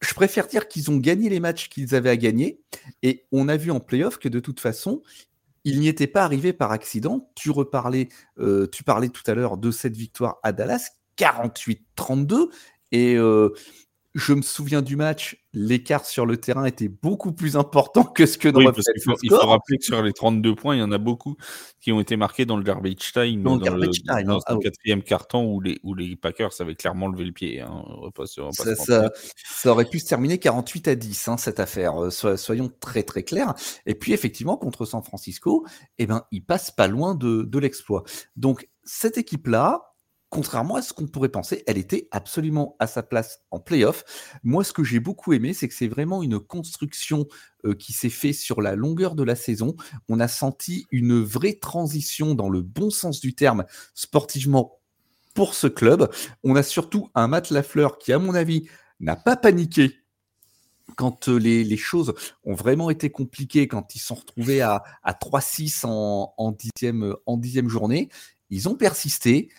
Je 0.02 0.14
préfère 0.14 0.48
dire 0.48 0.68
qu'ils 0.68 0.92
ont 0.92 0.98
gagné 0.98 1.30
les 1.30 1.40
matchs 1.40 1.70
qu'ils 1.70 1.96
avaient 1.96 2.10
à 2.10 2.18
gagner. 2.18 2.60
Et 3.02 3.26
on 3.32 3.48
a 3.48 3.56
vu 3.56 3.72
en 3.72 3.80
playoff 3.80 4.18
que 4.18 4.28
de 4.28 4.42
toute 4.42 4.60
façon, 4.60 5.02
ils 5.64 5.80
n'y 5.80 5.88
étaient 5.88 6.08
pas 6.08 6.26
arrivés 6.26 6.52
par 6.52 6.74
accident. 6.74 7.32
Tu 7.36 7.52
reparlais, 7.52 8.10
euh, 8.38 8.68
tu 8.68 8.84
parlais 8.84 9.08
tout 9.08 9.24
à 9.28 9.34
l'heure 9.34 9.56
de 9.56 9.72
cette 9.72 9.96
victoire 9.96 10.40
à 10.44 10.52
Dallas, 10.52 10.90
48-32. 11.18 12.50
Et 12.92 13.16
euh, 13.16 13.54
je 14.16 14.34
me 14.34 14.42
souviens 14.42 14.82
du 14.82 14.96
match, 14.96 15.38
l'écart 15.54 16.06
sur 16.06 16.26
le 16.26 16.38
terrain 16.38 16.66
était 16.66 16.88
beaucoup 16.88 17.34
plus 17.34 17.56
important 17.56 18.04
que 18.04 18.26
ce 18.26 18.38
que 18.38 18.50
dans 18.50 18.60
oui, 18.60 18.68
il, 18.96 19.02
faut, 19.04 19.16
il 19.22 19.30
faut 19.30 19.38
rappeler 19.38 19.78
que 19.78 19.86
sur 19.86 20.02
les 20.02 20.14
32 20.14 20.56
points, 20.56 20.76
il 20.76 20.80
y 20.80 20.84
en 20.84 20.92
a 20.92 20.98
beaucoup 20.98 21.36
qui 21.82 21.92
ont 21.92 22.00
été 22.00 22.18
marqués 22.18 22.46
dans 22.46 22.58
le 22.58 22.64
garbage 22.64 23.12
time, 23.14 23.44
dans, 23.44 23.58
dans, 23.58 23.76
le, 23.76 23.88
time, 23.90 24.24
dans 24.24 24.40
ah, 24.46 24.56
quatrième 24.62 25.04
carton 25.04 25.54
où 25.54 25.62
les, 25.62 25.80
où 25.84 25.94
les 25.94 26.16
Packers 26.16 26.52
avaient 26.60 26.76
clairement 26.76 27.08
levé 27.08 27.26
le 27.26 27.32
pied. 27.32 27.62
Hein. 27.62 27.84
ça, 28.26 28.76
ça, 28.76 29.12
ça, 29.36 29.72
aurait 29.72 29.86
pu 29.86 30.00
se 30.00 30.08
terminer 30.08 30.40
48 30.40 30.88
à 30.88 30.96
10, 30.96 31.28
hein, 31.28 31.38
cette 31.38 31.60
affaire, 31.60 32.04
euh, 32.04 32.38
soyons 32.38 32.72
très 32.80 33.04
très 33.04 33.24
clairs. 33.24 33.54
Et 33.86 33.94
puis 33.94 34.14
effectivement, 34.14 34.58
contre 34.58 34.86
San 34.86 35.04
Francisco, 35.04 35.66
eh 36.00 36.08
ben, 36.08 36.24
ils 36.32 36.44
passent 36.44 36.72
pas 36.72 36.88
loin 36.88 37.14
de, 37.14 37.44
de 37.44 37.60
l'exploit. 37.60 38.04
Donc 38.36 38.68
cette 38.84 39.18
équipe-là, 39.18 39.87
contrairement 40.30 40.76
à 40.76 40.82
ce 40.82 40.94
qu'on 40.94 41.08
pourrait 41.08 41.30
penser, 41.30 41.64
elle 41.68 41.78
était 41.78 42.08
absolument 42.12 42.76
à 42.80 42.88
sa 42.88 43.04
place 43.04 43.40
en 43.52 43.60
playoff. 43.60 44.04
Moi, 44.44 44.64
ce 44.64 44.74
que 44.74 44.84
j'ai 44.84 45.00
beaucoup 45.00 45.34
aimé, 45.34 45.54
c'est 45.54 45.68
que 45.68 45.74
c'est 45.74 45.88
vraiment 45.88 46.22
une 46.22 46.40
construction 46.40 47.28
euh, 47.66 47.74
qui 47.74 47.94
s'est 47.94 48.10
faite 48.10 48.36
sur 48.36 48.62
la 48.62 48.76
longueur 48.76 49.16
de 49.16 49.24
la 49.24 49.36
saison. 49.36 49.76
On 50.10 50.20
a 50.20 50.28
senti 50.28 50.86
une 50.92 51.22
vraie 51.22 51.54
transition 51.54 52.36
dans 52.36 52.50
le 52.50 52.62
bon 52.62 52.90
sens 52.90 53.22
du 53.22 53.36
terme 53.36 53.66
sportivement 53.94 54.80
pour 55.34 55.54
ce 55.54 55.68
club. 55.68 56.12
On 56.44 56.56
a 56.56 56.64
surtout 56.64 57.10
un 57.16 57.28
Matt 57.28 57.50
Lafleur 57.50 57.98
qui, 57.98 58.12
à 58.12 58.20
mon 58.20 58.36
avis, 58.36 58.68
n'a 59.00 59.16
pas 59.16 59.38
paniqué 59.38 59.96
quand 60.96 61.30
euh, 61.30 61.38
les, 61.38 61.78
choses 61.78 62.14
ont 62.44 62.56
vraiment 62.56 62.90
été 62.90 63.10
compliquées, 63.10 63.68
quand 63.68 63.96
ils 63.96 64.00
sont 64.00 64.16
retrouvés 64.16 64.62
à, 64.62 64.84
à 65.04 65.14
3-6 65.14 65.86
en, 65.86 66.34
en, 66.38 66.52
dixième, 66.52 67.14
en 67.26 67.38
dixième 67.38 67.70
journée, 67.70 68.10
ils 68.50 68.68
ont 68.68 68.76
persisté 68.76 69.50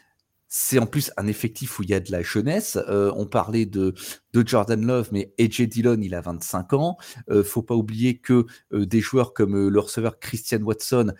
c'est 0.49 0.79
en 0.79 0.87
plus 0.87 1.13
un 1.19 1.27
effectif 1.27 1.79
où 1.79 1.83
il 1.83 1.91
y 1.91 1.95
a 1.95 2.01
de 2.01 2.11
la 2.11 2.23
jeunesse. 2.23 2.79
Euh, 2.89 3.13
on 3.15 3.27
parlait 3.27 3.67
de, 3.67 3.95
de 4.33 4.47
Jordan 4.47 4.85
Love, 4.85 5.11
mais 5.13 5.35
AJ 5.39 5.69
Dillon, 5.69 5.99
il 6.01 6.15
a 6.15 6.23
25 6.23 6.73
ans. 6.73 6.97
Euh, 7.29 7.45
faut 7.45 7.63
pas 7.63 7.75
oublier 7.75 8.19
que 8.19 8.47
euh, 8.73 8.87
des 8.87 9.01
joueurs 9.01 9.35
comme 9.35 9.57
euh, 9.57 9.69
le 9.69 9.79
receveur 9.79 10.19
Christian 10.19 10.63
Watson, 10.63 11.13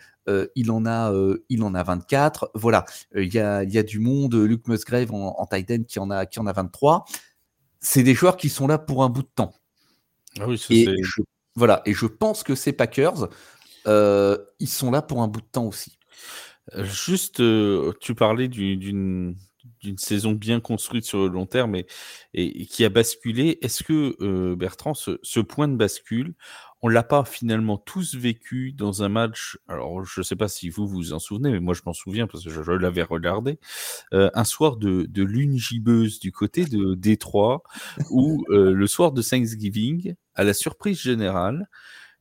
il 0.53 0.69
en 0.69 0.85
a, 0.85 1.11
il 1.49 1.63
en 1.63 1.73
a 1.73 1.81
24. 1.81 2.51
Voilà, 2.53 2.85
il 3.15 3.33
y 3.33 3.39
a, 3.39 3.63
y, 3.63 3.79
a, 3.79 3.83
du 3.83 3.97
monde. 3.97 4.35
Luke 4.35 4.67
Musgrave 4.67 5.11
en, 5.11 5.35
en 5.39 5.45
tight 5.47 5.71
end 5.71 5.83
qui 5.87 5.97
en 5.97 6.11
a, 6.11 6.27
qui 6.27 6.39
en 6.39 6.45
a 6.45 6.53
23. 6.53 7.05
C'est 7.79 8.03
des 8.03 8.13
joueurs 8.13 8.37
qui 8.37 8.47
sont 8.47 8.67
là 8.67 8.77
pour 8.77 9.03
un 9.03 9.09
bout 9.09 9.23
de 9.23 9.29
temps. 9.33 9.55
Ah 10.39 10.47
oui, 10.47 10.63
et 10.69 10.85
je, 11.01 11.23
voilà, 11.55 11.81
et 11.87 11.95
je 11.95 12.05
pense 12.05 12.43
que 12.43 12.53
ces 12.53 12.73
Packers, 12.73 13.27
ils 13.87 14.67
sont 14.67 14.91
là 14.91 15.01
pour 15.01 15.23
un 15.23 15.27
bout 15.27 15.41
de 15.41 15.47
temps 15.47 15.65
aussi. 15.65 15.97
Juste, 16.77 17.41
tu 17.99 18.15
parlais 18.15 18.47
d'une 18.47 19.35
saison 19.97 20.33
bien 20.33 20.59
construite 20.59 21.05
sur 21.05 21.19
le 21.19 21.27
long 21.27 21.45
terme 21.45 21.75
et, 21.75 21.85
et, 22.33 22.65
qui 22.65 22.85
a 22.85 22.89
basculé. 22.89 23.57
Est-ce 23.61 23.83
que, 23.83 24.53
Bertrand, 24.55 24.93
ce, 24.93 25.39
point 25.39 25.67
de 25.67 25.75
bascule, 25.75 26.33
on 26.81 26.87
l'a 26.87 27.03
pas 27.03 27.25
finalement 27.25 27.77
tous 27.77 28.15
vécu 28.15 28.71
dans 28.71 29.03
un 29.03 29.09
match 29.09 29.57
Alors, 29.67 30.05
je 30.05 30.21
ne 30.21 30.23
sais 30.23 30.35
pas 30.35 30.47
si 30.47 30.69
vous 30.69 30.87
vous 30.87 31.13
en 31.13 31.19
souvenez, 31.19 31.51
mais 31.51 31.59
moi 31.59 31.73
je 31.73 31.81
m'en 31.85 31.93
souviens 31.93 32.27
parce 32.27 32.43
que 32.43 32.49
je, 32.49 32.71
l'avais 32.71 33.03
regardé. 33.03 33.59
un 34.11 34.43
soir 34.43 34.77
de, 34.77 35.05
de, 35.09 35.23
lune 35.23 35.57
gibbeuse 35.57 36.19
du 36.19 36.31
côté 36.31 36.65
de 36.65 36.93
Détroit, 36.95 37.63
où 38.09 38.45
le 38.49 38.87
soir 38.87 39.11
de 39.11 39.21
Thanksgiving, 39.21 40.15
à 40.35 40.43
la 40.43 40.53
surprise 40.53 40.99
générale, 41.01 41.67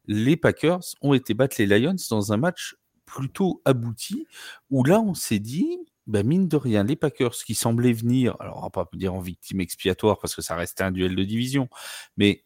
les 0.09 0.37
Packers 0.37 0.81
ont 1.03 1.15
été 1.15 1.35
battre 1.35 1.57
les 1.59 1.67
Lions 1.67 1.95
dans 2.11 2.33
un 2.33 2.39
match 2.39 2.75
plutôt 3.09 3.63
abouti, 3.65 4.27
où 4.71 4.85
là, 4.85 5.01
on 5.01 5.15
s'est 5.15 5.39
dit, 5.39 5.79
bah, 6.07 6.23
mine 6.23 6.49
de 6.49 6.57
rien, 6.57 6.85
les 6.85 6.97
Packers 6.97 7.35
qui 7.35 7.55
semblaient 7.55 7.93
venir, 7.93 8.37
alors 8.41 8.59
on 8.59 8.63
va 8.63 8.71
pas 8.71 8.89
dire 8.95 9.15
en 9.15 9.21
victime 9.21 9.61
expiatoire 9.61 10.19
parce 10.19 10.35
que 10.35 10.43
ça 10.43 10.57
restait 10.57 10.85
un 10.85 10.91
duel 10.91 11.15
de 11.17 11.25
division, 11.25 11.69
mais 12.17 12.45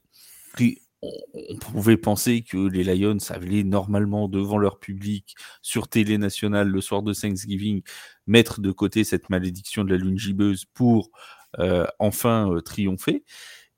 on, 1.03 1.57
pouvait 1.59 1.97
penser 1.97 2.43
que 2.43 2.57
les 2.57 2.85
Lions 2.85 3.19
allaient 3.31 3.65
normalement 3.65 4.29
devant 4.29 4.59
leur 4.59 4.79
public 4.79 5.35
sur 5.61 5.89
télé 5.89 6.19
nationale 6.19 6.69
le 6.69 6.81
soir 6.81 7.03
de 7.03 7.13
Thanksgiving 7.13 7.83
mettre 8.27 8.61
de 8.61 8.71
côté 8.71 9.05
cette 9.05 9.31
malédiction 9.31 9.85
de 9.85 9.91
la 9.91 9.97
lune 9.97 10.19
gibbeuse 10.19 10.65
pour 10.75 11.11
euh, 11.59 11.87
enfin 11.99 12.51
euh, 12.53 12.61
triompher. 12.61 13.25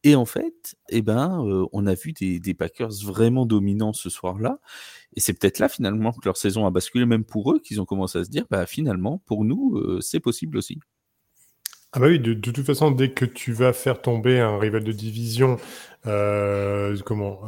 Et 0.07 0.15
en 0.17 0.27
fait, 0.27 0.77
eh 0.91 1.01
ben, 1.01 1.43
on 1.73 1.87
a 1.87 1.95
vu 1.95 2.13
des, 2.13 2.55
Packers 2.55 2.93
vraiment 3.05 3.47
dominants 3.47 3.95
ce 3.95 4.11
soir-là. 4.11 4.59
Et 5.17 5.21
c'est 5.21 5.33
peut-être 5.33 5.59
là 5.59 5.71
finalement 5.71 6.13
que 6.13 6.21
leur 6.27 6.37
saison 6.37 6.67
a 6.67 6.71
basculé, 6.71 7.07
même 7.07 7.25
pour 7.25 7.53
eux, 7.53 7.59
qu'ils 7.59 7.81
ont 7.81 7.87
commencé 7.87 8.19
à 8.19 8.25
se 8.25 8.29
dire, 8.31 8.45
bah 8.51 8.67
finalement, 8.67 9.23
pour 9.25 9.47
nous, 9.47 10.01
c'est 10.03 10.21
possible 10.21 10.59
aussi. 10.59 10.79
Ah 11.97 12.01
bah 12.01 12.09
oui, 12.09 12.19
de, 12.19 12.35
toute 12.35 12.67
façon, 12.67 12.91
dès 12.91 13.13
que 13.13 13.25
tu 13.25 13.53
vas 13.53 13.73
faire 13.73 14.03
tomber 14.03 14.41
un 14.41 14.59
rival 14.59 14.85
de 14.85 14.93
division, 14.93 15.57
comment, 16.03 17.41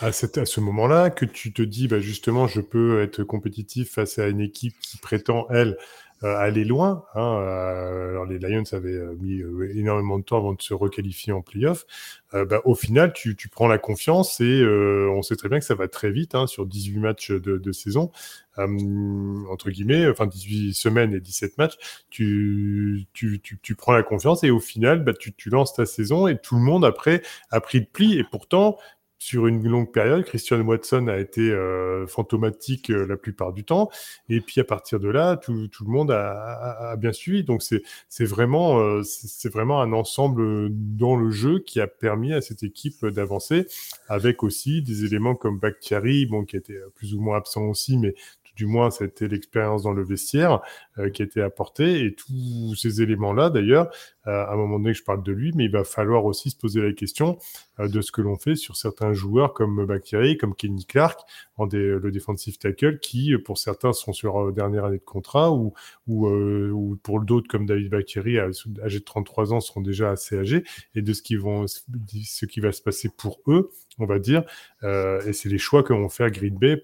à, 0.00 0.12
ce 0.12 0.60
moment-là, 0.60 1.10
que 1.10 1.26
tu 1.26 1.52
te 1.52 1.60
dis, 1.60 1.88
bah 1.88 2.00
justement, 2.00 2.46
je 2.46 2.62
peux 2.62 3.02
être 3.02 3.22
compétitif 3.22 3.92
face 3.92 4.18
à 4.18 4.28
une 4.28 4.40
équipe 4.40 4.78
qui 4.80 4.96
prétend, 4.96 5.46
elle, 5.50 5.76
aller 6.24 6.64
loin. 6.64 7.04
Hein, 7.14 7.38
euh, 7.40 8.10
alors 8.10 8.24
les 8.24 8.38
Lions 8.38 8.64
avaient 8.72 8.90
euh, 8.90 9.14
mis 9.20 9.42
énormément 9.78 10.18
de 10.18 10.24
temps 10.24 10.38
avant 10.38 10.54
de 10.54 10.62
se 10.62 10.74
requalifier 10.74 11.32
en 11.32 11.42
playoff. 11.42 11.86
Bah, 12.32 12.60
au 12.64 12.74
final, 12.74 13.12
tu, 13.12 13.36
prends 13.48 13.68
la 13.68 13.78
confiance 13.78 14.40
et 14.40 14.66
on 14.66 15.22
sait 15.22 15.36
très 15.36 15.48
bien 15.48 15.60
que 15.60 15.64
ça 15.64 15.76
va 15.76 15.86
très 15.86 16.10
vite 16.10 16.34
hein, 16.34 16.48
sur 16.48 16.66
18 16.66 16.98
matchs 16.98 17.30
de, 17.30 17.70
saison, 17.70 18.10
entre 18.56 19.70
guillemets, 19.70 20.08
enfin 20.08 20.26
18 20.26 20.74
semaines 20.74 21.14
et 21.14 21.20
17 21.20 21.58
matchs. 21.58 21.76
Tu, 22.10 23.06
tu, 23.12 23.40
tu, 23.40 23.74
prends 23.76 23.92
la 23.92 24.02
confiance 24.02 24.42
et 24.42 24.50
au 24.50 24.58
final, 24.58 25.04
bah, 25.04 25.12
tu, 25.14 25.48
lances 25.48 25.74
ta 25.74 25.86
saison 25.86 26.26
et 26.26 26.36
tout 26.36 26.56
le 26.56 26.62
monde 26.62 26.84
après 26.84 27.22
a 27.52 27.60
pris 27.60 27.80
de 27.80 27.86
pli. 27.86 28.18
Et 28.18 28.24
pourtant, 28.24 28.78
sur 29.24 29.46
une 29.46 29.66
longue 29.66 29.90
période. 29.90 30.22
Christian 30.24 30.60
Watson 30.60 31.08
a 31.08 31.16
été 31.16 31.40
euh, 31.50 32.06
fantomatique 32.06 32.90
euh, 32.90 33.06
la 33.06 33.16
plupart 33.16 33.54
du 33.54 33.64
temps. 33.64 33.88
Et 34.28 34.42
puis 34.42 34.60
à 34.60 34.64
partir 34.64 35.00
de 35.00 35.08
là, 35.08 35.38
tout, 35.38 35.54
le 35.54 35.90
monde 35.90 36.10
a, 36.10 36.94
bien 36.98 37.12
suivi. 37.12 37.42
Donc 37.42 37.62
c'est 37.62 38.24
vraiment, 38.24 38.80
euh, 38.80 39.00
vraiment 39.46 39.80
un 39.80 39.94
ensemble 39.94 40.68
dans 40.70 41.16
le 41.16 41.30
jeu 41.30 41.60
qui 41.60 41.80
a 41.80 41.86
permis 41.86 42.34
à 42.34 42.42
cette 42.42 42.62
équipe 42.64 43.06
d'avancer, 43.06 43.66
avec 44.08 44.42
aussi 44.42 44.82
des 44.82 45.06
éléments 45.06 45.34
comme 45.34 45.58
Bakhtiari, 45.58 46.26
bon, 46.26 46.44
qui 46.44 46.58
était 46.58 46.78
plus 46.94 47.14
ou 47.14 47.20
moins 47.20 47.38
absent 47.38 47.62
aussi, 47.62 47.96
mais 47.96 48.14
du 48.56 48.66
moins 48.66 48.90
c'était 48.90 49.28
l'expérience 49.28 49.82
dans 49.82 49.92
le 49.92 50.04
vestiaire 50.04 50.60
euh, 50.98 51.10
qui 51.10 51.22
a 51.22 51.24
été 51.24 51.42
apportée. 51.42 52.04
Et 52.04 52.14
tous 52.14 52.74
ces 52.76 53.02
éléments-là, 53.02 53.50
d'ailleurs, 53.50 53.90
euh, 54.26 54.30
à 54.30 54.52
un 54.52 54.56
moment 54.56 54.78
donné 54.78 54.94
je 54.94 55.02
parle 55.02 55.22
de 55.22 55.32
lui, 55.32 55.52
mais 55.54 55.64
il 55.64 55.70
va 55.70 55.84
falloir 55.84 56.24
aussi 56.24 56.50
se 56.50 56.56
poser 56.56 56.80
la 56.80 56.92
question 56.92 57.38
euh, 57.80 57.88
de 57.88 58.00
ce 58.00 58.12
que 58.12 58.20
l'on 58.20 58.36
fait 58.36 58.54
sur 58.54 58.76
certains 58.76 59.12
joueurs 59.12 59.54
comme 59.54 59.84
Bakary, 59.86 60.36
comme 60.36 60.54
Kenny 60.54 60.86
Clark, 60.86 61.20
le 61.58 62.10
defensive 62.10 62.58
tackle, 62.58 62.98
qui 63.00 63.36
pour 63.38 63.58
certains 63.58 63.92
sont 63.92 64.12
sur 64.12 64.52
dernière 64.52 64.84
année 64.84 64.98
de 64.98 65.04
contrat, 65.04 65.52
ou, 65.52 65.72
ou, 66.06 66.28
ou 66.28 66.96
pour 67.02 67.20
d'autres 67.20 67.48
comme 67.48 67.66
David 67.66 67.90
Bakary, 67.90 68.38
âgé 68.38 68.98
de 68.98 69.04
33 69.04 69.52
ans, 69.52 69.60
seront 69.60 69.80
déjà 69.80 70.10
assez 70.10 70.38
âgés, 70.38 70.64
et 70.94 71.02
de 71.02 71.12
ce 71.12 71.22
qui, 71.22 71.36
va 71.36 72.72
se 72.72 72.82
passer 72.82 73.08
pour 73.08 73.40
eux 73.48 73.70
on 73.98 74.06
va 74.06 74.18
dire. 74.18 74.42
Et 74.82 75.32
c'est 75.32 75.48
les 75.48 75.58
choix 75.58 75.82
que 75.82 75.92
vont 75.92 76.08
faire 76.08 76.30
Green 76.30 76.56
Bay 76.56 76.76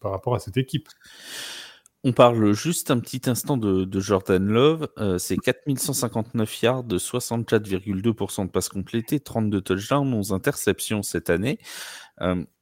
par 0.00 0.10
rapport 0.10 0.34
à 0.34 0.38
cette 0.38 0.56
équipe. 0.56 0.88
On 2.06 2.12
parle 2.12 2.52
juste 2.52 2.90
un 2.90 3.00
petit 3.00 3.22
instant 3.30 3.56
de, 3.56 4.00
Jordan 4.00 4.46
Love. 4.46 4.88
Euh, 4.98 5.16
c'est 5.16 5.38
4159 5.38 6.62
yards, 6.62 6.84
de 6.84 6.98
64,2% 6.98 8.44
de 8.44 8.50
passes 8.50 8.68
complétées, 8.68 9.20
32 9.20 9.62
touchdowns, 9.62 10.12
11 10.12 10.32
interceptions 10.32 11.02
cette 11.02 11.30
année. 11.30 11.58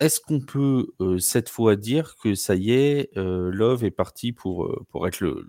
Est-ce 0.01 0.21
qu'on 0.21 0.41
peut 0.41 0.87
cette 1.19 1.51
fois 1.51 1.77
dire 1.77 2.15
que 2.23 2.35
ça 2.35 2.55
y 2.55 2.71
est, 2.71 3.11
Love 3.17 3.85
est 3.85 3.91
parti 3.91 4.33
pour, 4.33 4.83
pour 4.91 5.07
être 5.07 5.21
le 5.21 5.47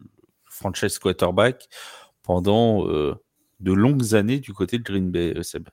franchise 0.50 1.00
quarterback 1.00 1.70
pendant 2.22 2.86
de 2.88 3.72
longues 3.72 4.14
années 4.14 4.40
du 4.40 4.54
côté 4.54 4.78
de 4.78 4.84
Green 4.84 5.10
Bay, 5.10 5.42
Seb? 5.42 5.70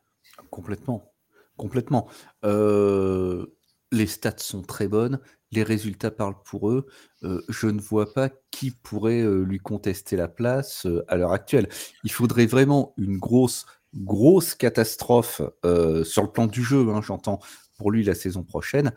Complètement. 0.50 1.12
Complètement. 1.56 2.08
Euh, 2.44 3.46
les 3.92 4.06
stats 4.06 4.38
sont 4.38 4.62
très 4.62 4.88
bonnes, 4.88 5.20
les 5.52 5.62
résultats 5.62 6.10
parlent 6.10 6.40
pour 6.44 6.70
eux. 6.70 6.86
Euh, 7.24 7.42
je 7.48 7.66
ne 7.66 7.80
vois 7.80 8.12
pas 8.12 8.30
qui 8.50 8.70
pourrait 8.70 9.22
euh, 9.22 9.42
lui 9.42 9.58
contester 9.58 10.16
la 10.16 10.28
place 10.28 10.86
à 11.08 11.16
l'heure 11.16 11.32
actuelle. 11.32 11.68
Il 12.04 12.12
faudrait 12.12 12.46
vraiment 12.46 12.94
une 12.96 13.18
grosse, 13.18 13.66
grosse 13.94 14.54
catastrophe 14.54 15.42
sur 16.04 16.22
le 16.22 16.30
plan 16.30 16.46
du 16.46 16.62
jeu, 16.62 16.88
hein, 16.90 17.00
j'entends, 17.02 17.40
pour 17.76 17.90
lui 17.90 18.04
la 18.04 18.14
saison 18.14 18.44
prochaine, 18.44 18.92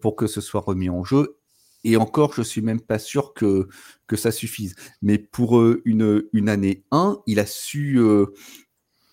pour 0.00 0.14
que 0.14 0.26
ce 0.26 0.40
soit 0.40 0.60
remis 0.60 0.90
en 0.90 1.02
jeu. 1.02 1.38
Et 1.82 1.96
encore, 1.96 2.34
je 2.34 2.42
suis 2.42 2.60
même 2.60 2.80
pas 2.80 2.98
sûr 2.98 3.34
que, 3.34 3.68
que 4.06 4.16
ça 4.16 4.30
suffise. 4.30 4.74
Mais 5.02 5.18
pour 5.18 5.60
une, 5.84 6.22
une 6.32 6.48
année 6.48 6.84
1, 6.92 7.18
il 7.26 7.40
a 7.40 7.46
su 7.46 7.98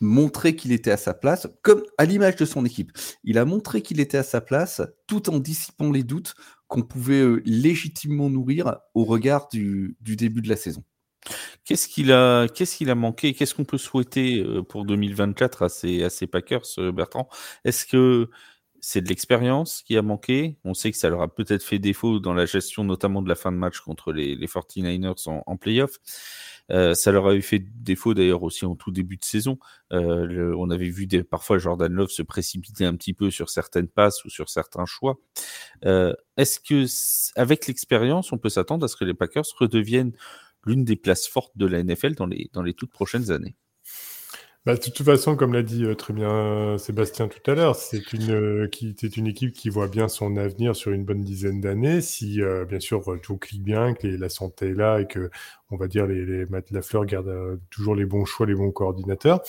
montrer 0.02 0.56
qu'il 0.56 0.72
était 0.72 0.92
à 0.92 0.98
sa 0.98 1.14
place, 1.14 1.48
comme 1.62 1.84
à 1.98 2.06
l'image 2.06 2.36
de 2.36 2.46
son 2.46 2.66
équipe. 2.66 2.92
Il 3.24 3.38
a 3.38 3.46
montré 3.46 3.82
qu'il 3.82 4.00
était 4.00 4.18
à 4.18 4.24
sa 4.24 4.42
place 4.42 4.82
tout 5.08 5.30
en 5.30 5.40
dissipant 5.40 5.92
les 5.92 6.04
doutes 6.04 6.36
qu'on 6.68 6.82
pouvait 6.82 7.22
euh, 7.22 7.41
légitimement 7.45 8.30
nourrir 8.30 8.78
au 8.93 9.03
regard 9.03 9.47
du, 9.49 9.97
début 10.01 10.41
de 10.41 10.49
la 10.49 10.55
saison. 10.55 10.84
Qu'est-ce 11.63 11.88
qu'il 11.88 12.11
a, 12.11 12.95
manqué 12.95 13.34
Qu'est-ce 13.34 13.55
qu'on 13.55 13.66
peut 13.66 13.78
souhaiter 13.78 14.39
euh, 14.39 14.61
pour 14.61 14.86
2024 14.86 15.63
à 15.63 15.70
ces, 15.70 16.28
Packers, 16.28 16.66
euh, 16.78 16.91
Bertrand? 16.91 17.28
Est-ce 17.63 17.86
que 17.86 18.30
c'est 18.82 19.01
de 19.01 19.09
l'expérience 19.09 19.82
qui 19.82 19.97
a 19.97 20.03
manqué? 20.03 20.59
On 20.63 20.76
sait 20.76 20.91
que 20.91 20.97
ça 20.97 21.09
leur 21.09 21.22
a 21.22 21.34
peut-être 21.34 21.63
fait 21.63 21.80
défaut 21.80 22.20
dans 22.20 22.34
la 22.34 22.45
gestion, 22.45 22.84
notamment 22.84 23.24
de 23.24 23.30
la 23.30 23.36
fin 23.36 23.51
de 23.51 23.57
match 23.57 23.80
contre 23.80 24.11
les, 24.11 24.36
les 24.36 24.47
49ers 24.47 25.28
en, 25.28 25.43
en 25.45 25.57
playoff. 25.57 25.99
Euh, 26.72 26.93
ça 26.93 27.11
leur 27.11 27.28
avait 27.28 27.41
fait 27.41 27.59
défaut 27.59 28.13
d'ailleurs 28.13 28.43
aussi 28.43 28.66
en 28.66 28.76
tout 28.76 28.91
début 28.91 29.18
de 29.18 29.26
saison. 29.26 29.59
Euh, 29.93 30.55
on 30.57 30.70
avait 30.70 30.89
vu 30.89 31.07
des, 31.07 31.24
parfois 31.24 31.57
Jordan 31.57 31.91
Love 31.91 32.09
se 32.09 32.24
précipiter 32.24 32.86
un 32.86 32.95
petit 32.95 33.13
peu 33.13 33.30
sur 33.32 33.49
certaines 33.49 33.88
passes 33.88 34.24
ou 34.26 34.30
sur 34.30 34.49
certains 34.49 34.86
choix. 34.86 35.20
Euh, 35.86 36.13
est-ce 36.38 36.59
que 36.59 36.86
avec 37.39 37.68
l'expérience, 37.68 38.32
on 38.32 38.38
peut 38.38 38.49
s'attendre 38.49 38.86
à 38.86 38.88
ce 38.88 38.95
que 38.95 39.05
les 39.05 39.13
Packers 39.13 39.45
redeviennent 39.59 40.13
l'une 40.66 40.84
des 40.84 40.95
places 40.95 41.28
fortes 41.28 41.55
de 41.55 41.66
la 41.68 41.84
NFL 41.84 42.16
dans 42.16 42.26
les, 42.26 42.49
dans 42.53 42.63
les 42.63 42.74
toutes 42.74 42.91
prochaines 42.91 43.32
années? 43.32 43.55
Bah, 44.66 44.74
de 44.76 44.80
toute 44.80 45.03
façon, 45.03 45.36
comme 45.36 45.53
l'a 45.53 45.61
dit 45.61 45.86
euh, 45.86 45.93
très 45.93 46.13
bien 46.13 46.78
Sébastien 46.80 47.28
tout 47.28 47.51
à 47.51 47.53
l'heure, 47.53 47.76
c'est 47.76 48.13
une, 48.13 48.32
euh, 48.32 48.70
c'est 48.97 49.16
une 49.16 49.28
équipe 49.28 49.53
qui 49.53 49.70
voit 49.70 49.88
bien 49.88 50.07
son 50.07 50.38
avenir 50.38 50.76
sur 50.76 50.91
une 50.91 51.05
bonne 51.05 51.22
dizaine 51.22 51.61
d'années. 51.61 52.01
Si, 52.01 52.41
euh, 52.41 52.66
bien 52.66 52.80
sûr, 52.80 53.03
tout 53.22 53.38
clique 53.38 53.63
bien, 53.63 53.93
que 53.93 54.07
la 54.07 54.30
santé 54.30 54.70
est 54.70 54.74
là 54.74 54.99
et 54.99 55.05
que, 55.07 55.30
on 55.70 55.78
va 55.78 55.88
dire, 55.88 56.07
les, 56.07 56.26
les 56.26 56.45
Matt 56.47 56.72
Lafleur 56.72 57.05
toujours 57.70 57.95
les 57.95 58.05
bons 58.05 58.26
choix, 58.26 58.47
les 58.47 58.55
bons 58.55 58.72
coordinateurs. 58.72 59.41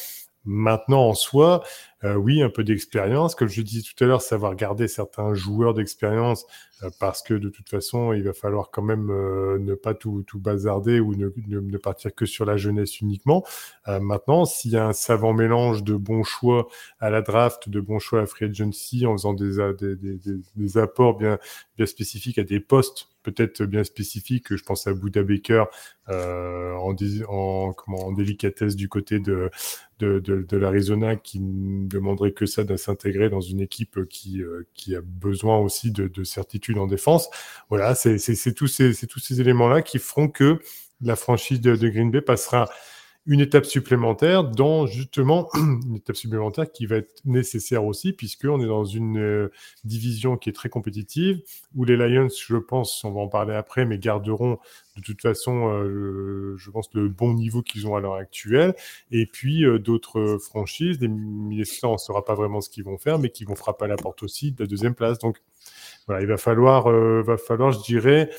Maintenant, 0.47 1.09
en 1.09 1.15
soi, 1.15 1.65
euh, 1.65 1.96
oui, 2.05 2.43
un 2.43 2.51
peu 2.51 2.63
d'expérience. 2.63 3.35
Comme 3.35 3.49
je 3.49 3.63
disais 3.63 3.83
tout 3.83 4.05
à 4.05 4.07
l'heure, 4.07 4.23
savoir 4.23 4.55
garder 4.55 4.87
certains 4.89 5.35
joueurs 5.35 5.75
d'expérience 5.75 6.47
euh, 6.83 6.91
parce 7.01 7.23
que 7.23 7.35
de 7.35 7.49
toute 7.49 7.69
façon, 7.69 8.13
il 8.13 8.23
va 8.23 8.33
falloir 8.35 8.71
quand 8.71 8.83
même 8.83 9.11
euh, 9.11 9.59
ne 9.59 9.75
pas 9.75 9.95
tout, 9.95 10.23
tout 10.27 10.39
bazarder 10.39 11.01
ou 11.01 11.15
ne, 11.15 11.31
ne, 11.47 11.79
partir 11.79 12.15
que 12.15 12.27
sur 12.27 12.45
la 12.45 12.57
jeunesse 12.57 13.01
uniquement. 13.01 13.45
maintenant, 13.87 14.45
s'il 14.45 14.73
y 14.73 14.77
a 14.77 14.87
un 14.87 14.93
savant 14.93 15.33
mélange 15.33 15.85
de 15.85 15.95
bons 15.95 16.25
choix 16.25 16.69
à 17.01 17.11
la 17.11 17.23
draft, 17.23 17.69
de 17.69 17.81
bons 17.81 17.99
choix 17.99 18.21
à 18.21 18.27
free 18.27 18.47
agency, 18.47 19.07
en 19.07 19.13
faisant 19.13 19.35
des, 19.35 19.57
des, 19.79 20.19
des, 20.57 20.79
apports 20.79 21.17
bien, 21.17 21.39
bien 21.77 21.87
spécifiques 21.87 22.39
à 22.39 22.45
des 22.45 22.61
postes 22.61 23.09
peut-être 23.27 23.65
bien 23.65 23.83
spécifiques, 23.83 24.55
je 24.55 24.63
pense 24.63 24.87
à 24.87 24.95
Bouddha 24.95 25.25
Baker 25.25 25.65
euh, 26.09 26.75
en, 26.75 26.95
en, 27.29 27.73
comment, 27.73 28.07
en 28.07 28.13
délicatesse 28.13 28.77
du 28.77 28.89
côté 28.89 29.19
de, 29.19 29.51
de, 29.99 30.21
de, 30.21 30.43
de 30.43 30.57
l'Arizona 30.57 31.17
qui 31.17 31.41
demanderait 31.89 32.33
que 32.33 32.47
ça 32.47 32.65
de 32.65 32.77
s'intégrer 32.77 33.29
dans 33.29 33.41
une 33.41 33.61
équipe 33.61 34.07
qui, 34.09 34.43
euh, 34.43 34.67
qui 34.75 34.95
a 34.95 35.01
besoin 35.03 35.59
aussi 35.59 35.91
de, 35.91 36.09
de 36.09 36.25
certitude 36.25 36.79
en 36.79 36.87
défense. 36.87 37.29
Voilà, 37.71 37.95
c'est 37.95 38.55
tous 38.55 38.67
ces, 38.67 38.95
tous 39.07 39.21
ces 39.21 39.41
éléments-là 39.41 39.83
qui 39.83 39.99
feront 39.99 40.29
que 40.29 40.59
la 41.01 41.17
franchise 41.17 41.61
de, 41.61 41.77
de 41.77 41.89
Green 41.89 42.11
Bay 42.11 42.21
passera 42.21 42.69
une 43.27 43.41
étape 43.41 43.67
supplémentaire 43.67 44.45
dans 44.45 44.87
justement 44.87 45.49
une 45.55 45.97
étape 45.97 46.17
supplémentaire 46.17 46.71
qui 46.71 46.87
va 46.87 46.97
être 46.97 47.21
nécessaire 47.25 47.85
aussi 47.85 48.13
puisqu'on 48.13 48.61
est 48.61 48.67
dans 48.67 48.85
une 48.85 49.19
euh, 49.19 49.53
division 49.85 50.37
qui 50.37 50.49
est 50.49 50.53
très 50.53 50.69
compétitive 50.69 51.43
où 51.75 51.85
les 51.85 51.97
Lions, 51.97 52.29
je 52.29 52.57
pense, 52.57 53.03
on 53.05 53.13
va 53.13 53.21
en 53.21 53.29
parler 53.29 53.55
après, 53.55 53.85
mais 53.85 53.99
garderont 53.99 54.59
de 54.97 55.03
toute 55.03 55.21
façon, 55.21 55.69
euh, 55.69 56.55
je 56.57 56.71
pense, 56.71 56.89
le 56.95 57.09
bon 57.09 57.35
niveau 57.35 57.63
qu'ils 57.63 57.87
ont 57.87 57.97
à 57.97 58.01
l'heure 58.01 58.15
actuelle. 58.15 58.75
Et 59.11 59.27
puis 59.27 59.65
euh, 59.65 59.79
d'autres 59.79 60.39
franchises, 60.39 60.99
des 60.99 61.09
Minnesota, 61.09 61.89
on 61.89 61.93
ne 61.95 61.99
saura 61.99 62.25
pas 62.25 62.35
vraiment 62.35 62.61
ce 62.61 62.71
qu'ils 62.71 62.85
vont 62.85 62.97
faire, 62.97 63.19
mais 63.19 63.31
qui 63.31 63.45
vont 63.45 63.57
frapper 63.57 63.85
à 63.85 63.89
la 63.89 63.97
porte 63.97 64.23
aussi 64.23 64.53
de 64.53 64.63
la 64.63 64.67
deuxième 64.67 64.95
place. 64.95 65.19
Donc 65.19 65.43
voilà, 66.07 66.23
il 66.23 66.29
va 66.29 66.37
falloir, 66.37 66.89
va 66.89 67.37
falloir, 67.37 67.73
je 67.73 67.81
dirais, 67.81 68.31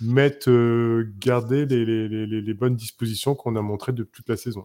mettre, 0.00 0.50
euh, 0.50 1.12
garder 1.18 1.66
les, 1.66 1.84
les, 1.84 2.08
les, 2.08 2.26
les, 2.26 2.54
bonnes 2.54 2.76
dispositions 2.76 3.34
qu'on 3.34 3.56
a 3.56 3.62
montrées 3.62 3.92
de 3.92 4.04
toute 4.04 4.28
la 4.28 4.36
saison. 4.36 4.64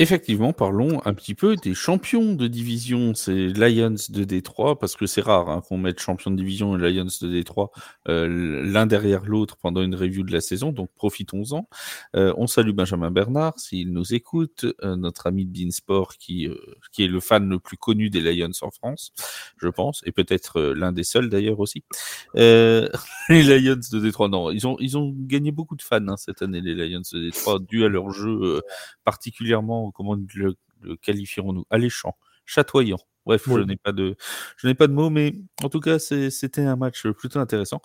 Effectivement, 0.00 0.52
parlons 0.52 1.04
un 1.06 1.12
petit 1.12 1.34
peu 1.34 1.56
des 1.56 1.74
champions 1.74 2.34
de 2.34 2.46
division. 2.46 3.14
C'est 3.16 3.48
Lions 3.48 3.96
de 4.10 4.22
Détroit, 4.22 4.78
parce 4.78 4.94
que 4.94 5.06
c'est 5.06 5.20
rare 5.20 5.50
hein, 5.50 5.60
qu'on 5.68 5.76
mette 5.76 5.98
champion 5.98 6.30
de 6.30 6.36
division 6.36 6.78
et 6.78 6.92
Lions 6.92 7.08
de 7.20 7.26
Détroit 7.26 7.72
euh, 8.08 8.62
l'un 8.64 8.86
derrière 8.86 9.24
l'autre 9.24 9.56
pendant 9.56 9.82
une 9.82 9.96
review 9.96 10.22
de 10.22 10.32
la 10.32 10.40
saison, 10.40 10.70
donc 10.70 10.88
profitons-en. 10.94 11.68
Euh, 12.14 12.32
on 12.36 12.46
salue 12.46 12.70
Benjamin 12.70 13.10
Bernard, 13.10 13.58
s'il 13.58 13.92
nous 13.92 14.14
écoute, 14.14 14.66
euh, 14.84 14.94
notre 14.94 15.26
ami 15.26 15.46
de 15.46 15.50
Beansport, 15.50 16.16
qui, 16.16 16.46
euh, 16.46 16.54
qui 16.92 17.02
est 17.02 17.08
le 17.08 17.18
fan 17.18 17.48
le 17.48 17.58
plus 17.58 17.76
connu 17.76 18.08
des 18.08 18.20
Lions 18.20 18.52
en 18.62 18.70
France, 18.70 19.12
je 19.56 19.66
pense, 19.66 20.02
et 20.06 20.12
peut-être 20.12 20.60
euh, 20.60 20.74
l'un 20.74 20.92
des 20.92 21.02
seuls 21.02 21.28
d'ailleurs 21.28 21.58
aussi. 21.58 21.82
les 23.48 23.60
Lions 23.60 23.76
de 23.92 24.00
Détroit, 24.00 24.28
non, 24.28 24.50
ils 24.50 24.66
ont, 24.66 24.76
ils 24.80 24.96
ont 24.96 25.14
gagné 25.16 25.52
beaucoup 25.52 25.76
de 25.76 25.82
fans 25.82 26.06
hein, 26.08 26.16
cette 26.16 26.42
année, 26.42 26.60
les 26.60 26.74
Lions 26.74 27.02
de 27.12 27.24
Détroit, 27.24 27.58
dû 27.60 27.84
à 27.84 27.88
leur 27.88 28.10
jeu 28.10 28.62
particulièrement 29.04 29.90
comment 29.90 30.16
le, 30.34 30.56
qualifierons-nous? 31.02 31.64
Alléchant, 31.70 32.16
chatoyant. 32.44 32.98
Bref, 33.26 33.42
je 33.46 33.58
n'ai 33.58 33.76
pas 33.76 33.92
de, 33.92 34.16
je 34.56 34.66
n'ai 34.66 34.74
pas 34.74 34.86
de 34.86 34.92
mots, 34.94 35.10
mais 35.10 35.34
en 35.62 35.68
tout 35.68 35.80
cas, 35.80 35.98
c'était 35.98 36.62
un 36.62 36.76
match 36.76 37.06
plutôt 37.08 37.40
intéressant. 37.40 37.82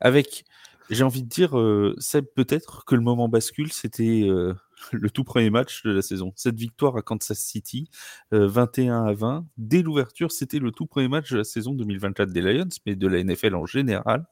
Avec, 0.00 0.44
j'ai 0.88 1.04
envie 1.04 1.22
de 1.22 1.28
dire, 1.28 1.58
euh, 1.58 1.94
peut-être 2.34 2.86
que 2.86 2.94
le 2.94 3.02
moment 3.02 3.28
bascule, 3.28 3.72
c'était 3.72 4.26
euh, 4.26 4.54
le 4.92 5.10
tout 5.10 5.24
premier 5.24 5.50
match 5.50 5.82
de 5.84 5.92
la 5.92 6.02
saison. 6.02 6.32
Cette 6.36 6.58
victoire 6.58 6.96
à 6.96 7.02
Kansas 7.02 7.38
City, 7.38 7.90
21 8.30 9.06
euh, 9.06 9.08
à 9.08 9.12
20, 9.14 9.46
dès 9.56 9.82
l'ouverture, 9.82 10.32
c'était 10.32 10.58
le 10.58 10.70
tout 10.72 10.86
premier 10.86 11.08
match 11.08 11.32
de 11.32 11.38
la 11.38 11.44
saison 11.44 11.72
2024 11.74 12.30
des 12.30 12.42
Lions, 12.42 12.68
mais 12.86 12.96
de 12.96 13.06
la 13.06 13.22
NFL 13.22 13.54
en 13.54 13.66
général 13.66 14.26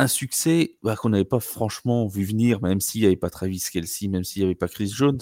un 0.00 0.06
succès 0.06 0.76
bah, 0.84 0.94
qu'on 0.94 1.08
n'avait 1.08 1.24
pas 1.24 1.40
franchement 1.40 2.06
vu 2.06 2.22
venir, 2.22 2.62
même 2.62 2.80
s'il 2.80 3.00
n'y 3.00 3.08
avait 3.08 3.16
pas 3.16 3.30
Travis 3.30 3.64
Kelsey, 3.72 4.06
même 4.06 4.22
s'il 4.22 4.42
n'y 4.42 4.46
avait 4.46 4.54
pas 4.54 4.68
Chris 4.68 4.92
Jones 4.94 5.18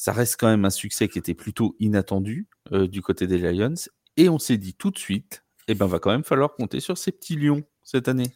ça 0.00 0.14
reste 0.14 0.40
quand 0.40 0.48
même 0.48 0.64
un 0.64 0.70
succès 0.70 1.08
qui 1.08 1.18
était 1.18 1.34
plutôt 1.34 1.76
inattendu 1.78 2.48
euh, 2.72 2.88
du 2.88 3.02
côté 3.02 3.26
des 3.26 3.36
Lions. 3.36 3.74
Et 4.16 4.30
on 4.30 4.38
s'est 4.38 4.56
dit 4.56 4.72
tout 4.72 4.90
de 4.90 4.96
suite, 4.96 5.44
eh 5.68 5.74
ben, 5.74 5.84
va 5.84 5.98
quand 5.98 6.10
même 6.10 6.24
falloir 6.24 6.54
compter 6.54 6.80
sur 6.80 6.96
ces 6.96 7.12
petits 7.12 7.36
lions 7.36 7.64
cette 7.82 8.08
année. 8.08 8.32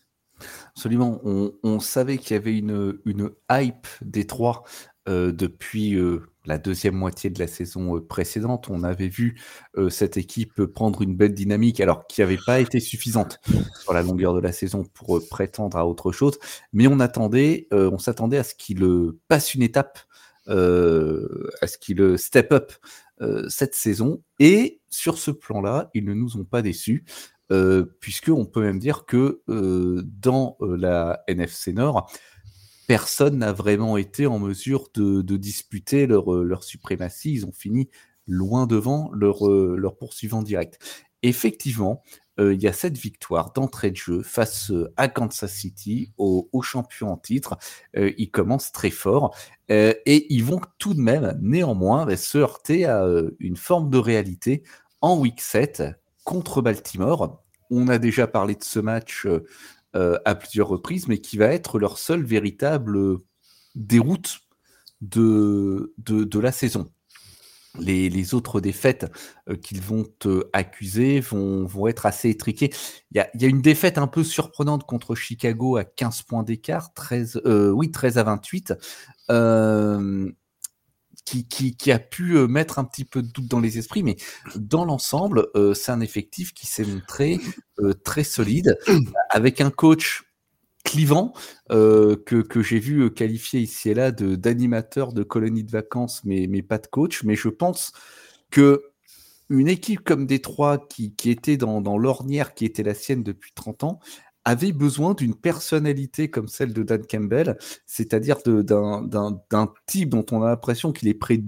Absolument. 0.76 1.22
On, 1.24 1.80
savait 1.80 2.18
qu'il 2.18 2.34
y 2.34 2.36
avait 2.36 2.58
une, 2.58 2.98
une 3.06 3.30
hype 3.50 3.86
des 4.02 4.26
trois 4.26 4.64
euh, 5.08 5.32
depuis 5.32 5.94
euh, 5.94 6.22
la 6.46 6.58
deuxième 6.58 6.94
moitié 6.94 7.30
de 7.30 7.38
la 7.38 7.46
saison 7.46 8.00
précédente. 8.00 8.68
On 8.70 8.82
avait 8.82 9.08
vu 9.08 9.40
cette 9.88 10.18
équipe 10.18 10.66
prendre 10.66 11.00
une 11.00 11.16
belle 11.16 11.32
dynamique, 11.32 11.80
alors 11.80 12.06
qui 12.06 12.20
n'avait 12.20 12.38
pas 12.44 12.60
été 12.60 12.80
suffisante 12.80 13.40
sur 13.80 13.94
la 13.94 14.02
longueur 14.02 14.34
de 14.34 14.40
la 14.40 14.52
saison 14.52 14.84
pour 14.92 15.26
prétendre 15.30 15.78
à 15.78 15.86
autre 15.86 16.12
chose. 16.12 16.38
Mais 16.74 16.86
on 16.86 17.00
attendait, 17.00 17.66
on 17.70 17.96
s'attendait 17.96 18.36
à 18.36 18.44
ce 18.44 18.54
qu'il 18.54 18.84
passe 19.26 19.54
une 19.54 19.62
étape 19.62 20.00
euh, 20.48 21.48
à 21.62 21.66
ce 21.66 21.78
qu'il 21.78 22.18
step 22.18 22.52
up 22.52 22.72
euh, 23.22 23.48
cette 23.48 23.74
saison. 23.74 24.22
Et 24.40 24.80
sur 24.90 25.16
ce 25.16 25.30
plan-là, 25.30 25.90
ils 25.94 26.04
ne 26.04 26.12
nous 26.12 26.36
ont 26.36 26.44
pas 26.44 26.60
déçus. 26.62 27.04
Euh, 27.52 27.84
puisqu'on 28.00 28.46
peut 28.46 28.62
même 28.62 28.78
dire 28.78 29.04
que 29.04 29.42
dans 29.46 30.56
la 30.60 31.22
NFC 31.28 31.72
Nord, 31.72 32.10
personne 32.86 33.38
n'a 33.38 33.52
vraiment 33.52 33.96
été 33.96 34.26
en 34.26 34.38
mesure 34.38 34.88
de, 34.94 35.22
disputer 35.36 36.06
leur, 36.06 36.32
leur, 36.32 36.64
suprématie. 36.64 37.32
Ils 37.32 37.46
ont 37.46 37.52
fini 37.52 37.88
loin 38.26 38.66
devant 38.66 39.10
leur, 39.12 39.48
leur 39.48 39.96
poursuivant 39.96 40.42
direct. 40.42 40.78
Effectivement, 41.22 42.02
il 42.38 42.60
y 42.60 42.66
a 42.66 42.72
cette 42.72 42.98
victoire 42.98 43.52
d'entrée 43.52 43.90
de 43.90 43.96
jeu 43.96 44.22
face 44.22 44.72
à 44.96 45.08
Kansas 45.08 45.52
City, 45.52 46.12
au, 46.18 46.48
au 46.52 46.62
champion 46.62 47.12
en 47.12 47.16
titre. 47.16 47.56
ils 47.94 48.30
commencent 48.30 48.72
très 48.72 48.90
fort 48.90 49.36
et 49.68 50.34
ils 50.34 50.44
vont 50.44 50.60
tout 50.78 50.94
de 50.94 51.00
même, 51.00 51.38
néanmoins, 51.40 52.06
bah, 52.06 52.16
se 52.16 52.38
heurter 52.38 52.86
à 52.86 53.06
une 53.38 53.56
forme 53.56 53.88
de 53.88 53.98
réalité 53.98 54.64
en 55.00 55.18
week 55.18 55.40
7 55.40 55.84
contre 56.24 56.62
Baltimore. 56.62 57.42
On 57.70 57.88
a 57.88 57.98
déjà 57.98 58.26
parlé 58.26 58.54
de 58.54 58.64
ce 58.64 58.80
match 58.80 59.26
à 59.94 60.34
plusieurs 60.34 60.68
reprises, 60.68 61.08
mais 61.08 61.18
qui 61.18 61.36
va 61.36 61.46
être 61.46 61.78
leur 61.78 61.98
seule 61.98 62.24
véritable 62.24 63.18
déroute 63.74 64.40
de, 65.00 65.94
de, 65.98 66.38
la 66.38 66.52
saison 66.52 66.90
les, 67.78 68.34
autres 68.34 68.60
défaites 68.60 69.10
euh, 69.48 69.56
qu'ils 69.56 69.80
vont 69.80 70.06
accuser 70.52 71.20
vont, 71.20 71.66
vont, 71.66 71.86
être 71.88 72.06
assez 72.06 72.30
étriquées. 72.30 72.72
Il 73.10 73.16
y 73.16 73.20
a, 73.20 73.28
y 73.34 73.44
a, 73.44 73.48
une 73.48 73.62
défaite 73.62 73.98
un 73.98 74.06
peu 74.06 74.24
surprenante 74.24 74.84
contre 74.84 75.14
Chicago 75.14 75.76
à 75.76 75.84
15 75.84 76.22
points 76.22 76.42
d'écart, 76.42 76.94
13, 76.94 77.42
euh, 77.46 77.70
oui, 77.70 77.90
13 77.90 78.18
à 78.18 78.22
28, 78.22 78.74
euh, 79.30 80.30
qui, 81.24 81.46
qui, 81.46 81.76
qui, 81.76 81.90
a 81.90 81.98
pu 81.98 82.36
euh, 82.36 82.46
mettre 82.46 82.78
un 82.78 82.84
petit 82.84 83.04
peu 83.04 83.22
de 83.22 83.28
doute 83.28 83.46
dans 83.46 83.60
les 83.60 83.78
esprits, 83.78 84.02
mais 84.02 84.16
dans 84.56 84.84
l'ensemble, 84.84 85.48
euh, 85.56 85.74
c'est 85.74 85.92
un 85.92 86.00
effectif 86.00 86.52
qui 86.52 86.66
s'est 86.66 86.84
montré 86.84 87.40
très 88.04 88.24
solide, 88.24 88.78
avec 89.30 89.60
un 89.60 89.70
coach 89.70 90.24
clivant 90.84 91.32
euh, 91.72 92.14
que, 92.24 92.36
que 92.36 92.62
j'ai 92.62 92.78
vu 92.78 93.04
euh, 93.04 93.10
qualifier 93.10 93.60
ici 93.60 93.90
et 93.90 93.94
là 93.94 94.12
de 94.12 94.36
d'animateur 94.36 95.12
de 95.12 95.22
colonie 95.22 95.64
de 95.64 95.70
vacances, 95.70 96.22
mais, 96.24 96.46
mais 96.48 96.62
pas 96.62 96.78
de 96.78 96.86
coach. 96.86 97.24
Mais 97.24 97.34
je 97.34 97.48
pense 97.48 97.92
que 98.50 98.84
une 99.50 99.68
équipe 99.68 100.00
comme 100.00 100.26
Détroit, 100.26 100.78
qui, 100.88 101.14
qui 101.14 101.30
était 101.30 101.56
dans, 101.56 101.80
dans 101.80 101.98
l'ornière 101.98 102.54
qui 102.54 102.64
était 102.64 102.82
la 102.82 102.94
sienne 102.94 103.22
depuis 103.22 103.52
30 103.54 103.84
ans, 103.84 104.00
avait 104.44 104.72
besoin 104.72 105.14
d'une 105.14 105.34
personnalité 105.34 106.30
comme 106.30 106.48
celle 106.48 106.72
de 106.72 106.82
Dan 106.82 107.04
Campbell, 107.06 107.58
c'est-à-dire 107.86 108.38
d'un 108.44 109.72
type 109.86 110.10
dont 110.10 110.26
on 110.32 110.42
a 110.42 110.48
l'impression 110.48 110.92
qu'il 110.92 111.08
est 111.08 111.14
prêt, 111.14 111.40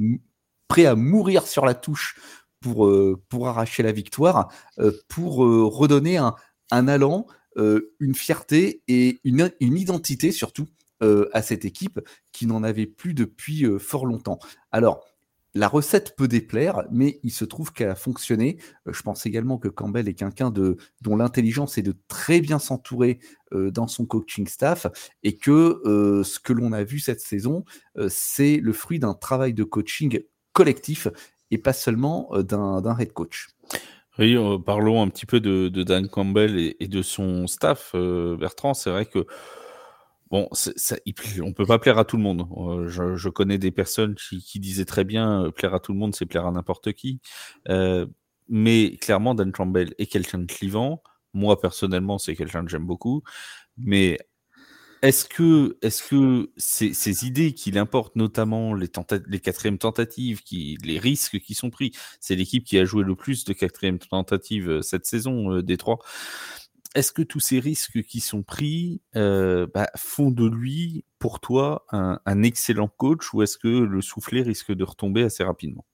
prêt 0.69 0.87
à 0.87 0.95
mourir 0.95 1.47
sur 1.47 1.67
la 1.67 1.75
touche 1.75 2.17
pour, 2.61 2.87
euh, 2.87 3.23
pour 3.29 3.49
arracher 3.49 3.83
la 3.83 3.93
victoire, 3.93 4.49
euh, 4.79 4.93
pour 5.09 5.45
euh, 5.45 5.65
redonner 5.65 6.17
un, 6.17 6.35
un 6.71 6.89
allant, 6.89 7.27
une 8.01 8.15
fierté 8.15 8.83
et 8.87 9.19
une, 9.25 9.51
identité 9.61 10.31
surtout 10.31 10.67
à 11.01 11.41
cette 11.41 11.65
équipe 11.65 12.01
qui 12.31 12.47
n'en 12.47 12.63
avait 12.63 12.85
plus 12.85 13.15
depuis 13.15 13.65
fort 13.79 14.05
longtemps. 14.05 14.39
Alors, 14.73 15.03
la 15.57 15.69
recette 15.69 16.15
peut 16.17 16.29
déplaire, 16.29 16.85
mais 16.91 17.19
il 17.23 17.31
se 17.31 17.45
trouve 17.45 17.73
qu'elle 17.73 17.91
a 17.91 17.95
fonctionné. 17.95 18.59
je 18.87 19.03
pense 19.03 19.27
également 19.27 19.59
que 19.59 19.69
Campbell 19.69 20.09
est 20.09 20.15
quelqu'un 20.15 20.51
dont 20.51 21.17
l'intelligence 21.17 21.79
est 21.79 21.83
de 21.83 21.95
très 22.09 22.41
bien 22.41 22.59
s'entourer 22.59 23.19
dans 23.53 23.87
son 23.87 24.07
coaching 24.07 24.47
staff 24.47 24.87
et 25.23 25.37
que 25.37 25.81
ce 26.25 26.39
que 26.39 26.53
l'on 26.53 26.73
a 26.73 26.85
vu 26.85 26.99
cette 26.99 27.21
saison, 27.21 27.65
c'est 28.09 28.59
le 28.59 28.73
fruit 28.73 28.99
d'un 28.99 29.15
travail 29.15 29.55
de 29.55 29.65
coaching 29.65 30.21
collectif 30.53 31.09
et 31.51 31.59
pas 31.59 31.73
seulement 31.73 32.31
d'un 32.43 32.99
head 32.99 33.13
coach. 33.13 33.49
Oui, 34.19 34.35
euh, 34.35 34.59
parlons 34.59 35.03
un 35.03 35.09
petit 35.09 35.27
peu 35.27 35.41
de, 35.41 35.69
Dan 35.83 36.09
Campbell 36.09 36.75
et, 36.81 36.89
de 36.89 37.03
son 37.03 37.47
staff, 37.47 37.93
euh, 37.95 38.37
Bertrand. 38.37 38.73
C'est 38.73 38.91
vrai 38.91 39.05
que 39.05 39.27
Bon, 40.31 40.49
ça, 40.53 40.97
on 41.43 41.53
peut 41.53 41.67
pas 41.67 41.79
plaire 41.79 41.99
à 41.99 42.05
tout 42.05 42.17
le 42.17 42.23
monde. 42.23 42.49
Euh, 42.57 42.89
je, 42.89 43.29
connais 43.29 43.59
des 43.59 43.71
personnes 43.71 44.17
qui, 44.17 44.59
disaient 44.59 44.85
très 44.85 45.05
bien 45.05 45.45
euh, 45.45 45.51
plaire 45.53 45.75
à 45.75 45.81
tout 45.81 45.93
le 45.93 45.99
monde, 45.99 46.17
c'est 46.17 46.27
plaire 46.27 46.47
à 46.47 46.51
n'importe 46.51 46.93
qui. 46.95 47.21
Euh, 47.69 48.07
mais 48.49 48.97
clairement, 48.97 49.35
Dan 49.35 49.53
Campbell 49.53 49.95
est 49.99 50.07
quelqu'un 50.07 50.39
de 50.39 50.47
clivant. 50.47 51.03
Moi, 51.33 51.61
personnellement, 51.61 52.19
c'est 52.19 52.35
quelqu'un 52.35 52.65
que 52.65 52.71
j'aime 52.71 52.87
beaucoup. 52.87 53.23
Mais 53.79 54.19
est-ce 55.03 55.27
que, 55.27 55.79
est-ce 55.83 56.03
que 56.03 56.51
ces, 56.57 57.27
idées 57.27 57.53
qu'il 57.55 57.79
importe, 57.79 58.17
notamment 58.17 58.75
les, 58.75 58.91
les 59.29 59.41
quatrièmes 59.41 59.79
tentatives, 59.79 60.43
qui, 60.43 60.77
les 60.85 60.99
risques 60.99 61.39
qui 61.39 61.55
sont 61.55 61.71
pris, 61.71 61.93
c'est 62.21 62.35
l'équipe 62.35 62.65
qui 62.65 62.79
a 62.79 62.85
joué 62.85 63.05
le 63.05 63.15
plus 63.15 63.45
de 63.45 63.53
quatrièmes 63.53 63.99
tentatives 63.99 64.81
cette 64.83 65.07
saison, 65.07 65.61
des 65.61 65.77
trois 65.77 65.99
est-ce 66.97 67.13
que 67.13 67.23
tous 67.23 67.41
ces 67.41 67.61
risques 67.61 68.03
qui 68.03 68.21
sont 68.21 68.43
pris 68.43 69.03
euh, 69.17 69.67
bah, 69.73 69.91
font 69.97 70.31
de 70.31 70.47
lui, 70.47 71.05
pour 71.19 71.41
toi, 71.41 71.85
un, 71.93 72.43
excellent 72.43 72.89
coach 72.89 73.33
ou 73.35 73.43
est-ce 73.43 73.59
que 73.59 73.69
le 73.69 74.01
soufflet 74.01 74.43
risque 74.43 74.73
de 74.73 74.83
retomber 74.83 75.23
assez 75.23 75.45
rapidement? 75.45 75.85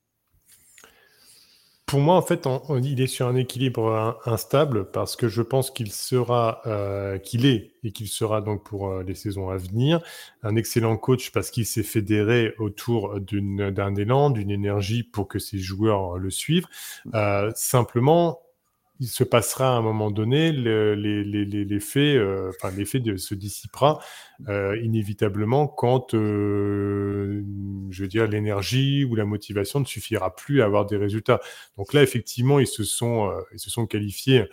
Pour 1.87 2.01
moi, 2.01 2.15
en 2.15 2.23
fait, 2.23 2.49
il 2.83 3.01
est 3.01 3.07
sur 3.07 3.27
un 3.27 3.35
équilibre 3.35 4.19
instable 4.25 4.91
parce 4.93 5.17
que 5.17 5.29
je 5.29 5.43
pense 5.43 5.71
qu'il 5.71 5.93
sera, 5.93 6.63
euh, 6.67 7.19
qu'il 7.19 7.45
est 7.45 7.73
et 7.83 7.91
qu'il 7.91 8.09
sera 8.09 8.41
donc 8.41 8.65
pour 8.65 8.89
euh, 8.89 9.03
les 9.03 9.15
saisons 9.15 9.51
à 9.51 9.57
venir 9.57 10.01
un 10.43 10.57
excellent 10.57 10.97
coach 10.97 11.33
parce 11.33 11.51
qu'il 11.51 11.67
s'est 11.67 11.83
fédéré 11.83 12.55
autour 12.59 13.21
d'un 13.21 13.95
élan, 13.97 14.31
d'une 14.31 14.51
énergie 14.51 15.03
pour 15.03 15.29
que 15.29 15.39
ses 15.39 15.59
joueurs 15.59 16.17
le 16.17 16.31
suivent. 16.31 16.67
simplement, 17.55 18.42
il 19.03 19.09
se 19.09 19.25
passera 19.25 19.75
à 19.75 19.79
un 19.79 19.83
moment 19.83 20.13
donné, 20.13 20.53
l'effet 20.53 22.15
euh, 22.17 22.51
enfin, 22.51 22.71
se 22.71 23.35
dissipera 23.35 24.01
euh, 24.49 24.79
inévitablement 24.81 25.67
quand, 25.67 26.15
euh, 26.15 27.43
je 27.91 28.03
veux 28.03 28.09
dire, 28.09 28.29
l'énergie 28.29 29.05
ou 29.05 29.17
la 29.17 29.25
motivation 29.25 29.81
ne 29.81 29.87
suffira 29.87 30.37
plus 30.37 30.63
à 30.63 30.67
avoir 30.67 30.87
des 30.87 30.97
résultats. 30.97 31.41
Donc 31.77 31.95
là, 31.95 32.05
effectivement, 32.05 32.61
ils 32.61 32.69
se 32.69 32.85
sont, 32.85 33.33
ils 33.53 33.59
se 33.59 33.71
sont 33.71 33.87
qualifiés 33.87 34.45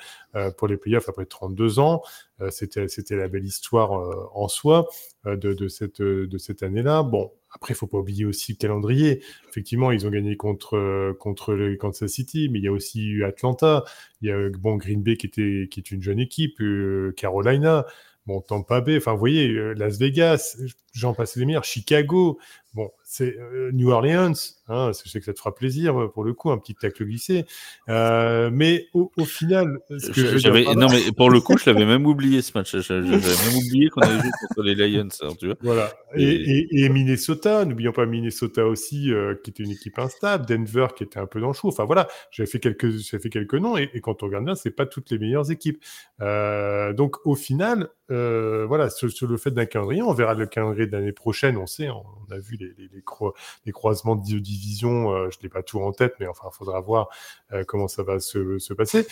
pour 0.58 0.68
les 0.68 0.78
playoffs 0.78 1.10
après 1.10 1.28
32 1.28 1.78
ans. 1.78 2.02
C'était, 2.50 2.88
c'était 2.88 3.18
la 3.18 3.28
belle 3.28 3.46
histoire 3.46 3.92
en 4.36 4.48
soi 4.48 4.88
de, 5.26 5.54
de, 5.54 5.68
cette, 5.68 6.02
de 6.02 6.38
cette 6.40 6.64
année-là. 6.64 7.04
Bon, 7.04 7.32
après, 7.52 7.74
il 7.74 7.78
faut 7.78 7.88
pas 7.88 7.98
oublier 7.98 8.26
aussi 8.26 8.54
le 8.54 8.58
calendrier. 8.58 9.24
Effectivement, 9.50 9.92
ils 9.92 10.06
ont 10.06 10.10
gagné 10.10 10.38
contre, 10.38 10.76
euh, 10.78 11.14
le 11.48 11.76
Kansas 11.76 12.10
City, 12.12 12.50
mais 12.52 12.60
il 12.60 12.66
y 12.66 12.68
a 12.68 12.72
aussi 12.72 13.24
Atlanta. 13.24 13.84
Il 14.22 14.30
y 14.30 14.32
a 14.32 14.50
bon, 14.50 14.76
Green 14.76 15.02
Bay 15.02 15.18
qui, 15.18 15.28
était, 15.28 15.68
qui 15.70 15.80
est 15.80 15.92
une 15.92 16.02
jeune 16.02 16.20
équipe, 16.20 16.62
euh, 16.62 17.14
Carolina, 17.18 17.86
bon, 18.28 18.42
Tampa 18.42 18.82
Bay. 18.82 18.98
Enfin, 18.98 19.14
vous 19.14 19.20
voyez, 19.20 19.50
euh, 19.50 19.74
Las 19.74 19.98
Vegas, 19.98 20.58
j'en 20.94 21.14
passe 21.14 21.36
les 21.36 21.46
meilleurs, 21.46 21.64
Chicago. 21.64 22.40
Bon, 22.76 22.92
c'est 23.04 23.36
euh, 23.40 23.72
New 23.74 23.90
Orleans, 23.90 24.34
hein, 24.68 24.92
je 24.94 25.10
sais 25.10 25.18
que 25.18 25.26
ça 25.26 25.34
te 25.34 25.40
fera 25.40 25.56
plaisir 25.56 26.00
euh, 26.00 26.08
pour 26.08 26.24
le 26.24 26.34
coup, 26.34 26.52
un 26.52 26.60
petit 26.60 26.76
tacle 26.76 27.04
glissé. 27.04 27.46
Euh, 27.90 28.52
mais 28.54 28.86
au, 28.94 29.10
final, 29.26 29.80
ce 29.90 30.12
que 30.12 30.38
je, 30.38 30.74
non 30.76 30.88
mais 30.88 31.12
pour 31.12 31.32
le 31.32 31.42
coup, 31.42 31.58
je 31.58 31.68
l'avais 31.68 31.88
même 31.88 32.06
oublié 32.06 32.44
ce 32.44 32.56
match. 32.56 32.78
J'avais 32.78 33.02
même 33.10 33.58
oublié 33.58 33.90
qu'on 33.90 34.02
avait 34.02 34.20
joué 34.20 34.30
contre 34.48 34.62
les 34.62 34.76
Lions. 34.76 35.08
Tu 35.40 35.48
vois. 35.48 35.56
Voilà. 35.62 35.92
Et, 36.16 36.90
Minnesota, 36.90 37.66
n'oublions 37.66 37.92
pas 37.92 38.06
Minnesota 38.06 38.68
aussi, 38.68 39.12
qui 39.44 39.50
était 39.50 39.64
une 39.64 39.72
équipe 39.72 39.98
instable. 39.98 40.46
Denver 40.46 40.88
qui 40.96 41.04
était 41.04 41.20
un 41.20 41.26
peu 41.26 41.42
dans 41.42 41.48
le 41.48 41.54
chou. 41.54 41.70
Enfin 41.70 41.86
voilà, 41.86 42.08
j'avais 42.30 42.50
fait 42.50 42.60
quelques, 42.60 42.92
j'avais 42.98 43.24
fait 43.24 43.30
quelques 43.30 43.56
noms. 43.56 43.78
Et, 43.78 43.90
quand 44.02 44.22
on 44.22 44.28
regarde 44.28 44.46
bien, 44.46 44.56
c'est 44.56 44.70
pas 44.70 44.86
toutes 44.86 45.10
les 45.10 45.18
meilleures 45.18 45.50
équipes. 45.50 45.84
donc 46.20 47.26
au 47.26 47.34
final, 47.34 47.90
voilà, 48.10 48.92
sur, 48.92 49.28
le 49.28 49.38
fait 49.38 49.52
d'un 49.52 49.66
calendrier, 49.66 50.04
on 50.04 50.14
verra 50.14 50.36
le 50.36 50.46
calendrier 50.46 50.79
de 50.88 50.92
l'année 50.92 51.12
prochaine. 51.12 51.58
On 51.58 51.68
sait, 51.68 51.90
on, 51.90 52.06
a 52.32 52.38
vu 52.38 52.58
les, 52.58 53.72
croisements 53.72 54.16
de 54.16 54.40
division, 54.40 55.12
euh, 55.12 55.30
je 55.30 55.38
n'ai 55.44 55.50
pas 55.50 55.64
tout 55.64 55.80
en 55.80 55.92
tête, 55.92 56.16
mais 56.20 56.28
enfin, 56.28 56.50
il 56.52 56.56
faudra 56.56 56.80
voir 56.82 57.10
euh, 57.52 57.64
comment 57.66 57.88
ça 57.88 58.04
va 58.04 58.20
se, 58.20 58.74
passer. 58.74 59.08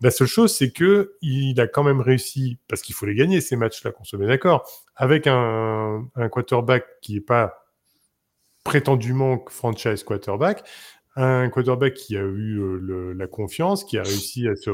La 0.00 0.10
seule 0.10 0.28
chose, 0.28 0.54
c'est 0.54 0.70
que 0.70 1.16
il 1.22 1.60
a 1.60 1.66
quand 1.66 1.84
même 1.84 2.00
réussi, 2.00 2.58
parce 2.68 2.82
qu'il 2.82 2.94
faut 2.94 3.06
les 3.06 3.14
gagner 3.14 3.40
ces 3.40 3.56
matchs-là, 3.56 3.92
qu'on 3.92 4.04
se 4.04 4.16
met 4.16 4.26
d'accord, 4.26 4.68
avec 4.96 5.26
un, 5.26 6.08
un 6.14 6.28
quarterback 6.28 6.84
qui 7.00 7.14
n'est 7.14 7.20
pas 7.20 7.66
prétendument 8.64 9.44
franchise 9.48 10.04
quarterback, 10.04 10.64
un 11.16 11.50
quarterback 11.50 11.94
qui 11.94 12.16
a 12.16 12.20
eu 12.20 12.58
euh, 12.58 13.12
la 13.12 13.26
confiance, 13.26 13.84
qui 13.84 13.98
a 13.98 14.02
réussi 14.02 14.48
à 14.48 14.56
se, 14.56 14.70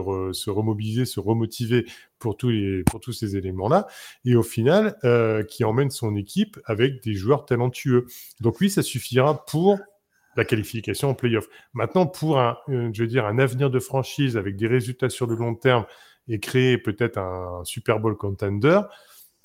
remobiliser, 0.51 1.05
se 1.05 1.19
remotiver 1.19 1.87
pour 2.19 2.37
tous, 2.37 2.51
les, 2.51 2.83
pour 2.85 3.01
tous 3.01 3.13
ces 3.13 3.37
éléments-là, 3.37 3.87
et 4.25 4.35
au 4.35 4.43
final, 4.43 4.97
euh, 5.05 5.43
qui 5.43 5.65
emmène 5.65 5.91
son 5.91 6.17
équipe 6.17 6.59
avec 6.65 7.03
des 7.03 7.15
joueurs 7.15 7.45
talentueux. 7.45 8.07
Donc 8.41 8.61
oui, 8.61 8.71
ça 8.71 8.83
suffira 8.83 9.45
pour 9.47 9.79
la 10.37 10.45
qualification 10.45 11.11
en 11.11 11.15
playoff. 11.15 11.49
Maintenant, 11.75 12.07
pour 12.07 12.39
un, 12.39 12.57
euh, 12.69 12.91
je 12.93 13.03
veux 13.03 13.09
dire, 13.09 13.27
un 13.27 13.39
avenir 13.39 13.71
de 13.71 13.79
franchise 13.81 14.37
avec 14.37 14.57
des 14.57 14.67
résultats 14.67 15.11
sur 15.11 15.27
le 15.27 15.35
long 15.35 15.55
terme 15.55 15.85
et 16.29 16.39
créer 16.39 16.79
peut-être 16.79 17.19
un 17.19 17.65
Super 17.65 17.99
Bowl 17.99 18.17
contender, 18.17 18.81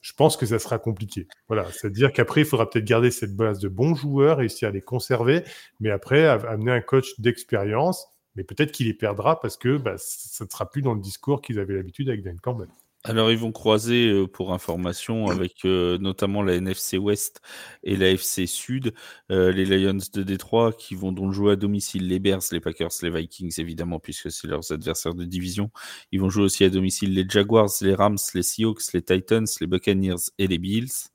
je 0.01 0.11
pense 0.13 0.35
que 0.35 0.45
ça 0.45 0.59
sera 0.59 0.77
compliqué. 0.79 1.27
Voilà, 1.47 1.65
c'est-à-dire 1.71 2.11
qu'après, 2.11 2.41
il 2.41 2.45
faudra 2.45 2.69
peut-être 2.69 2.85
garder 2.85 3.09
cette 3.09 3.35
base 3.35 3.59
de 3.59 3.69
bons 3.69 3.95
joueurs, 3.95 4.37
réussir 4.37 4.67
à 4.67 4.71
les 4.71 4.81
conserver, 4.81 5.43
mais 5.79 5.89
après, 5.89 6.25
amener 6.25 6.71
un 6.71 6.81
coach 6.81 7.19
d'expérience, 7.19 8.05
mais 8.35 8.43
peut-être 8.43 8.71
qu'il 8.71 8.87
les 8.87 8.93
perdra 8.93 9.39
parce 9.39 9.57
que 9.57 9.77
bah, 9.77 9.95
ça 9.97 10.45
ne 10.45 10.49
sera 10.49 10.69
plus 10.69 10.81
dans 10.81 10.93
le 10.93 11.01
discours 11.01 11.41
qu'ils 11.41 11.59
avaient 11.59 11.75
l'habitude 11.75 12.09
avec 12.09 12.23
Dan 12.23 12.39
Campbell. 12.39 12.69
Alors, 13.05 13.31
ils 13.31 13.37
vont 13.37 13.51
croiser, 13.51 14.07
euh, 14.07 14.27
pour 14.27 14.53
information, 14.53 15.27
avec 15.27 15.65
euh, 15.65 15.97
notamment 15.97 16.41
la 16.41 16.55
NFC 16.55 16.97
West 16.97 17.41
et 17.83 17.97
la 17.97 18.09
FC 18.11 18.47
Sud, 18.47 18.93
euh, 19.29 19.51
les 19.51 19.65
Lions 19.65 19.97
de 20.13 20.23
Détroit 20.23 20.71
qui 20.71 20.95
vont 20.95 21.11
donc 21.11 21.33
jouer 21.33 21.51
à 21.53 21.55
domicile 21.57 22.07
les 22.07 22.19
Bears, 22.19 22.41
les 22.53 22.61
Packers, 22.61 22.91
les 23.01 23.09
Vikings, 23.09 23.53
évidemment, 23.59 23.99
puisque 23.99 24.31
c'est 24.31 24.47
leurs 24.47 24.71
adversaires 24.71 25.15
de 25.15 25.25
division. 25.25 25.69
Ils 26.13 26.21
vont 26.21 26.29
jouer 26.29 26.45
aussi 26.45 26.63
à 26.63 26.69
domicile 26.69 27.13
les 27.13 27.25
Jaguars, 27.27 27.69
les 27.81 27.93
Rams, 27.93 28.17
les 28.35 28.43
Seahawks, 28.43 28.93
les 28.93 29.01
Titans, 29.01 29.47
les 29.59 29.67
Buccaneers 29.67 30.31
et 30.37 30.47
les 30.47 30.57
Bills. 30.57 31.09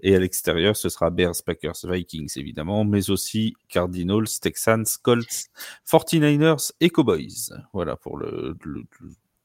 Et 0.00 0.14
à 0.14 0.18
l'extérieur, 0.18 0.76
ce 0.76 0.90
sera 0.90 1.08
Bears, 1.08 1.42
Packers, 1.46 1.76
Vikings, 1.84 2.32
évidemment, 2.36 2.84
mais 2.84 3.08
aussi 3.08 3.54
Cardinals, 3.70 4.28
Texans, 4.42 4.84
Colts, 5.02 5.46
49ers 5.90 6.72
et 6.80 6.90
Cowboys. 6.90 7.54
Voilà 7.72 7.96
pour 7.96 8.18
le 8.18 8.58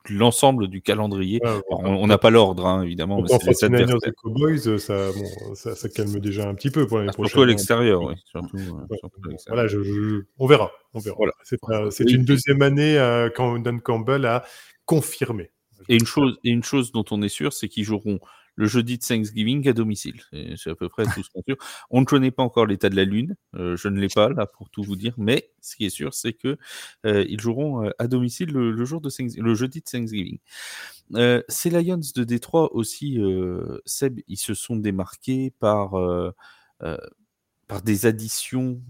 l'ensemble 0.10 0.68
du 0.68 0.82
calendrier. 0.82 1.40
on 1.70 2.08
n'a 2.08 2.18
pas 2.18 2.30
l'ordre, 2.30 2.66
hein, 2.66 2.84
évidemment. 2.84 3.22
Mais 3.22 3.54
c'est 3.54 3.70
les 3.70 3.82
et 3.82 4.12
Cowboys, 4.22 4.68
euh, 4.68 4.78
ça, 4.78 5.12
bon, 5.12 5.56
ça, 5.56 5.76
ça, 5.76 5.90
calme 5.90 6.20
déjà 6.20 6.48
un 6.48 6.56
petit 6.56 6.70
peu 6.70 6.86
pour 6.88 6.98
l'année 6.98 7.12
prochaine. 7.12 7.30
Surtout 7.30 7.44
à 7.44 7.46
l'extérieur, 7.48 8.02
oui. 8.04 8.16
Surtout, 8.26 8.58
voilà, 9.48 9.68
je, 9.68 10.24
on 10.38 10.48
verra. 10.48 10.72
On 10.94 11.00
verra. 11.00 11.18
Voilà. 11.18 11.34
C'est 11.92 12.12
une 12.12 12.26
deuxième 12.26 12.62
année 12.62 12.98
euh, 12.98 13.30
quand 13.34 13.60
Dan 13.60 13.82
Campbell 13.82 14.26
a 14.26 14.44
confirmé. 14.86 15.52
Et 15.90 15.96
une 15.96 16.06
chose, 16.06 16.38
et 16.44 16.50
une 16.50 16.64
chose 16.64 16.92
dont 16.92 17.06
on 17.12 17.22
est 17.22 17.30
sûr, 17.30 17.54
c'est 17.54 17.68
qu'ils 17.68 17.84
joueront 17.84 18.20
le 18.56 18.68
jeudi 18.68 18.98
de 18.98 19.04
Thanksgiving 19.04 19.68
à 19.68 19.74
domicile. 19.74 20.22
C'est 20.56 20.70
à 20.70 20.76
peu 20.76 20.90
près 20.90 21.06
tout 21.06 21.24
ce 21.24 21.30
qu'on 21.30 21.44
sûr. 21.48 21.58
On 21.90 22.02
ne 22.02 22.06
connaît 22.06 22.32
pas 22.32 22.44
encore 22.44 22.66
l'état 22.66 22.90
de 22.90 22.96
la 22.96 23.04
Lune. 23.04 23.36
Euh, 23.56 23.76
je 23.76 23.88
ne 23.88 24.00
l'ai 24.00 24.08
pas 24.08 24.30
là 24.30 24.46
pour 24.46 24.70
tout 24.70 24.84
vous 24.84 24.96
dire, 24.96 25.14
mais 25.18 25.52
ce 25.62 25.76
qui 25.76 25.86
est 25.86 25.90
sûr, 25.90 26.14
c'est 26.14 26.34
que 26.34 26.58
euh, 27.06 27.26
ils 27.28 27.40
joueront 27.40 27.86
euh, 27.86 27.92
à 28.00 28.08
domicile 28.08 28.52
le, 28.52 28.86
jour 28.86 29.02
de 29.02 29.10
le 29.38 29.56
jeudi 29.56 29.80
de 29.80 29.86
Thanksgiving. 29.86 30.40
ces 31.50 31.70
Lions 31.70 32.00
de 32.16 32.24
Détroit 32.24 32.74
aussi, 32.76 33.20
Seb, 33.86 34.20
ils 34.28 34.38
se 34.38 34.54
sont 34.54 34.76
démarqués 34.76 35.54
par 35.60 35.96
par 37.68 37.82
des 37.82 38.06
additions 38.06 38.82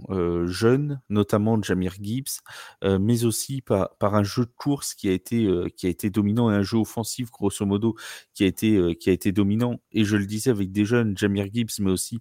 jeunes, 0.45 1.01
notamment 1.09 1.61
Jamir 1.61 1.95
Gibbs, 2.01 2.41
mais 2.84 3.26
aussi 3.26 3.61
par, 3.61 3.89
un 4.01 4.23
jeu 4.23 4.45
de 4.45 4.51
course 4.55 4.93
qui 4.93 5.09
a 5.09 5.13
été 5.13 6.09
dominant 6.09 6.49
un 6.49 6.61
jeu 6.61 6.78
offensif 6.78 7.32
grosso 7.32 7.65
modo 7.65 7.95
qui 8.34 8.43
a 8.43 8.47
été 8.47 9.32
dominant. 9.32 9.80
Et 9.91 10.03
je 10.03 10.17
le 10.17 10.26
disais 10.26 10.49
avec 10.51 10.71
des 10.71 10.86
jeunes, 10.86 11.17
Jamir 11.17 11.47
Gibbs, 11.51 11.80
mais 11.80 11.91
aussi 11.91 12.19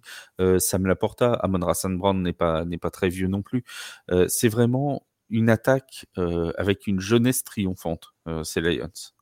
Sam 0.59 0.85
Laporta, 0.85 1.33
Amon 1.33 1.65
Rassan 1.65 1.97
Brown 1.97 2.21
n'est 2.21 2.33
pas 2.33 2.65
n'est 2.65 2.77
pas 2.77 2.91
très 2.91 3.09
vieux 3.09 3.27
non 3.27 3.41
plus. 3.41 3.63
c'est 4.27 4.49
vraiment 4.49 5.05
une 5.29 5.49
attaque 5.49 6.05
avec 6.57 6.87
une 6.87 6.99
jeunesse 6.99 7.43
triomphante, 7.43 8.13
ces 8.43 8.61
Lions. 8.61 9.14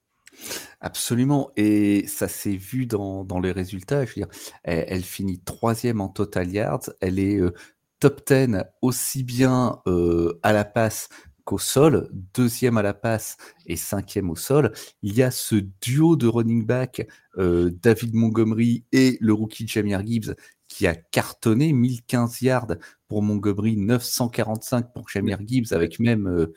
Absolument, 0.81 1.51
et 1.55 2.05
ça 2.07 2.27
s'est 2.27 2.55
vu 2.55 2.85
dans, 2.85 3.23
dans 3.23 3.39
les 3.39 3.51
résultats. 3.51 4.05
Je 4.05 4.09
veux 4.09 4.25
dire, 4.25 4.27
elle, 4.63 5.03
finit 5.03 5.39
troisième 5.39 6.01
en 6.01 6.09
total 6.09 6.51
yards. 6.51 6.89
Elle 6.99 7.19
est 7.19 7.39
euh, 7.39 7.53
top 7.99 8.21
10 8.27 8.57
aussi 8.81 9.23
bien 9.23 9.79
euh, 9.87 10.39
à 10.43 10.53
la 10.53 10.65
passe 10.65 11.09
qu'au 11.45 11.57
sol, 11.57 12.09
deuxième 12.33 12.77
à 12.77 12.81
la 12.81 12.93
passe 12.93 13.37
et 13.65 13.75
cinquième 13.75 14.29
au 14.29 14.35
sol. 14.35 14.73
Il 15.01 15.13
y 15.13 15.23
a 15.23 15.31
ce 15.31 15.55
duo 15.81 16.15
de 16.15 16.27
running 16.27 16.65
back, 16.65 17.07
euh, 17.37 17.71
David 17.81 18.13
Montgomery 18.13 18.85
et 18.91 19.17
le 19.19 19.33
rookie 19.33 19.67
Jamir 19.67 20.05
Gibbs, 20.05 20.35
qui 20.67 20.87
a 20.87 20.95
cartonné 20.95 21.71
1015 21.71 22.41
yards 22.41 22.75
pour 23.07 23.21
Montgomery, 23.21 23.77
945 23.77 24.93
pour 24.93 25.07
Jamir 25.09 25.39
Gibbs, 25.45 25.71
avec 25.71 25.99
même 25.99 26.47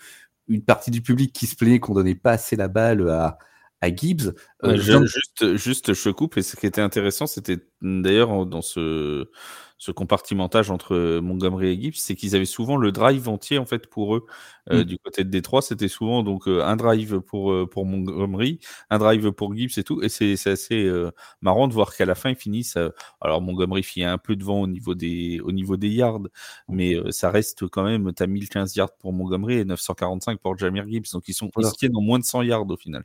une 0.49 0.63
partie 0.63 0.91
du 0.91 1.03
public 1.03 1.33
qui 1.33 1.47
se 1.47 1.57
plaignait 1.57 1.81
qu'on 1.81 1.95
donnait 1.95 2.15
pas 2.15 2.33
assez 2.33 2.57
la 2.57 2.69
balle 2.69 3.09
à, 3.09 3.39
à 3.81 3.95
Gibbs. 3.95 4.35
juste, 4.63 5.57
juste, 5.57 5.95
je 5.95 6.11
coupe, 6.11 6.37
et 6.37 6.43
ce 6.43 6.57
qui 6.57 6.67
était 6.67 6.81
intéressant, 6.81 7.27
c'était 7.27 7.59
d'ailleurs 7.83 8.47
dans 8.47 8.63
ce, 8.63 9.29
ce 9.79 9.93
compartimentage 9.93 10.71
entre 10.71 11.19
Montgomery 11.21 11.69
et 11.69 11.81
Gibbs, 11.81 11.97
c'est 11.97 12.15
qu'ils 12.15 12.35
avaient 12.35 12.47
souvent 12.47 12.77
le 12.77 12.93
drive 12.93 13.29
entier 13.29 13.59
en 13.59 13.67
fait 13.67 13.89
pour 13.89 14.17
eux. 14.17 14.27
Euh, 14.71 14.81
mmh. 14.81 14.85
Du 14.85 14.99
côté 14.99 15.25
de 15.25 15.29
Détroit, 15.29 15.61
c'était 15.61 15.89
souvent 15.89 16.23
donc 16.23 16.49
euh, 16.49 16.65
un 16.65 16.77
drive 16.77 17.21
pour 17.21 17.53
euh, 17.53 17.69
pour 17.69 17.85
Montgomery, 17.85 18.59
un 18.91 18.99
drive 18.99 19.31
pour 19.33 19.55
Gibbs 19.55 19.77
et 19.77 19.85
tout. 19.85 20.03
Et 20.03 20.09
c'est 20.09 20.35
assez 20.47 20.91
marrant 21.43 21.69
de 21.69 21.75
voir 21.75 21.95
qu'à 21.95 22.07
la 22.07 22.15
fin 22.15 22.31
ils 22.31 22.37
finissent. 22.37 22.79
alors 23.21 23.43
Montgomery 23.43 23.83
fit 23.83 24.05
un 24.05 24.19
peu 24.19 24.35
devant 24.35 24.63
au 24.63 24.67
niveau 24.67 24.95
des 24.95 25.41
au 25.45 25.53
niveau 25.53 25.77
des 25.77 25.91
yards, 25.91 26.21
mais 26.69 26.97
ça 27.11 27.31
reste 27.31 27.69
quand 27.69 27.85
même. 27.85 28.13
T'as 28.15 28.27
1015 28.27 28.75
yards 28.77 28.97
pour 28.97 29.13
Montgomery 29.13 29.59
et 29.59 29.65
945 29.65 30.41
pour 30.41 30.57
Jamir 30.57 30.89
Gibbs, 30.89 31.13
donc 31.13 31.29
ils 31.29 31.35
sont 31.35 31.51
voilà. 31.55 31.71
ils 31.83 31.91
dans 31.91 32.01
moins 32.01 32.19
de 32.19 32.25
100 32.25 32.43
yards 32.43 32.69
au 32.69 32.77
final. 32.77 33.05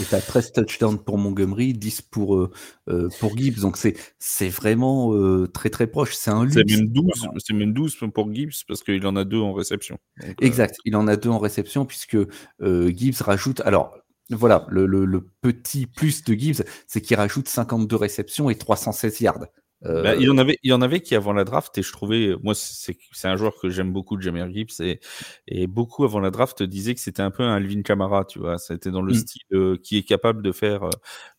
Et 0.00 0.04
tu 0.04 0.14
as 0.14 0.20
13 0.20 0.52
touchdowns 0.52 0.98
pour 0.98 1.18
Montgomery, 1.18 1.72
10 1.72 2.02
pour, 2.02 2.36
euh, 2.36 2.50
euh, 2.88 3.08
pour 3.20 3.36
Gibbs. 3.36 3.60
Donc 3.60 3.76
c'est, 3.76 4.48
vraiment 4.48 5.14
euh, 5.14 5.46
très 5.48 5.70
très 5.70 5.86
proche. 5.86 6.14
C'est 6.14 6.30
un 6.30 6.48
C'est 6.48 6.64
même 6.68 6.88
12, 6.88 7.28
c'est 7.38 7.54
même 7.54 7.72
12 7.72 7.96
pour 8.14 8.32
Gibbs 8.32 8.52
parce 8.66 8.82
qu'il 8.82 9.06
en 9.06 9.16
a 9.16 9.24
deux 9.24 9.40
en 9.40 9.52
réception. 9.52 9.98
exact, 10.40 10.76
il 10.84 10.96
en 10.96 11.08
a 11.08 11.16
deux 11.16 11.30
en 11.30 11.38
réception 11.38 11.84
puisque 11.84 12.18
Gibbs 12.60 13.20
rajoute. 13.20 13.60
Alors 13.62 13.96
voilà, 14.30 14.66
le, 14.68 14.86
le, 14.86 15.04
le, 15.04 15.28
petit 15.42 15.86
plus 15.86 16.24
de 16.24 16.34
Gibbs, 16.34 16.62
c'est 16.86 17.00
qu'il 17.00 17.16
rajoute 17.16 17.48
52 17.48 17.96
réceptions 17.96 18.48
et 18.48 18.54
316 18.54 19.20
yards. 19.20 19.46
Bah, 19.84 20.14
il 20.14 20.22
y 20.22 20.30
en 20.30 20.38
avait, 20.38 20.58
il 20.62 20.70
y 20.70 20.72
en 20.72 20.82
avait 20.82 21.00
qui 21.00 21.14
avant 21.14 21.32
la 21.32 21.44
draft 21.44 21.76
et 21.76 21.82
je 21.82 21.92
trouvais, 21.92 22.36
moi 22.42 22.54
c'est 22.54 23.28
un 23.28 23.36
joueur 23.36 23.54
que 23.60 23.68
j'aime 23.68 23.92
beaucoup, 23.92 24.20
Jamir 24.20 24.50
Gibbs 24.52 24.80
et, 24.80 25.00
et 25.48 25.66
beaucoup 25.66 26.04
avant 26.04 26.20
la 26.20 26.30
draft 26.30 26.62
disaient 26.62 26.94
que 26.94 27.00
c'était 27.00 27.22
un 27.22 27.30
peu 27.30 27.42
un 27.42 27.54
Alvin 27.54 27.82
Kamara, 27.82 28.24
tu 28.24 28.38
vois, 28.38 28.58
c'était 28.58 28.90
dans 28.90 29.02
le 29.02 29.12
mmh. 29.12 29.16
style 29.16 29.42
euh, 29.52 29.76
qui 29.82 29.98
est 29.98 30.02
capable 30.02 30.42
de 30.42 30.52
faire, 30.52 30.88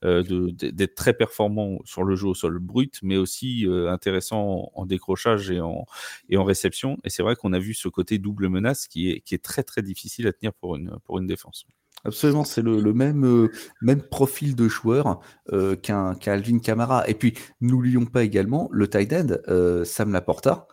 euh, 0.03 0.51
d'être 0.51 0.95
très 0.95 1.13
performant 1.13 1.79
sur 1.85 2.03
le 2.03 2.15
jeu 2.15 2.27
au 2.27 2.33
sol 2.33 2.59
brut, 2.59 2.99
mais 3.01 3.17
aussi 3.17 3.65
euh, 3.67 3.91
intéressant 3.91 4.71
en, 4.73 4.85
décrochage 4.85 5.49
et 5.51 5.61
en 5.61 5.85
et 6.29 6.37
en 6.37 6.43
réception. 6.43 6.97
Et 7.03 7.09
c'est 7.09 7.23
vrai 7.23 7.35
qu'on 7.35 7.53
a 7.53 7.59
vu 7.59 7.73
ce 7.73 7.87
côté 7.87 8.17
double 8.19 8.49
menace 8.49 8.87
qui 8.87 9.11
est 9.11 9.21
qui 9.21 9.35
est 9.35 9.43
très 9.43 9.63
très 9.63 9.81
difficile 9.81 10.27
à 10.27 10.33
tenir 10.33 10.53
pour 10.53 10.75
une 10.75 10.97
pour 11.05 11.19
une 11.19 11.27
défense. 11.27 11.65
Absolument, 12.05 12.43
c'est 12.43 12.61
le, 12.61 12.93
même, 12.93 13.25
euh, 13.25 13.49
même 13.81 14.01
profil 14.01 14.55
de 14.55 14.67
joueur 14.67 15.21
euh, 15.53 15.75
qu'un 15.77 16.17
Alvin 16.25 16.59
Kamara. 16.59 17.07
Et 17.07 17.13
puis, 17.13 17.33
n'oublions 17.61 18.05
pas 18.05 18.23
également 18.23 18.67
le 18.71 18.89
tight 18.89 19.13
end, 19.13 19.27
euh, 19.47 19.85
Sam 19.85 20.11
Laporta, 20.11 20.67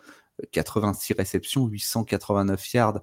86 0.51 1.13
réceptions, 1.13 1.67
889 1.67 2.73
yards, 2.73 3.01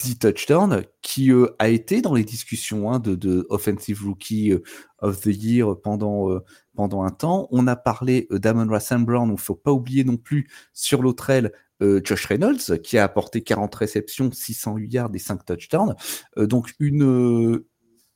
10 0.00 0.18
touchdowns, 0.18 0.82
qui 1.00 1.32
a 1.58 1.68
été 1.68 2.02
dans 2.02 2.14
les 2.14 2.24
discussions 2.24 2.92
hein, 2.92 2.98
de, 2.98 3.46
Offensive 3.48 4.04
Rookie 4.04 4.52
of 4.98 5.20
the 5.20 5.26
Year 5.26 5.80
pendant, 5.80 6.40
pendant 6.76 7.04
un 7.04 7.10
temps. 7.10 7.48
On 7.50 7.66
a 7.66 7.74
parlé 7.74 8.28
d'Amon 8.30 8.70
Russell 8.70 9.04
Brown, 9.04 9.28
il 9.28 9.32
ne 9.32 9.36
faut 9.36 9.54
pas 9.54 9.72
oublier 9.72 10.04
non 10.04 10.16
plus 10.16 10.48
sur 10.72 11.02
l'autre 11.02 11.30
aile 11.30 11.52
euh, 11.82 12.00
Josh 12.02 12.26
Reynolds, 12.26 12.80
qui 12.82 12.96
a 12.98 13.04
apporté 13.04 13.42
40 13.42 13.74
réceptions, 13.74 14.30
608 14.32 14.92
yards 14.92 15.10
et 15.14 15.18
5 15.18 15.44
touchdowns. 15.44 15.94
Euh, 16.38 16.46
donc 16.46 16.72
une, 16.78 17.04
euh, 17.04 17.68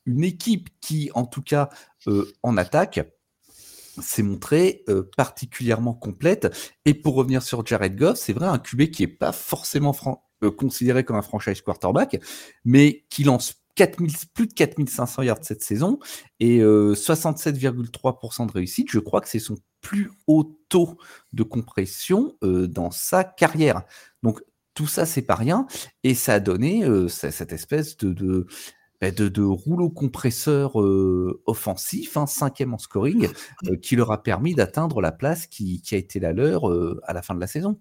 une 0.07 0.25
équipe 0.25 0.69
qui, 0.81 1.11
en 1.15 1.27
tout 1.27 1.43
cas, 1.43 1.69
en 2.45 2.57
attaque, 2.57 3.01
s'est 4.01 4.23
montrée 4.23 4.85
particulièrement 5.17 5.95
complète. 5.95 6.55
Et 6.85 6.95
pour 6.95 7.17
revenir 7.17 7.43
sur 7.43 7.67
Jared 7.67 7.97
Goff, 7.97 8.17
c'est 8.17 8.33
vrai, 8.33 8.47
un 8.47 8.59
QB 8.59 8.91
qui 8.91 9.03
n'est 9.03 9.09
pas 9.09 9.33
forcément 9.33 9.93
considéré 10.57 11.03
comme 11.03 11.17
un 11.17 11.23
franchise 11.23 11.61
quarterback, 11.63 12.23
mais 12.65 13.05
qui 13.11 13.25
lance 13.25 13.66
4000, 13.77 14.13
plus 14.35 14.47
de 14.49 14.53
4500 14.53 15.23
yards 15.23 15.39
cette 15.43 15.63
saison 15.63 15.99
et 16.41 16.61
67,3% 16.61 18.47
de 18.47 18.53
réussite. 18.53 18.91
Je 18.91 18.99
crois 18.99 19.21
que 19.21 19.29
c'est 19.29 19.39
son 19.39 19.57
plus 19.87 20.11
haut 20.27 20.59
taux 20.69 20.99
de 21.33 21.45
compression 21.45 22.37
euh, 22.43 22.67
dans 22.67 22.91
sa 22.91 23.23
carrière. 23.23 23.85
Donc 24.25 24.43
tout 24.75 24.89
ça, 24.89 25.07
c'est 25.07 25.23
pas 25.23 25.37
rien. 25.37 25.69
Et 26.03 26.15
ça 26.15 26.35
a 26.35 26.41
donné 26.41 26.85
euh, 26.85 27.07
cette 27.07 27.53
espèce 27.53 27.97
de, 27.97 28.47
bah, 29.01 29.09
rouleau 29.39 29.89
compresseur 29.91 30.81
euh, 30.81 31.41
offensif, 31.47 32.17
hein, 32.17 32.27
cinquième 32.27 32.75
en 32.75 32.79
scoring, 32.79 33.29
qui 33.81 33.95
leur 33.95 34.11
a 34.11 34.25
permis 34.25 34.57
d'atteindre 34.57 35.01
la 35.01 35.13
place 35.13 35.47
qui, 35.47 35.81
a 35.93 35.97
été 35.97 36.19
la 36.19 36.33
leur 36.33 36.65
à 37.05 37.13
la 37.13 37.23
fin 37.23 37.37
de 37.37 37.41
la 37.41 37.47
saison. 37.47 37.81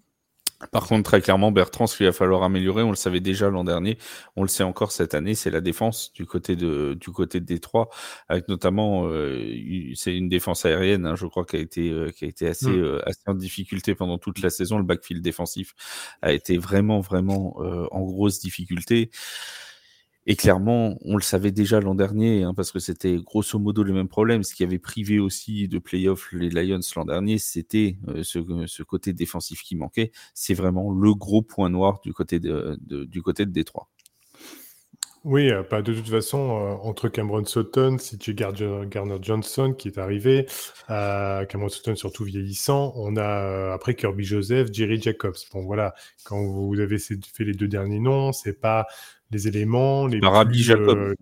Par 0.72 0.86
contre, 0.86 1.02
très 1.02 1.20
clairement, 1.20 1.52
Bertrand, 1.52 1.86
ce 1.86 1.96
qu'il 1.96 2.06
va 2.06 2.12
falloir 2.12 2.42
améliorer, 2.42 2.82
on 2.82 2.88
le 2.88 2.96
savait 2.96 3.20
déjà 3.20 3.50
l'an 3.50 3.62
dernier, 3.62 3.98
on 4.36 4.42
le 4.42 4.48
sait 4.48 4.62
encore 4.62 4.90
cette 4.90 5.12
année, 5.14 5.34
c'est 5.34 5.50
la 5.50 5.60
défense 5.60 6.12
du 6.14 6.24
côté 6.24 6.56
de 6.56 6.96
du 6.98 7.10
côté 7.10 7.40
de 7.40 7.44
Détroit, 7.44 7.90
avec 8.28 8.48
notamment 8.48 9.06
euh, 9.06 9.54
c'est 9.94 10.16
une 10.16 10.30
défense 10.30 10.64
aérienne, 10.64 11.04
hein, 11.04 11.14
je 11.14 11.26
crois, 11.26 11.44
qui 11.44 11.56
a 11.56 11.58
été 11.58 11.90
euh, 11.90 12.10
qui 12.10 12.24
a 12.24 12.28
été 12.28 12.48
assez 12.48 12.68
mm. 12.68 12.80
euh, 12.80 13.02
assez 13.06 13.20
en 13.26 13.34
difficulté 13.34 13.94
pendant 13.94 14.16
toute 14.16 14.40
la 14.40 14.48
saison. 14.48 14.78
Le 14.78 14.84
backfield 14.84 15.22
défensif 15.22 15.74
a 16.22 16.32
été 16.32 16.56
vraiment 16.56 17.00
vraiment 17.00 17.56
en 17.90 18.02
grosse 18.02 18.40
difficulté. 18.40 19.10
Et 20.28 20.34
clairement, 20.34 20.98
on 21.04 21.14
le 21.14 21.22
savait 21.22 21.52
déjà 21.52 21.80
l'an 21.80 21.94
dernier, 21.94 22.42
hein, 22.42 22.52
parce 22.52 22.72
que 22.72 22.80
c'était 22.80 23.16
grosso 23.16 23.60
modo 23.60 23.84
le 23.84 23.92
même 23.92 24.08
problème. 24.08 24.42
Ce 24.42 24.54
qui 24.56 24.64
avait 24.64 24.80
privé 24.80 25.20
aussi 25.20 25.68
de 25.68 25.78
playoff 25.78 26.32
les 26.32 26.50
Lions 26.50 26.80
l'an 26.96 27.04
dernier, 27.04 27.38
c'était 27.38 27.96
euh, 28.08 28.24
ce, 28.24 28.82
côté 28.82 29.12
défensif 29.12 29.62
qui 29.62 29.76
manquait. 29.76 30.10
C'est 30.34 30.54
vraiment 30.54 30.90
le 30.90 31.14
gros 31.14 31.42
point 31.42 31.70
noir 31.70 32.00
du 32.02 32.12
côté 32.12 32.40
de, 32.40 32.76
du 32.80 33.22
côté 33.22 33.46
de 33.46 33.52
Détroit. 33.52 33.88
Oui, 35.22 35.50
euh, 35.50 35.62
pas 35.64 35.82
de 35.82 35.92
toute 35.92 36.08
façon, 36.08 36.38
euh, 36.38 36.88
entre 36.88 37.08
Cameron 37.08 37.44
Sutton, 37.44 37.96
CJ 37.96 38.34
Garner 38.34 39.18
Johnson 39.20 39.74
qui 39.76 39.88
est 39.88 39.98
arrivé, 39.98 40.46
Cameron 40.88 41.68
Sutton 41.68 41.96
surtout 41.96 42.24
vieillissant, 42.24 42.92
on 42.96 43.16
a 43.16 43.72
après 43.72 43.94
Kirby 43.94 44.24
Joseph, 44.24 44.68
Jerry 44.72 45.00
Jacobs. 45.00 45.36
Bon 45.52 45.64
voilà, 45.64 45.94
quand 46.24 46.40
vous 46.40 46.78
avez 46.78 46.98
fait 46.98 47.44
les 47.44 47.54
deux 47.54 47.66
derniers 47.66 47.98
noms, 47.98 48.32
c'est 48.32 48.60
pas 48.60 48.86
les 49.30 49.48
éléments. 49.48 50.06
Les 50.06 50.20
Rabbi 50.20 50.62
Jacob. 50.62 50.98
Euh, 50.98 51.14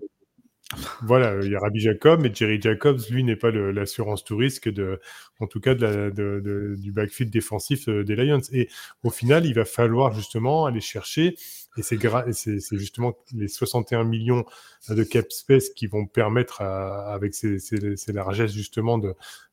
voilà, 1.02 1.38
il 1.42 1.52
y 1.52 1.54
a 1.54 1.60
Rabbi 1.60 1.80
Jacob, 1.80 2.20
mais 2.20 2.34
Jerry 2.34 2.60
Jacobs, 2.60 3.00
lui, 3.10 3.22
n'est 3.22 3.36
pas 3.36 3.50
l'assurance 3.50 4.24
tout 4.24 4.36
risque, 4.36 4.68
de, 4.68 4.98
en 5.38 5.46
tout 5.46 5.60
cas 5.60 5.74
de 5.74 6.76
du 6.78 6.92
backfield 6.92 7.30
défensif 7.30 7.88
euh, 7.88 8.02
des 8.02 8.16
Lions. 8.16 8.40
Et 8.52 8.68
au 9.02 9.10
final, 9.10 9.46
il 9.46 9.54
va 9.54 9.64
falloir 9.64 10.12
justement 10.12 10.66
aller 10.66 10.80
chercher 10.80 11.36
et 11.76 11.82
c'est 11.82 12.78
justement 12.78 13.16
les 13.34 13.48
61 13.48 14.04
millions 14.04 14.44
de 14.88 15.02
cap 15.02 15.32
space 15.32 15.70
qui 15.70 15.86
vont 15.86 16.06
permettre, 16.06 16.62
avec 16.62 17.34
ces, 17.34 17.58
largesses 18.12 18.52
justement, 18.52 19.00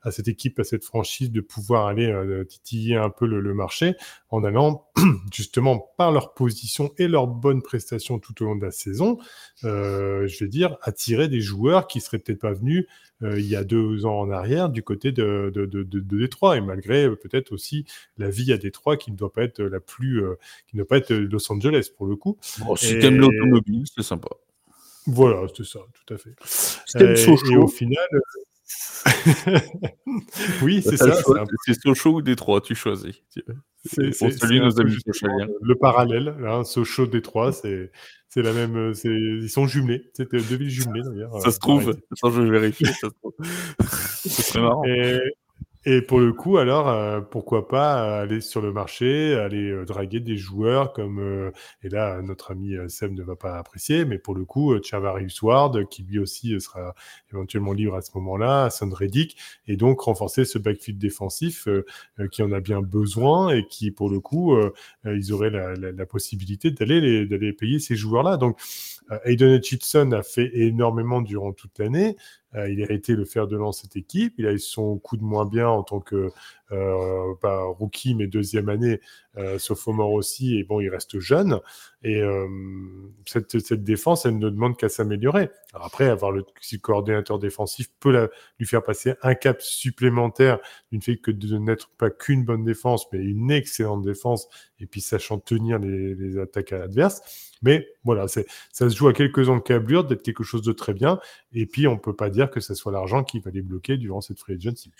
à 0.03 0.11
cette 0.11 0.27
équipe, 0.27 0.59
à 0.59 0.63
cette 0.63 0.83
franchise, 0.83 1.31
de 1.31 1.41
pouvoir 1.41 1.87
aller 1.87 2.07
euh, 2.07 2.43
titiller 2.43 2.95
un 2.95 3.09
peu 3.09 3.25
le, 3.25 3.53
marché 3.53 3.95
en 4.29 4.43
allant 4.43 4.87
justement 5.33 5.93
par 5.97 6.11
leur 6.11 6.33
position 6.33 6.91
et 6.97 7.07
leur 7.07 7.27
bonne 7.27 7.61
prestation 7.61 8.19
tout 8.19 8.41
au 8.41 8.45
long 8.45 8.55
de 8.55 8.65
la 8.65 8.71
saison, 8.71 9.17
euh, 9.63 10.27
je 10.27 10.43
vais 10.43 10.49
dire, 10.49 10.77
attirer 10.81 11.27
des 11.27 11.41
joueurs 11.41 11.87
qui 11.87 12.01
seraient 12.01 12.19
peut-être 12.19 12.39
pas 12.39 12.53
venus 12.53 12.85
il 13.21 13.45
y 13.45 13.55
a 13.55 13.63
deux 13.63 14.05
ans 14.05 14.19
en 14.19 14.31
arrière 14.31 14.69
du 14.69 14.83
côté 14.83 15.11
de, 15.11 15.51
de, 15.53 15.65
de, 15.65 15.83
de 15.83 15.99
Détroit 15.99 16.57
et 16.57 16.61
malgré 16.61 17.05
euh, 17.05 17.15
peut-être 17.15 17.51
aussi 17.51 17.85
la 18.17 18.29
vie 18.29 18.51
à 18.51 18.57
Détroit 18.57 18.97
qui 18.97 19.11
ne 19.11 19.17
doit 19.17 19.31
pas 19.31 19.43
être 19.43 19.61
la 19.61 19.79
plus, 19.79 20.23
euh, 20.23 20.35
qui 20.67 20.75
ne 20.75 20.81
doit 20.81 20.87
pas 20.87 20.97
être 20.97 21.13
Los 21.13 21.51
Angeles 21.51 21.89
pour 21.95 22.07
le 22.07 22.15
coup. 22.15 22.37
Bon, 22.59 22.75
si 22.75 22.97
t'aimes 22.99 23.17
l'automobile, 23.17 23.85
c'est 23.93 24.03
sympa. 24.03 24.29
Voilà, 25.07 25.47
c'est 25.55 25.65
ça, 25.65 25.79
tout 25.93 26.13
à 26.13 26.17
fait. 26.17 26.35
et, 26.99 27.57
au 27.57 27.67
final, 27.67 28.07
oui, 30.61 30.81
c'est 30.81 30.97
ça. 30.97 31.17
C'est 31.65 31.81
Sochaux 31.81 32.15
ou 32.15 32.21
Détroit, 32.21 32.61
tu 32.61 32.75
choisis. 32.75 33.21
C'est 33.91 34.59
nos 34.59 34.79
amis 34.79 34.97
Le 35.61 35.75
parallèle, 35.75 36.35
hein, 36.45 36.63
Sochaux, 36.63 37.07
Détroit, 37.07 37.51
c'est 37.51 37.91
c'est 38.33 38.41
la 38.41 38.53
même. 38.53 38.93
Ils 39.03 39.49
sont 39.49 39.67
jumelés. 39.67 40.09
C'était 40.13 40.37
deux 40.37 40.55
villes 40.55 40.69
jumelées 40.69 41.03
d'ailleurs. 41.03 41.37
Ça 41.41 41.51
se 41.51 41.59
trouve. 41.59 41.97
Attends, 42.11 42.31
je 42.31 42.41
vais 42.41 42.49
vérifier. 42.49 42.87
ça 42.87 43.09
se 43.09 43.13
trouve. 43.21 43.33
C'est 44.23 44.61
marrant. 44.61 44.83
Et, 44.85 45.19
et 45.83 46.01
pour 46.01 46.19
le 46.19 46.31
coup, 46.31 46.57
alors, 46.57 46.89
euh, 46.89 47.21
pourquoi 47.21 47.67
pas 47.67 48.19
aller 48.21 48.39
sur 48.39 48.61
le 48.61 48.71
marché, 48.71 49.33
aller 49.35 49.69
euh, 49.71 49.83
draguer 49.85 50.19
des 50.19 50.37
joueurs 50.37 50.93
comme, 50.93 51.19
euh, 51.19 51.51
et 51.81 51.89
là, 51.89 52.21
notre 52.21 52.51
ami 52.51 52.75
Seb 52.87 53.13
ne 53.13 53.23
va 53.23 53.35
pas 53.35 53.57
apprécier, 53.57 54.05
mais 54.05 54.19
pour 54.19 54.35
le 54.35 54.45
coup, 54.45 54.73
Chavari 54.83 55.27
Ward, 55.41 55.87
qui 55.89 56.03
lui 56.03 56.19
aussi 56.19 56.59
sera 56.61 56.93
éventuellement 57.31 57.73
libre 57.73 57.95
à 57.95 58.01
ce 58.01 58.11
moment-là, 58.15 58.69
Son 58.69 58.89
Reddick, 58.91 59.37
et 59.67 59.75
donc 59.75 60.01
renforcer 60.01 60.45
ce 60.45 60.59
backfield 60.59 60.99
défensif 60.99 61.67
qui 62.31 62.43
en 62.43 62.51
a 62.51 62.59
bien 62.59 62.81
besoin 62.81 63.49
et 63.49 63.65
qui, 63.67 63.91
pour 63.91 64.09
le 64.09 64.19
coup, 64.19 64.55
ils 65.05 65.33
auraient 65.33 65.49
la, 65.49 65.73
la, 65.75 65.91
la 65.91 66.05
possibilité 66.05 66.71
d'aller 66.71 67.25
d'aller 67.25 67.53
payer 67.53 67.79
ces 67.79 67.95
joueurs-là. 67.95 68.37
Donc, 68.37 68.59
Aiden 69.25 69.55
Hutchinson 69.55 70.11
a 70.11 70.23
fait 70.23 70.51
énormément 70.53 71.21
durant 71.21 71.53
toute 71.53 71.77
l'année. 71.79 72.15
Euh, 72.55 72.69
il 72.69 72.83
a 72.83 72.91
été 72.91 73.15
le 73.15 73.25
fer 73.25 73.47
de 73.47 73.55
lance 73.55 73.81
cette 73.81 73.95
équipe. 73.95 74.35
Il 74.37 74.45
a 74.45 74.51
eu 74.51 74.59
son 74.59 74.97
coup 74.97 75.17
de 75.17 75.23
moins 75.23 75.45
bien 75.45 75.67
en 75.67 75.83
tant 75.83 75.99
que 75.99 76.31
euh, 76.71 77.33
pas 77.41 77.63
rookie, 77.63 78.15
mais 78.15 78.27
deuxième 78.27 78.69
année, 78.69 79.01
euh, 79.37 79.59
sophomore 79.59 80.11
aussi, 80.11 80.57
et 80.57 80.63
bon, 80.63 80.79
il 80.79 80.89
reste 80.89 81.19
jeune. 81.19 81.59
Et 82.03 82.21
euh, 82.21 82.47
cette, 83.25 83.59
cette, 83.59 83.83
défense, 83.83 84.25
elle 84.25 84.37
ne 84.37 84.49
demande 84.49 84.77
qu'à 84.77 84.89
s'améliorer. 84.89 85.49
Après, 85.73 86.09
avoir 86.09 86.31
le, 86.31 86.45
si 86.61 86.75
le 86.75 86.81
coordinateur 86.81 87.39
défensif 87.39 87.89
peut 87.99 88.11
la, 88.11 88.29
lui 88.59 88.65
faire 88.65 88.83
passer 88.83 89.15
un 89.21 89.35
cap 89.35 89.61
supplémentaire 89.61 90.59
d'une 90.91 91.01
fait 91.01 91.17
que 91.17 91.31
de 91.31 91.57
n'être 91.57 91.89
pas 91.97 92.09
qu'une 92.09 92.45
bonne 92.45 92.63
défense, 92.63 93.05
mais 93.11 93.19
une 93.19 93.51
excellente 93.51 94.03
défense, 94.03 94.47
et 94.79 94.85
puis 94.85 95.01
sachant 95.01 95.39
tenir 95.39 95.77
les, 95.79 96.15
les 96.15 96.37
attaques 96.39 96.73
à 96.73 96.79
l'adverse. 96.79 97.21
Mais 97.61 97.87
voilà, 98.03 98.27
ça 98.27 98.43
se 98.73 98.95
joue 98.95 99.07
à 99.07 99.13
quelques 99.13 99.49
encablures 99.49 100.03
d'être 100.03 100.23
quelque 100.23 100.43
chose 100.43 100.63
de 100.63 100.71
très 100.71 100.93
bien. 100.93 101.19
Et 101.53 101.65
puis, 101.65 101.87
on 101.87 101.97
peut 101.97 102.15
pas 102.15 102.29
dire 102.29 102.49
que 102.49 102.59
ce 102.59 102.73
soit 102.73 102.91
l'argent 102.91 103.23
qui 103.23 103.39
va 103.39 103.51
les 103.51 103.61
bloquer 103.61 103.97
durant 103.97 104.21
cette 104.21 104.39
free 104.39 104.55
agency. 104.55 104.91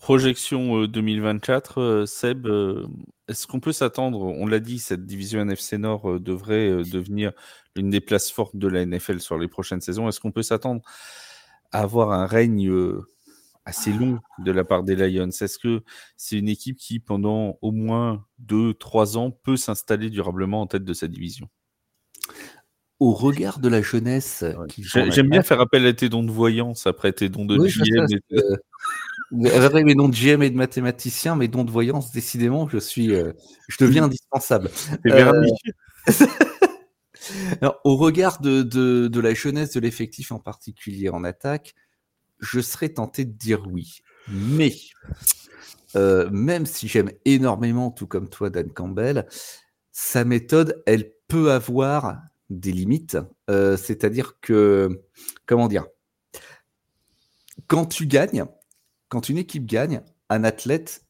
Projection 0.00 0.84
2024, 0.84 1.78
euh, 1.78 1.82
euh, 1.82 2.06
Seb, 2.06 2.46
euh, 2.46 2.86
est-ce 3.28 3.46
qu'on 3.46 3.60
peut 3.60 3.72
s'attendre, 3.72 4.20
on 4.20 4.46
l'a 4.46 4.60
dit, 4.60 4.78
cette 4.78 5.06
division 5.06 5.40
NFC 5.40 5.78
Nord 5.78 6.20
devrait 6.20 6.84
devenir 6.84 7.32
l'une 7.74 7.90
des 7.90 8.00
places 8.00 8.30
fortes 8.30 8.56
de 8.56 8.68
la 8.68 8.84
NFL 8.84 9.20
sur 9.20 9.38
les 9.38 9.48
prochaines 9.48 9.80
saisons? 9.80 10.08
Est-ce 10.08 10.20
qu'on 10.20 10.32
peut 10.32 10.42
s'attendre 10.42 10.82
à 11.72 11.80
avoir 11.80 12.12
un 12.12 12.26
règne 12.26 12.70
assez 13.64 13.92
long 13.92 14.20
de 14.38 14.52
la 14.52 14.64
part 14.64 14.84
des 14.84 14.94
Lions? 14.96 15.30
Est-ce 15.30 15.58
que 15.58 15.82
c'est 16.16 16.38
une 16.38 16.48
équipe 16.48 16.76
qui, 16.76 17.00
pendant 17.00 17.58
au 17.62 17.72
moins 17.72 18.24
2-3 18.46 19.16
ans, 19.16 19.30
peut 19.30 19.56
s'installer 19.56 20.10
durablement 20.10 20.60
en 20.60 20.66
tête 20.66 20.84
de 20.84 20.92
sa 20.92 21.08
division? 21.08 21.48
Au 23.00 23.12
regard 23.12 23.58
de 23.58 23.68
la 23.68 23.82
jeunesse. 23.82 24.44
J'aime 24.78 25.30
bien 25.30 25.42
faire 25.42 25.60
appel 25.60 25.84
à 25.86 25.92
tes 25.92 26.08
dons 26.08 26.22
de 26.22 26.30
voyance 26.30 26.86
après 26.86 27.12
tes 27.12 27.28
dons 27.28 27.44
de 27.44 27.56
GM. 27.56 28.06
Après 29.32 29.82
mes 29.82 29.94
dons 29.94 30.08
de 30.08 30.14
GM 30.14 30.42
et 30.42 30.50
de 30.50 30.56
mathématicien, 30.56 31.34
mes 31.34 31.48
dons 31.48 31.64
de 31.64 31.70
voyance, 31.70 32.12
décidément, 32.12 32.68
je 32.68 32.78
suis, 32.78 33.12
euh, 33.12 33.32
je 33.68 33.76
deviens 33.84 34.04
indispensable. 34.04 34.70
Euh, 35.06 35.42
alors, 37.60 37.80
au 37.84 37.96
regard 37.96 38.40
de, 38.40 38.62
de, 38.62 39.08
de, 39.08 39.20
la 39.20 39.34
jeunesse 39.34 39.72
de 39.72 39.80
l'effectif 39.80 40.30
en 40.30 40.38
particulier 40.38 41.08
en 41.08 41.24
attaque, 41.24 41.74
je 42.38 42.60
serais 42.60 42.90
tenté 42.90 43.24
de 43.24 43.32
dire 43.32 43.66
oui. 43.66 43.98
Mais, 44.28 44.74
euh, 45.96 46.30
même 46.30 46.66
si 46.66 46.86
j'aime 46.86 47.10
énormément, 47.24 47.90
tout 47.90 48.06
comme 48.06 48.28
toi, 48.28 48.48
Dan 48.48 48.70
Campbell, 48.70 49.26
sa 49.90 50.24
méthode, 50.24 50.82
elle 50.86 51.12
peut 51.26 51.50
avoir 51.50 52.20
des 52.48 52.70
limites. 52.70 53.18
C'est-à-dire 53.48 54.38
que, 54.40 55.02
comment 55.46 55.66
dire, 55.66 55.86
quand 57.66 57.86
tu 57.86 58.06
gagnes, 58.06 58.44
quand 59.08 59.28
une 59.28 59.38
équipe 59.38 59.66
gagne, 59.66 60.02
un 60.28 60.44
athlète, 60.44 61.04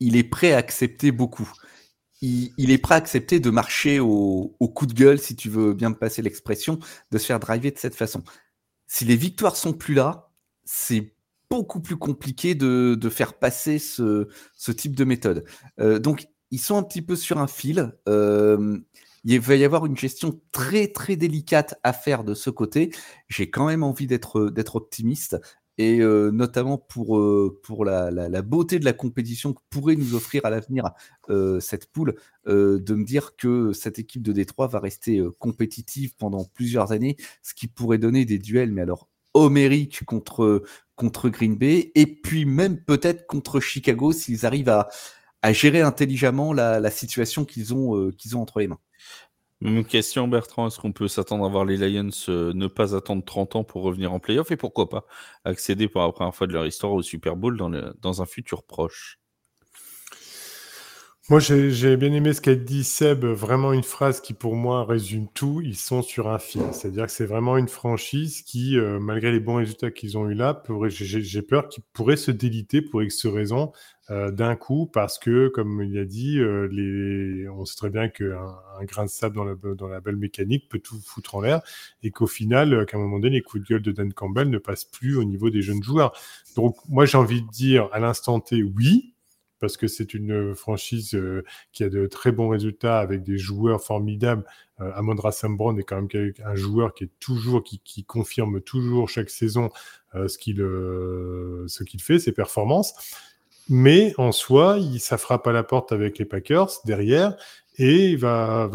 il 0.00 0.16
est 0.16 0.24
prêt 0.24 0.52
à 0.52 0.58
accepter 0.58 1.10
beaucoup. 1.10 1.50
Il, 2.22 2.70
est 2.70 2.78
prêt 2.78 2.94
à 2.94 2.98
accepter 2.98 3.40
de 3.40 3.50
marcher 3.50 4.00
au, 4.00 4.56
coup 4.74 4.86
de 4.86 4.94
gueule, 4.94 5.18
si 5.18 5.36
tu 5.36 5.50
veux 5.50 5.74
bien 5.74 5.90
me 5.90 5.94
passer 5.94 6.22
l'expression, 6.22 6.78
de 7.10 7.18
se 7.18 7.26
faire 7.26 7.38
driver 7.38 7.70
de 7.70 7.78
cette 7.78 7.94
façon. 7.94 8.24
Si 8.86 9.04
les 9.04 9.16
victoires 9.16 9.56
sont 9.56 9.74
plus 9.74 9.94
là, 9.94 10.30
c'est 10.64 11.14
beaucoup 11.50 11.80
plus 11.80 11.96
compliqué 11.96 12.54
de, 12.54 13.08
faire 13.10 13.34
passer 13.34 13.78
ce, 13.78 14.26
type 14.76 14.96
de 14.96 15.04
méthode. 15.04 15.44
Euh, 15.78 15.98
donc, 15.98 16.26
ils 16.50 16.60
sont 16.60 16.76
un 16.76 16.82
petit 16.82 17.02
peu 17.02 17.16
sur 17.16 17.38
un 17.38 17.46
fil. 17.46 17.92
Euh, 18.08 18.78
il 19.24 19.40
va 19.40 19.56
y 19.56 19.64
avoir 19.64 19.86
une 19.86 19.96
gestion 19.96 20.40
très 20.52 20.88
très 20.88 21.16
délicate 21.16 21.74
à 21.82 21.92
faire 21.92 22.24
de 22.24 22.34
ce 22.34 22.48
côté. 22.48 22.94
J'ai 23.28 23.50
quand 23.50 23.66
même 23.66 23.82
envie 23.82 24.06
d'être 24.06 24.50
d'être 24.50 24.76
optimiste 24.76 25.36
et 25.78 26.00
euh, 26.00 26.30
notamment 26.30 26.78
pour, 26.78 27.18
euh, 27.18 27.60
pour 27.62 27.84
la, 27.84 28.10
la, 28.10 28.42
beauté 28.42 28.78
de 28.78 28.84
la 28.84 28.92
compétition 28.92 29.52
que 29.52 29.60
pourrait 29.70 29.96
nous 29.96 30.14
offrir 30.14 30.44
à 30.46 30.50
l'avenir 30.50 30.90
euh, 31.28 31.60
cette 31.60 31.90
poule, 31.92 32.14
de 32.46 32.94
me 32.94 33.04
dire 33.04 33.34
que 33.36 33.72
cette 33.72 33.98
équipe 33.98 34.22
de 34.22 34.30
Détroit 34.30 34.68
va 34.68 34.78
rester 34.78 35.20
compétitive 35.40 36.14
pendant 36.16 36.44
plusieurs 36.44 36.92
années, 36.92 37.16
ce 37.42 37.54
qui 37.54 37.66
pourrait 37.66 37.98
donner 37.98 38.24
des 38.24 38.38
duels, 38.38 38.70
mais 38.70 38.82
alors 38.82 39.08
homériques 39.34 40.04
contre, 40.04 40.62
contre 40.94 41.28
Green 41.28 41.56
Bay, 41.56 41.90
et 41.96 42.06
puis 42.06 42.44
même 42.44 42.78
peut-être 42.78 43.26
contre 43.26 43.58
Chicago 43.58 44.12
s'ils 44.12 44.46
arrivent 44.46 44.68
à, 44.68 44.88
à 45.42 45.52
gérer 45.52 45.80
intelligemment 45.80 46.52
la, 46.52 46.78
la 46.78 46.90
situation 46.92 47.44
qu'ils 47.44 47.74
ont, 47.74 48.12
qu'ils 48.12 48.36
ont 48.36 48.42
entre 48.42 48.60
les 48.60 48.68
mains. 48.68 48.78
Même 49.62 49.84
question, 49.86 50.28
Bertrand. 50.28 50.66
Est-ce 50.66 50.78
qu'on 50.78 50.92
peut 50.92 51.08
s'attendre 51.08 51.44
à 51.46 51.48
voir 51.48 51.64
les 51.64 51.78
Lions 51.78 52.10
euh, 52.28 52.52
ne 52.52 52.66
pas 52.66 52.94
attendre 52.94 53.24
30 53.24 53.56
ans 53.56 53.64
pour 53.64 53.82
revenir 53.82 54.12
en 54.12 54.20
playoff 54.20 54.50
et 54.50 54.56
pourquoi 54.56 54.88
pas 54.88 55.06
accéder 55.44 55.88
pour 55.88 56.02
la 56.02 56.12
première 56.12 56.34
fois 56.34 56.46
de 56.46 56.52
leur 56.52 56.66
histoire 56.66 56.92
au 56.92 57.02
Super 57.02 57.36
Bowl 57.36 57.56
dans, 57.56 58.22
un 58.22 58.26
futur 58.26 58.64
proche? 58.64 59.18
Moi, 61.28 61.40
j'ai 61.40 61.96
bien 61.96 62.12
aimé 62.12 62.34
ce 62.34 62.40
qu'a 62.40 62.54
dit 62.54 62.84
Seb, 62.84 63.24
vraiment 63.24 63.72
une 63.72 63.82
phrase 63.82 64.20
qui 64.20 64.32
pour 64.32 64.54
moi 64.54 64.84
résume 64.84 65.26
tout. 65.34 65.60
Ils 65.64 65.74
sont 65.74 66.02
sur 66.02 66.28
un 66.28 66.38
fil. 66.38 66.62
C'est-à-dire 66.72 67.06
que 67.06 67.12
c'est 67.12 67.26
vraiment 67.26 67.56
une 67.56 67.66
franchise 67.66 68.42
qui, 68.42 68.78
euh, 68.78 69.00
malgré 69.00 69.32
les 69.32 69.40
bons 69.40 69.56
résultats 69.56 69.90
qu'ils 69.90 70.18
ont 70.18 70.28
eu 70.28 70.34
là, 70.34 70.62
j'ai 70.88 71.42
peur 71.42 71.68
qu'ils 71.68 71.82
pourraient 71.94 72.16
se 72.16 72.30
déliter 72.30 72.82
pour 72.82 73.02
X 73.02 73.26
raisons 73.26 73.72
euh, 74.10 74.30
d'un 74.30 74.56
coup 74.56 74.86
parce 74.86 75.18
que, 75.18 75.48
comme 75.48 75.82
il 75.82 75.98
a 75.98 76.04
dit, 76.04 76.38
euh, 76.38 77.48
on 77.52 77.64
sait 77.64 77.76
très 77.76 77.90
bien 77.90 78.08
qu'un 78.08 78.36
un 78.78 78.84
grain 78.84 79.04
de 79.04 79.10
sable 79.10 79.36
dans 79.76 79.88
la, 79.88 80.00
belle 80.00 80.16
mécanique 80.16 80.68
peut 80.68 80.78
tout 80.78 81.00
foutre 81.04 81.34
en 81.34 81.40
l'air 81.40 81.60
et 82.02 82.10
qu'au 82.10 82.26
final, 82.26 82.86
qu'à 82.86 82.96
un 82.96 83.00
moment 83.00 83.18
donné, 83.18 83.36
les 83.36 83.42
coups 83.42 83.64
de 83.64 83.68
gueule 83.68 83.82
de 83.82 83.92
Dan 83.92 84.12
Campbell 84.12 84.50
ne 84.50 84.58
passent 84.58 84.84
plus 84.84 85.16
au 85.16 85.24
niveau 85.24 85.50
des 85.50 85.62
jeunes 85.62 85.82
joueurs. 85.82 86.12
Donc, 86.56 86.76
moi, 86.88 87.04
j'ai 87.06 87.18
envie 87.18 87.42
de 87.42 87.50
dire 87.50 87.88
à 87.92 87.98
l'instant 87.98 88.40
T, 88.40 88.62
oui, 88.62 89.14
parce 89.60 89.76
que 89.76 89.86
c'est 89.86 90.14
une 90.14 90.54
franchise 90.54 91.14
euh, 91.14 91.42
qui 91.72 91.84
a 91.84 91.88
de 91.88 92.06
très 92.06 92.32
bons 92.32 92.48
résultats 92.48 92.98
avec 92.98 93.22
des 93.22 93.38
joueurs 93.38 93.82
formidables. 93.82 94.44
Euh, 94.80 94.92
Amon 94.94 95.16
Sambron 95.30 95.76
est 95.78 95.84
quand 95.84 96.02
même 96.02 96.32
un 96.44 96.54
joueur 96.54 96.94
qui 96.94 97.04
est 97.04 97.10
toujours, 97.18 97.64
qui, 97.64 98.04
confirme 98.04 98.60
toujours 98.60 99.08
chaque 99.08 99.30
saison 99.30 99.70
euh, 100.14 100.26
euh, 100.48 101.64
ce 101.68 101.84
qu'il 101.84 102.02
fait, 102.02 102.18
ses 102.18 102.32
performances. 102.32 102.94
Mais 103.68 104.14
en 104.18 104.32
soi, 104.32 104.78
il, 104.78 105.00
ça 105.00 105.18
frappe 105.18 105.46
à 105.46 105.52
la 105.52 105.62
porte 105.62 105.92
avec 105.92 106.18
les 106.18 106.24
Packers 106.24 106.70
derrière, 106.84 107.36
et 107.78 108.10
il 108.10 108.18
va, 108.18 108.70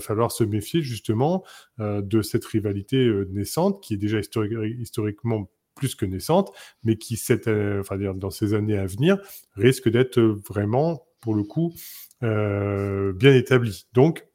falloir 0.00 0.32
se 0.32 0.44
méfier 0.44 0.82
justement 0.82 1.44
de 1.78 2.22
cette 2.22 2.44
rivalité 2.44 3.08
naissante 3.30 3.80
qui 3.82 3.94
est 3.94 3.96
déjà 3.96 4.18
historiquement 4.18 5.48
plus 5.80 5.94
que 5.94 6.04
naissante, 6.04 6.52
mais 6.84 6.96
qui, 6.96 7.18
euh, 7.48 7.82
dans 8.14 8.30
ces 8.30 8.54
années 8.54 8.78
à 8.78 8.86
venir, 8.86 9.18
risque 9.56 9.88
d'être 9.88 10.20
vraiment, 10.20 11.06
pour 11.20 11.34
le 11.34 11.42
coup, 11.42 11.74
euh, 12.22 13.12
bien 13.14 13.34
établie. 13.34 13.86
Donc, 13.94 14.26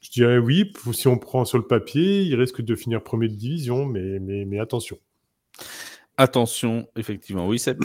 je 0.00 0.10
dirais 0.10 0.38
oui, 0.38 0.72
si 0.92 1.08
on 1.08 1.18
prend 1.18 1.44
sur 1.44 1.58
le 1.58 1.66
papier, 1.66 2.22
il 2.22 2.34
risque 2.36 2.60
de 2.60 2.76
finir 2.76 3.02
premier 3.02 3.28
de 3.28 3.34
division, 3.34 3.86
mais, 3.86 4.60
attention. 4.60 4.98
Attention, 6.16 6.88
effectivement, 6.96 7.48
oui, 7.48 7.58
c'est. 7.58 7.76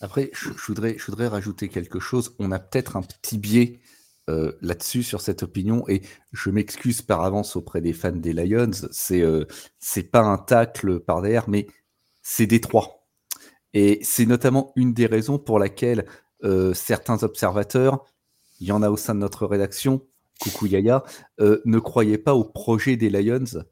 Après, 0.00 0.30
je, 0.32 0.50
voudrais, 0.66 0.96
je 0.98 1.06
voudrais 1.06 1.28
rajouter 1.28 1.68
quelque 1.68 1.98
chose. 1.98 2.34
On 2.38 2.52
a 2.52 2.58
peut-être 2.58 2.96
un 2.96 3.02
petit 3.02 3.38
biais 3.38 3.80
euh, 4.28 4.52
là-dessus 4.60 5.02
sur 5.02 5.20
cette 5.22 5.42
opinion 5.42 5.88
et 5.88 6.02
je 6.32 6.50
m'excuse 6.50 7.00
par 7.00 7.22
avance 7.22 7.56
auprès 7.56 7.80
des 7.80 7.92
fans 7.92 8.12
des 8.12 8.32
Lions. 8.32 8.70
C'est 8.90 9.22
euh, 9.22 9.46
pas 10.12 10.20
un 10.20 10.38
tacle 10.38 11.00
par 11.00 11.22
derrière, 11.22 11.48
mais 11.48 11.66
c'est 12.22 12.46
Détroit. 12.46 13.06
Et 13.72 14.00
c'est 14.02 14.26
notamment 14.26 14.72
une 14.76 14.92
des 14.92 15.06
raisons 15.06 15.38
pour 15.38 15.58
laquelle 15.58 16.06
euh, 16.44 16.74
certains 16.74 17.22
observateurs, 17.22 18.04
il 18.60 18.66
y 18.66 18.72
en 18.72 18.82
a 18.82 18.90
au 18.90 18.96
sein 18.96 19.14
de 19.14 19.20
notre 19.20 19.46
rédaction, 19.46 20.06
coucou 20.40 20.66
Yaya, 20.66 21.04
ne 21.38 21.78
croyaient 21.78 22.18
pas 22.18 22.34
au 22.34 22.44
projet 22.44 22.96
des 22.96 23.10
Lions 23.10 23.64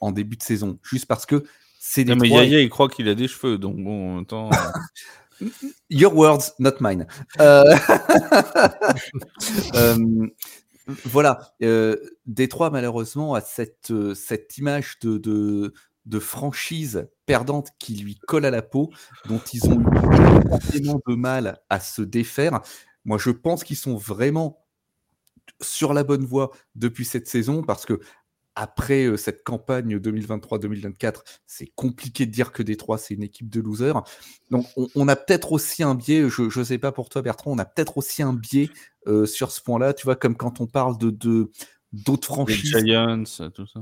en 0.00 0.12
début 0.12 0.36
de 0.36 0.42
saison, 0.42 0.78
juste 0.82 1.06
parce 1.06 1.26
que 1.26 1.44
c'est 1.80 2.04
Non, 2.04 2.16
mais 2.16 2.28
Yaya, 2.28 2.60
il 2.60 2.70
croit 2.70 2.88
qu'il 2.88 3.08
a 3.08 3.14
des 3.14 3.28
cheveux, 3.28 3.58
donc 3.58 3.76
bon, 3.76 4.24
temps. 4.24 4.50
Your 5.90 6.14
words, 6.14 6.54
not 6.58 6.80
mine. 6.80 7.06
Euh, 7.40 7.62
euh, 9.74 10.28
voilà, 11.04 11.54
euh, 11.62 11.96
Détroit 12.26 12.70
malheureusement 12.70 13.34
a 13.34 13.40
cette, 13.40 13.92
cette 14.14 14.58
image 14.58 14.98
de, 15.00 15.18
de, 15.18 16.18
franchise 16.18 17.08
perdante 17.26 17.70
qui 17.78 17.96
lui 17.96 18.16
colle 18.26 18.44
à 18.44 18.50
la 18.50 18.62
peau, 18.62 18.90
dont 19.28 19.40
ils 19.52 19.64
ont 19.66 19.82
énormément 20.74 21.00
de 21.06 21.14
mal 21.14 21.60
à 21.68 21.80
se 21.80 22.02
défaire. 22.02 22.60
Moi, 23.04 23.18
je 23.18 23.30
pense 23.30 23.64
qu'ils 23.64 23.76
sont 23.76 23.96
vraiment 23.96 24.64
sur 25.60 25.94
la 25.94 26.04
bonne 26.04 26.24
voie 26.24 26.50
depuis 26.74 27.04
cette 27.04 27.28
saison 27.28 27.62
parce 27.62 27.86
que 27.86 28.00
après 28.56 29.16
cette 29.16 29.44
campagne 29.44 29.98
2023-2024, 29.98 31.20
c'est 31.46 31.70
compliqué 31.74 32.26
de 32.26 32.32
dire 32.32 32.50
que 32.52 32.62
Détroit, 32.62 32.98
c'est 32.98 33.14
une 33.14 33.22
équipe 33.22 33.48
de 33.48 33.60
losers. 33.60 34.02
Donc, 34.50 34.66
on, 34.94 35.08
a 35.08 35.14
peut-être 35.14 35.52
aussi 35.52 35.82
un 35.82 35.94
biais, 35.94 36.28
je 36.28 36.58
ne 36.58 36.64
sais 36.64 36.78
pas 36.78 36.90
pour 36.90 37.08
toi, 37.08 37.22
Bertrand, 37.22 37.52
on 37.52 37.58
a 37.58 37.64
peut-être 37.64 37.98
aussi 37.98 38.22
un 38.22 38.32
biais 38.32 38.70
sur 39.26 39.52
ce 39.52 39.60
point-là, 39.60 39.94
tu 39.94 40.04
vois, 40.04 40.16
comme 40.16 40.36
quand 40.36 40.60
on 40.60 40.66
parle 40.66 40.98
de 40.98 41.50
d'autres 41.92 42.26
franchises. 42.26 42.74
Les 42.74 42.86
Giants, 42.86 43.24
tout 43.54 43.66
ça. 43.66 43.80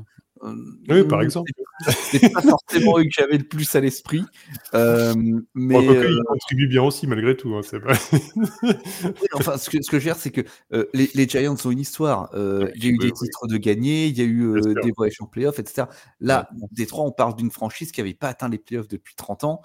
Oui, 0.89 1.05
par 1.05 1.23
exemple. 1.23 1.51
C'est 1.89 2.33
pas 2.33 2.43
forcément 2.43 2.99
eux 2.99 3.05
que 3.05 3.11
j'avais 3.11 3.39
le 3.39 3.45
plus 3.45 3.75
à 3.75 3.81
l'esprit. 3.81 4.25
mais 4.73 5.85
ils 5.85 6.23
contribuent 6.27 6.69
bien 6.69 6.83
aussi 6.83 7.07
malgré 7.07 7.37
tout. 7.37 7.55
Hein, 7.55 7.61
enfin, 9.35 9.59
ce 9.59 9.71
que, 9.71 9.83
ce 9.83 9.91
que, 9.91 9.99
je 9.99 10.05
veux 10.05 10.15
dire, 10.15 10.17
c'est 10.17 10.31
que 10.31 10.43
les, 10.93 11.11
les, 11.15 11.29
Giants 11.29 11.57
ont 11.65 11.71
une 11.71 11.81
histoire. 11.81 12.31
il 12.35 12.85
y 12.85 12.89
a 12.89 12.91
eu 12.91 12.99
des 12.99 13.13
titres 13.13 13.47
de 13.47 13.57
gagner, 13.57 14.07
il 14.07 14.19
y 14.19 14.23
a 14.23 14.25
eu 14.25 14.61
des 14.83 14.93
voyages 14.97 15.21
en 15.21 15.27
playoffs, 15.27 15.59
etc. 15.59 15.89
Là, 16.21 16.49
Détroit, 16.73 17.05
on 17.05 17.13
parle 17.13 17.37
d'une 17.37 17.51
franchise 17.51 17.93
qui 17.93 18.01
n'avait 18.01 18.15
pas 18.15 18.29
atteint 18.29 18.49
les 18.49 18.59
playoffs 18.59 18.89
depuis 18.89 19.15
30 19.15 19.45
ans 19.45 19.63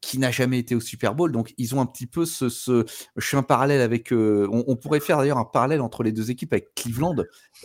qui 0.00 0.18
n'a 0.18 0.30
jamais 0.30 0.58
été 0.58 0.74
au 0.74 0.80
Super 0.80 1.14
Bowl. 1.14 1.32
Donc, 1.32 1.52
ils 1.58 1.74
ont 1.74 1.80
un 1.80 1.86
petit 1.86 2.06
peu 2.06 2.24
ce. 2.24 2.48
ce... 2.48 2.84
Je 3.16 3.26
suis 3.26 3.36
un 3.36 3.42
parallèle 3.42 3.80
avec. 3.80 4.12
Euh, 4.12 4.48
on, 4.50 4.76
pourrait 4.76 5.00
faire 5.00 5.18
d'ailleurs 5.18 5.38
un 5.38 5.44
parallèle 5.44 5.80
entre 5.80 6.02
les 6.02 6.12
deux 6.12 6.30
équipes 6.30 6.52
avec 6.52 6.74
Cleveland, 6.74 7.16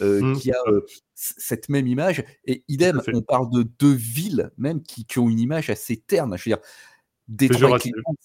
euh, 0.01 0.21
mmh. 0.21 0.39
qui 0.39 0.51
a 0.51 0.57
euh, 0.67 0.81
cette 1.13 1.69
même 1.69 1.87
image. 1.87 2.23
Et 2.45 2.63
idem, 2.67 3.01
on 3.13 3.21
parle 3.21 3.49
de 3.51 3.63
deux 3.63 3.93
villes 3.93 4.51
même 4.57 4.81
qui, 4.81 5.05
qui, 5.05 5.19
ont 5.19 5.29
une 5.29 5.39
image 5.39 5.69
assez 5.69 5.97
terne. 5.97 6.37
Je 6.37 6.49
veux 6.49 6.55
dire, 6.55 6.63
Détroit 7.27 7.77
et 7.77 7.79
Cleveland, 7.79 8.15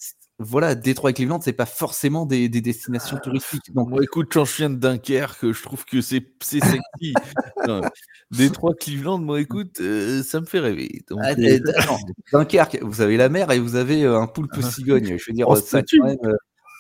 voilà, 0.43 0.75
Détroit 0.75 1.11
et 1.11 1.13
Cleveland, 1.13 1.41
c'est 1.43 1.53
pas 1.53 1.67
forcément 1.67 2.25
des, 2.25 2.49
destinations 2.49 3.19
ah. 3.19 3.21
touristiques. 3.21 3.75
Donc, 3.75 3.91
moi, 3.91 4.03
écoute, 4.03 4.29
quand 4.33 4.47
je 4.47 4.57
viens 4.57 4.71
de 4.71 4.77
Dunkerque, 4.77 5.53
je 5.53 5.63
trouve 5.63 5.85
que 5.85 6.01
c'est 6.01 6.25
sexy. 6.43 7.15
Détroit, 8.31 8.75
Cleveland, 8.75 9.19
moi, 9.19 9.41
écoute, 9.41 9.81
euh, 9.81 10.23
ça 10.23 10.41
me 10.41 10.47
fait 10.47 10.61
rêver. 10.61 11.03
Ah, 11.23 11.33
euh, 11.39 11.59
Dunkerque, 12.33 12.79
vous 12.83 13.03
avez 13.03 13.19
la 13.19 13.29
mer 13.29 13.51
et 13.51 13.59
vous 13.59 13.77
avez 13.77 14.05
euh, 14.05 14.19
un 14.19 14.27
poulpe 14.27 14.55
ah. 14.57 14.63
cigogne. 14.63 15.19
Je 15.19 15.25
veux 15.29 15.35
dire, 15.35 15.49
en 15.49 15.57
ça 15.57 15.83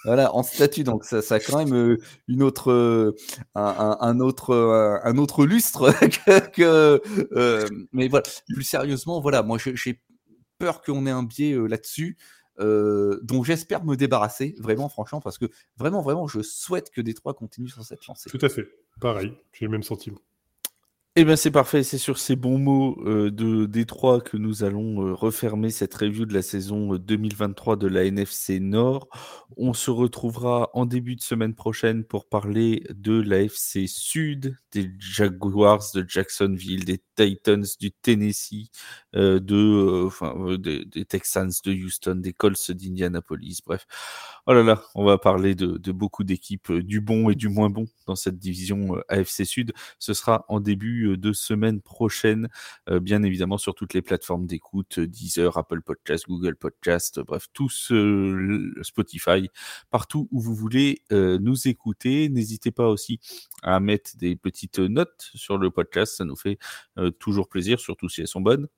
voilà, 0.06 0.34
en 0.34 0.42
statut, 0.42 0.82
donc 0.82 1.04
ça, 1.04 1.20
ça 1.20 1.34
a 1.34 1.40
quand 1.40 1.62
même 1.62 1.98
une 2.26 2.42
autre, 2.42 3.14
un, 3.54 4.20
autre, 4.20 4.54
un 5.04 5.18
autre 5.18 5.44
lustre 5.44 5.92
que. 6.54 7.02
mais 7.92 8.08
voilà, 8.08 8.24
plus 8.48 8.64
sérieusement, 8.64 9.20
voilà, 9.20 9.42
moi 9.42 9.58
j'ai 9.58 10.00
peur 10.60 10.82
qu'on 10.82 11.06
ait 11.06 11.10
un 11.10 11.24
biais 11.24 11.56
là-dessus. 11.68 12.16
Euh, 12.60 13.18
dont 13.22 13.42
j'espère 13.42 13.84
me 13.84 13.96
débarrasser, 13.96 14.54
vraiment, 14.58 14.90
franchement, 14.90 15.20
parce 15.20 15.38
que 15.38 15.46
vraiment, 15.78 16.02
vraiment, 16.02 16.26
je 16.26 16.42
souhaite 16.42 16.90
que 16.90 17.00
Détroit 17.00 17.32
continue 17.32 17.68
sur 17.68 17.82
cette 17.84 18.06
lancée. 18.06 18.28
Tout 18.28 18.44
à 18.44 18.50
fait, 18.50 18.68
pareil, 19.00 19.32
j'ai 19.52 19.64
le 19.64 19.70
même 19.70 19.82
sentiment. 19.82 20.18
Eh 21.16 21.24
bien, 21.24 21.36
c'est 21.36 21.50
parfait. 21.50 21.82
C'est 21.82 21.98
sur 21.98 22.18
ces 22.18 22.36
bons 22.36 22.58
mots 22.58 22.96
euh, 23.04 23.30
de 23.30 23.66
Détroit 23.66 24.20
que 24.20 24.36
nous 24.36 24.62
allons 24.62 25.06
euh, 25.06 25.12
refermer 25.12 25.70
cette 25.70 25.94
review 25.94 26.24
de 26.24 26.34
la 26.34 26.42
saison 26.42 26.94
2023 26.96 27.76
de 27.76 27.88
la 27.88 28.04
NFC 28.04 28.60
Nord. 28.60 29.08
On 29.56 29.72
se 29.72 29.90
retrouvera 29.90 30.70
en 30.74 30.86
début 30.86 31.16
de 31.16 31.22
semaine 31.22 31.54
prochaine 31.54 32.04
pour 32.04 32.28
parler 32.28 32.84
de 32.90 33.20
la 33.20 33.40
FC 33.40 33.86
Sud, 33.88 34.56
des 34.72 34.90
Jaguars 34.98 35.84
de 35.94 36.04
Jacksonville, 36.06 36.84
des 36.84 37.02
Titans 37.16 37.64
du 37.78 37.90
Tennessee, 37.92 38.70
de, 39.14 40.06
enfin, 40.06 40.56
des, 40.58 40.84
des, 40.84 41.04
Texans 41.04 41.50
de 41.64 41.72
Houston, 41.72 42.16
des 42.16 42.32
Colts 42.32 42.70
d'Indianapolis. 42.70 43.60
Bref, 43.64 43.86
oh 44.46 44.52
là 44.52 44.62
là, 44.62 44.82
on 44.94 45.04
va 45.04 45.18
parler 45.18 45.54
de, 45.54 45.78
de 45.78 45.92
beaucoup 45.92 46.24
d'équipes 46.24 46.72
du 46.72 47.00
bon 47.00 47.30
et 47.30 47.34
du 47.34 47.48
moins 47.48 47.70
bon 47.70 47.86
dans 48.06 48.16
cette 48.16 48.38
division 48.38 48.96
AFC 49.08 49.44
Sud. 49.44 49.72
Ce 49.98 50.14
sera 50.14 50.44
en 50.48 50.60
début 50.60 51.08
euh, 51.08 51.16
de 51.16 51.32
semaine 51.32 51.80
prochaine, 51.80 52.48
euh, 52.88 53.00
bien 53.00 53.22
évidemment 53.22 53.58
sur 53.58 53.74
toutes 53.74 53.94
les 53.94 54.02
plateformes 54.02 54.46
d'écoute, 54.46 54.98
euh, 54.98 55.06
Deezer, 55.06 55.56
Apple 55.56 55.82
Podcast, 55.82 56.26
Google 56.28 56.56
Podcast, 56.56 57.20
bref, 57.20 57.46
tous 57.52 57.92
Spotify, 58.82 59.48
partout 59.90 60.28
où 60.32 60.40
vous 60.40 60.54
voulez 60.54 61.02
nous 61.10 61.68
écouter. 61.68 62.28
N'hésitez 62.28 62.70
pas 62.70 62.88
aussi 62.88 63.20
à 63.62 63.80
mettre 63.80 64.16
des 64.16 64.36
petites 64.68 64.78
notes 64.78 65.30
sur 65.34 65.58
le 65.58 65.70
podcast, 65.70 66.16
ça 66.16 66.24
nous 66.24 66.36
fait 66.36 66.58
toujours 67.18 67.48
plaisir, 67.48 67.80
surtout 67.80 68.08
si 68.08 68.20
elles 68.20 68.28
sont 68.28 68.40
bonnes 68.40 68.68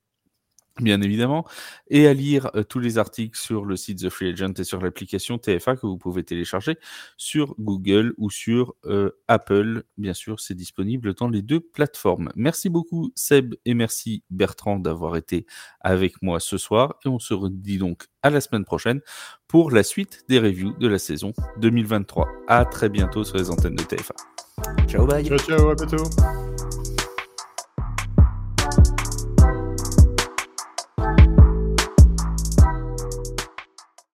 bien 0.80 1.02
évidemment, 1.02 1.46
et 1.88 2.06
à 2.06 2.14
lire 2.14 2.50
euh, 2.54 2.62
tous 2.62 2.78
les 2.78 2.98
articles 2.98 3.38
sur 3.38 3.64
le 3.64 3.76
site 3.76 4.00
The 4.00 4.08
Free 4.08 4.30
Agent 4.30 4.54
et 4.58 4.64
sur 4.64 4.80
l'application 4.80 5.38
TFA 5.38 5.76
que 5.76 5.86
vous 5.86 5.98
pouvez 5.98 6.24
télécharger 6.24 6.78
sur 7.16 7.54
Google 7.58 8.14
ou 8.16 8.30
sur 8.30 8.74
euh, 8.86 9.10
Apple. 9.28 9.84
Bien 9.98 10.14
sûr, 10.14 10.40
c'est 10.40 10.54
disponible 10.54 11.14
dans 11.14 11.28
les 11.28 11.42
deux 11.42 11.60
plateformes. 11.60 12.30
Merci 12.36 12.70
beaucoup 12.70 13.12
Seb 13.14 13.54
et 13.64 13.74
merci 13.74 14.24
Bertrand 14.30 14.78
d'avoir 14.78 15.16
été 15.16 15.46
avec 15.80 16.22
moi 16.22 16.40
ce 16.40 16.56
soir 16.56 16.94
et 17.04 17.08
on 17.08 17.18
se 17.18 17.34
redit 17.34 17.78
donc 17.78 18.06
à 18.22 18.30
la 18.30 18.40
semaine 18.40 18.64
prochaine 18.64 19.00
pour 19.48 19.70
la 19.70 19.82
suite 19.82 20.24
des 20.28 20.38
reviews 20.38 20.72
de 20.78 20.88
la 20.88 20.98
saison 20.98 21.32
2023. 21.58 22.28
À 22.48 22.64
très 22.64 22.88
bientôt 22.88 23.24
sur 23.24 23.36
les 23.36 23.50
antennes 23.50 23.76
de 23.76 23.82
TFA. 23.82 24.14
Ciao, 24.86 25.06
bye. 25.06 25.24
Ciao, 25.24 25.38
ciao, 25.38 25.70
à 25.70 25.74
bientôt. 25.74 26.51